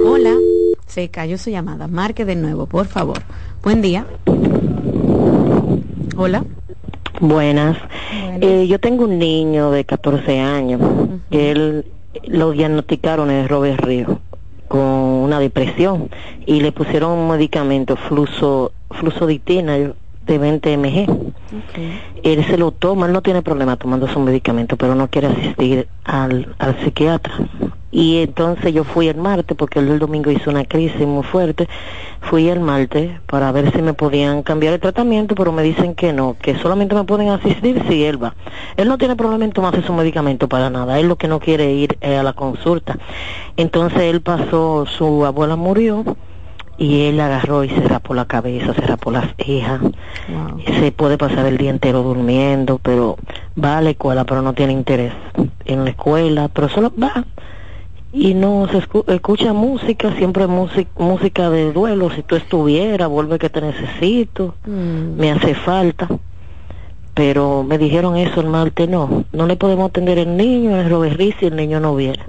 [0.05, 0.33] Hola.
[0.87, 1.87] Se cayó su llamada.
[1.87, 3.21] Marque de nuevo, por favor.
[3.63, 4.05] Buen día.
[6.15, 6.43] Hola.
[7.21, 7.77] Buenas.
[8.41, 10.81] Eh, yo tengo un niño de 14 años
[11.31, 11.85] él
[12.27, 14.19] lo diagnosticaron en Robert Río
[14.67, 16.09] con una depresión
[16.45, 21.33] y le pusieron un medicamento fluso flusoditina de 20 mg.
[22.23, 25.87] Él se lo toma, él no tiene problema tomando su medicamento, pero no quiere asistir
[26.03, 27.33] al, al psiquiatra.
[27.91, 31.67] Y entonces yo fui el martes, porque el domingo hizo una crisis muy fuerte,
[32.21, 36.13] fui el martes para ver si me podían cambiar el tratamiento, pero me dicen que
[36.13, 38.35] no, que solamente me pueden asistir si él va.
[38.77, 41.71] Él no tiene problema en tomarse su medicamento para nada, él lo que no quiere
[41.73, 42.97] ir eh, a la consulta.
[43.57, 46.03] Entonces él pasó, su abuela murió,
[46.77, 49.81] y él agarró y se rapó la cabeza, se rapó las cejas,
[50.79, 53.17] se puede pasar el día entero durmiendo, pero
[53.61, 55.11] va a la escuela, pero no tiene interés
[55.65, 57.25] en la escuela, pero solo va
[58.11, 63.37] y no se escu- escucha música, siempre música, música de duelo, si tú estuvieras, vuelve
[63.39, 66.07] que te necesito, me hace falta.
[67.13, 71.19] Pero me dijeron eso el martes, no, no le podemos atender el niño, el Robert
[71.39, 72.19] si el niño no viene.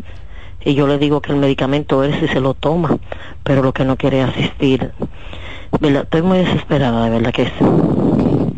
[0.64, 2.98] Y yo le digo que el medicamento él sí se lo toma,
[3.42, 4.90] pero lo que no quiere es asistir.
[5.80, 6.02] ¿Verdad?
[6.02, 7.52] Estoy muy desesperada, de verdad que sí.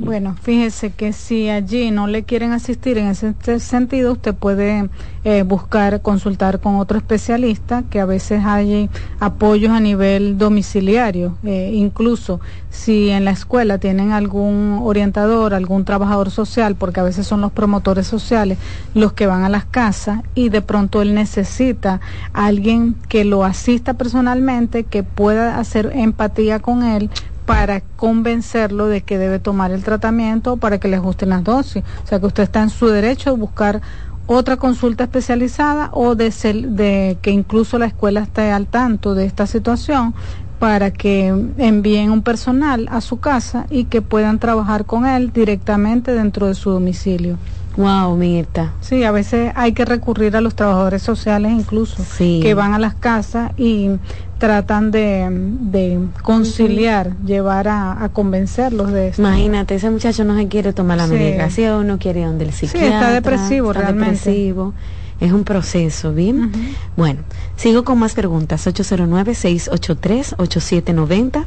[0.05, 4.91] Bueno, fíjese que si allí no le quieren asistir en ese sentido, usted puede
[5.23, 11.39] eh, buscar, consultar con otro especialista, que a veces hay apoyos a nivel domiciliario.
[11.45, 17.29] Eh, incluso si en la escuela tienen algún orientador, algún trabajador social, porque a veces
[17.29, 18.59] son los promotores sociales
[18.95, 22.01] los que van a las casas y de pronto él necesita
[22.33, 27.09] a alguien que lo asista personalmente, que pueda hacer empatía con él
[27.45, 31.83] para convencerlo de que debe tomar el tratamiento para que le ajusten las dosis.
[32.05, 33.81] O sea que usted está en su derecho de buscar
[34.27, 39.25] otra consulta especializada o de, ser- de que incluso la escuela esté al tanto de
[39.27, 40.15] esta situación
[40.59, 41.27] para que
[41.59, 46.55] envíen un personal a su casa y que puedan trabajar con él directamente dentro de
[46.55, 47.37] su domicilio.
[47.77, 48.75] Wow, Mirta.
[48.81, 52.41] Sí, a veces hay que recurrir a los trabajadores sociales incluso, Sí.
[52.43, 53.91] que van a las casas y
[54.39, 59.23] tratan de, de conciliar, llevar a, a convencerlos de eso.
[59.23, 61.15] Imagínate, ese muchacho no se quiere tomar la Sí.
[61.15, 62.95] medicación, no quiere ir donde el Sí, psiquiatra.
[62.99, 64.15] está depresivo está realmente.
[64.17, 64.75] depresivo.
[65.23, 66.51] Es un proceso, ¿bien?
[66.97, 67.21] Bueno,
[67.55, 68.67] sigo con más preguntas.
[68.67, 71.45] 809-683-8790,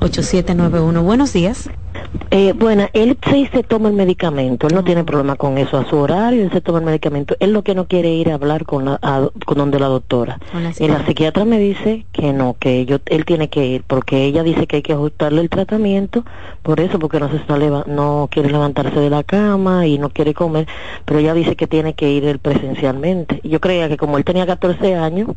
[0.00, 1.02] 683-8791.
[1.02, 1.70] Buenos días.
[2.30, 5.88] Eh, bueno, él sí se toma el medicamento, él no tiene problema con eso a
[5.88, 8.64] su horario, él se toma el medicamento, él lo que no quiere ir a hablar
[8.64, 8.98] con la,
[9.44, 10.40] con donde la doctora.
[10.78, 14.42] y la psiquiatra me dice que no, que yo, él tiene que ir, porque ella
[14.42, 16.24] dice que hay que ajustarle el tratamiento,
[16.62, 20.32] por eso, porque no se está no quiere levantarse de la cama y no quiere
[20.32, 20.66] comer,
[21.04, 23.40] pero ella dice que tiene que ir él presencialmente.
[23.44, 25.28] Yo creía que como él tenía 14 años,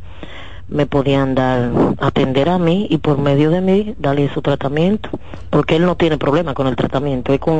[0.68, 5.10] me podían dar, atender a mí y por medio de mí darle su tratamiento,
[5.50, 7.60] porque él no tiene problema con el tratamiento, es con,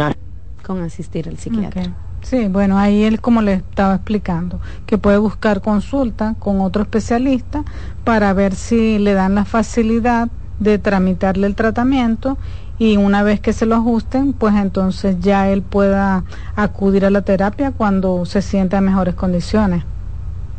[0.64, 1.94] con asistir al psiquiatra.
[2.22, 7.64] Sí, bueno, ahí él como le estaba explicando, que puede buscar consulta con otro especialista
[8.04, 10.30] para ver si le dan la facilidad
[10.60, 12.38] de tramitarle el tratamiento
[12.78, 16.24] y una vez que se lo ajusten, pues entonces ya él pueda
[16.56, 19.84] acudir a la terapia cuando se sienta en mejores condiciones.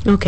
[0.09, 0.26] Ok,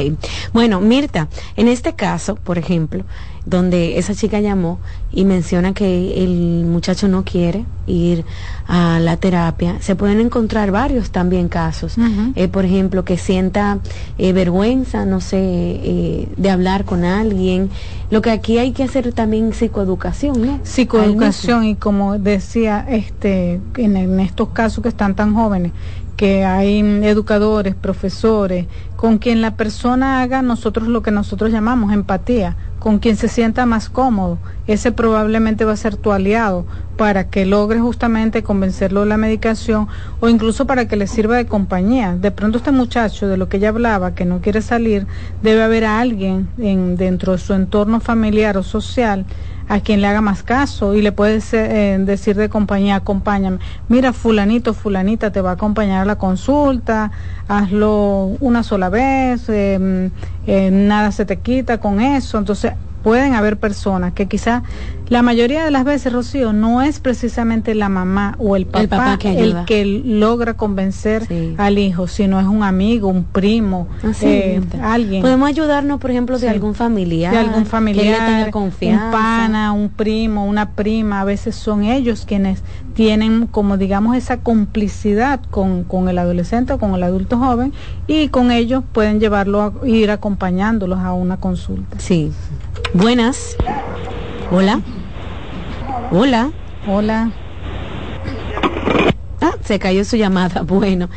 [0.52, 3.04] bueno, Mirta, en este caso, por ejemplo,
[3.48, 4.78] donde esa chica llamó
[5.10, 8.24] y menciona que el muchacho no quiere ir
[8.66, 11.96] a la terapia, se pueden encontrar varios también casos.
[12.34, 13.78] Eh, por ejemplo, que sienta
[14.18, 17.70] eh, vergüenza, no sé, eh, de hablar con alguien.
[18.10, 20.60] Lo que aquí hay que hacer también psicoeducación, ¿no?
[20.62, 25.72] Psicoeducación y como decía, este, en estos casos que están tan jóvenes,
[26.18, 28.66] que hay educadores, profesores,
[28.96, 33.66] con quien la persona haga nosotros lo que nosotros llamamos empatía, con quien se sienta
[33.66, 34.36] más cómodo.
[34.66, 36.66] Ese probablemente va a ser tu aliado
[36.96, 39.86] para que logre justamente convencerlo de la medicación
[40.18, 42.16] o incluso para que le sirva de compañía.
[42.16, 45.06] De pronto este muchacho de lo que ella hablaba, que no quiere salir,
[45.40, 49.24] debe haber a alguien en, dentro de su entorno familiar o social
[49.68, 53.58] a quien le haga más caso y le puedes eh, decir de compañía, acompáñame,
[53.88, 57.10] mira fulanito, fulanita te va a acompañar a la consulta,
[57.48, 60.10] hazlo una sola vez, em,
[60.46, 62.72] eh, nada se te quita con eso, entonces
[63.02, 64.62] pueden haber personas que quizá
[65.08, 69.64] la mayoría de las veces, Rocío, no es precisamente la mamá o el papá, el,
[69.64, 71.26] que, logra convencer
[71.56, 73.88] al hijo, sino es un amigo, un primo,
[74.22, 75.22] eh, alguien.
[75.22, 77.32] Podemos ayudarnos, por ejemplo, de algún familiar.
[77.32, 79.06] De algún familiar, confianza.
[79.06, 81.20] un pana, un primo, una prima.
[81.22, 82.62] A veces son ellos quienes
[82.94, 87.72] tienen, como digamos, esa complicidad con, con el adolescente o con el adulto joven
[88.06, 91.98] y con ellos pueden llevarlo a ir acompañándolos a una consulta.
[91.98, 92.32] Sí.
[92.94, 93.56] Buenas.
[94.50, 94.80] Hola.
[96.10, 96.50] Hola.
[96.86, 97.30] Hola.
[99.42, 100.62] Ah, se cayó su llamada.
[100.66, 101.10] Bueno.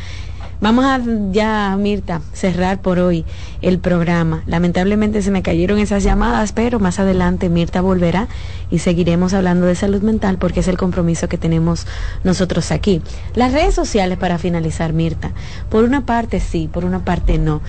[0.59, 0.99] Vamos a
[1.31, 3.25] ya, Mirta, cerrar por hoy
[3.63, 4.43] el programa.
[4.45, 8.27] Lamentablemente se me cayeron esas llamadas, pero más adelante Mirta volverá
[8.69, 11.87] y seguiremos hablando de salud mental porque es el compromiso que tenemos
[12.23, 13.01] nosotros aquí.
[13.33, 15.31] Las redes sociales para finalizar, Mirta.
[15.69, 17.61] Por una parte sí, por una parte no.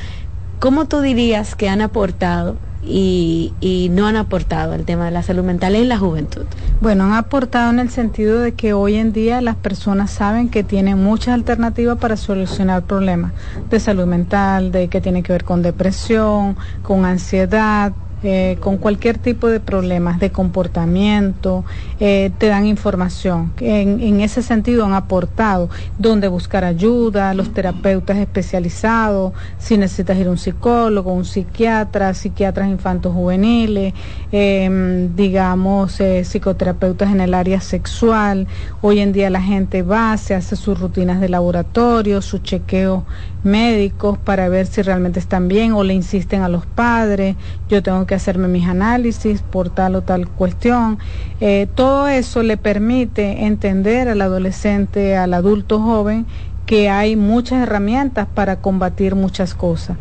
[0.58, 5.22] ¿Cómo tú dirías que han aportado y, y, no han aportado al tema de la
[5.22, 6.44] salud mental en la juventud?
[6.80, 10.64] Bueno, han aportado en el sentido de que hoy en día las personas saben que
[10.64, 13.32] tienen muchas alternativas para solucionar problemas
[13.70, 17.92] de salud mental, de que tiene que ver con depresión, con ansiedad,
[18.24, 21.64] eh, con cualquier tipo de problemas de comportamiento,
[21.98, 23.52] eh, te dan información.
[23.58, 25.68] En, ese sentido han aportado
[25.98, 32.68] dónde buscar ayuda, los terapeutas especializados, si necesitas ir a un psicólogo, un psiquiatra, psiquiatras
[32.68, 33.92] infantos juveniles,
[34.30, 38.46] em, digamos, eh, psicoterapeutas en el área sexual.
[38.82, 43.04] Hoy en día la gente va, se hace sus rutinas de laboratorio, su chequeo
[43.42, 47.36] médicos para ver si realmente están bien o le insisten a los padres,
[47.68, 50.98] yo tengo que hacerme mis análisis por tal o tal cuestión.
[51.40, 56.26] Eh, todo eso le permite entender al adolescente, al adulto joven,
[56.66, 59.96] que hay muchas herramientas para combatir muchas cosas.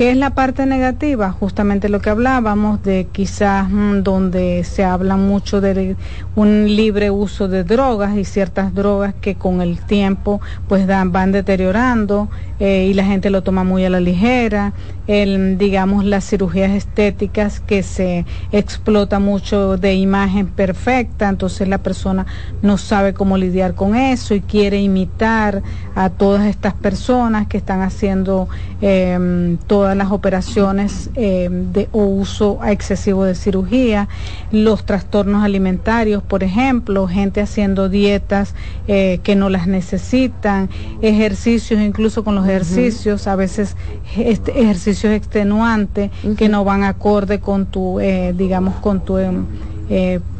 [0.00, 1.30] ¿Qué es la parte negativa?
[1.30, 5.94] Justamente lo que hablábamos de quizás mm, donde se habla mucho de
[6.36, 11.32] un libre uso de drogas y ciertas drogas que con el tiempo pues dan, van
[11.32, 12.30] deteriorando
[12.60, 14.72] eh, y la gente lo toma muy a la ligera,
[15.06, 22.26] el, digamos las cirugías estéticas que se explota mucho de imagen perfecta, entonces la persona
[22.62, 25.62] no sabe cómo lidiar con eso y quiere imitar
[25.94, 28.48] a todas estas personas que están haciendo
[28.82, 34.08] eh, todas las operaciones eh, de o uso excesivo de cirugía,
[34.52, 38.54] los trastornos alimentarios, por ejemplo, gente haciendo dietas
[38.88, 40.68] eh, que no las necesitan,
[41.02, 43.76] ejercicios, incluso con los ejercicios, a veces
[44.16, 49.18] este, ejercicios extenuantes que no van acorde con tu, eh, digamos, con tu...
[49.18, 49.44] Em,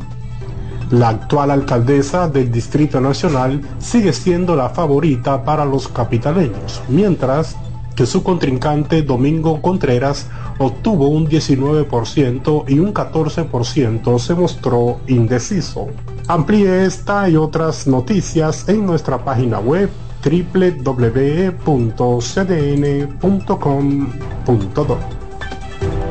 [0.91, 7.57] La actual alcaldesa del Distrito Nacional sigue siendo la favorita para los capitaleños, mientras
[7.95, 15.89] que su contrincante Domingo Contreras obtuvo un 19% y un 14% se mostró indeciso.
[16.29, 19.91] Amplíe esta y otras noticias en nuestra página web
[20.23, 21.62] www.cdn.com.do.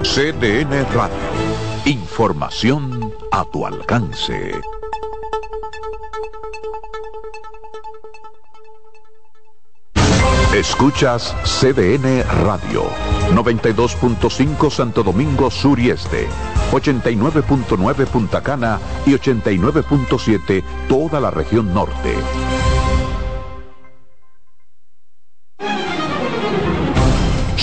[0.03, 1.15] CDN Radio.
[1.85, 4.51] Información a tu alcance.
[10.53, 12.83] Escuchas CDN Radio,
[13.33, 16.27] 92.5 Santo Domingo Sur y Este,
[16.71, 22.15] 89.9 Punta Cana y 89.7 toda la región norte.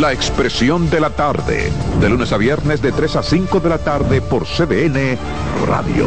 [0.00, 3.78] La expresión de la tarde, de lunes a viernes de 3 a 5 de la
[3.78, 5.16] tarde por CDN
[5.66, 6.06] Radio.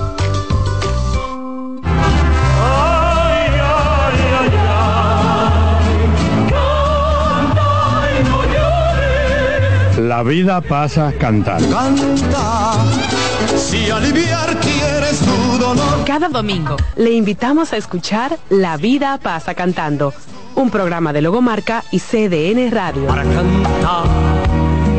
[10.11, 11.73] La vida pasa cantando.
[11.73, 12.73] Canta,
[13.55, 16.03] si aliviar quieres tu dolor.
[16.05, 20.13] Cada domingo le invitamos a escuchar La vida pasa cantando,
[20.55, 23.07] un programa de Logomarca y CDN Radio.
[23.07, 24.40] Para cantar,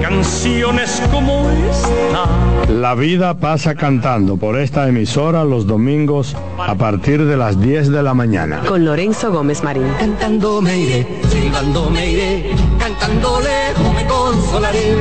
[0.02, 2.26] canciones como esta.
[2.68, 8.02] La vida pasa cantando por esta emisora los domingos a partir de las 10 de
[8.02, 8.60] la mañana.
[8.66, 9.86] Con Lorenzo Gómez Marín.
[10.00, 12.50] Cantando me iré, silbando me iré,
[12.80, 14.96] cantando lejos me consolaré.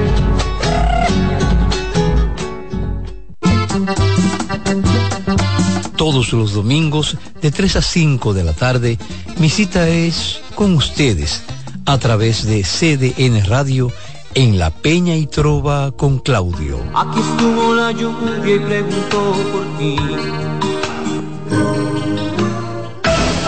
[5.95, 8.99] Todos los domingos de 3 a 5 de la tarde,
[9.39, 11.43] mi cita es con ustedes
[11.85, 13.91] a través de CDN Radio
[14.35, 16.79] en La Peña y Trova con Claudio.
[16.95, 19.95] Aquí estuvo la lluvia y preguntó por ti.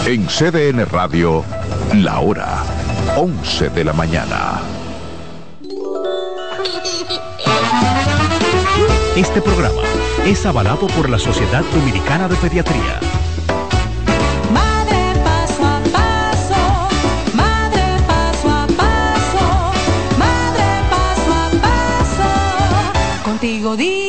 [0.05, 1.43] En CDN Radio,
[1.95, 2.64] la hora
[3.18, 4.61] 11 de la mañana.
[9.15, 9.81] Este programa
[10.26, 12.99] es avalado por la Sociedad Dominicana de Pediatría.
[23.76, 24.03] melodía.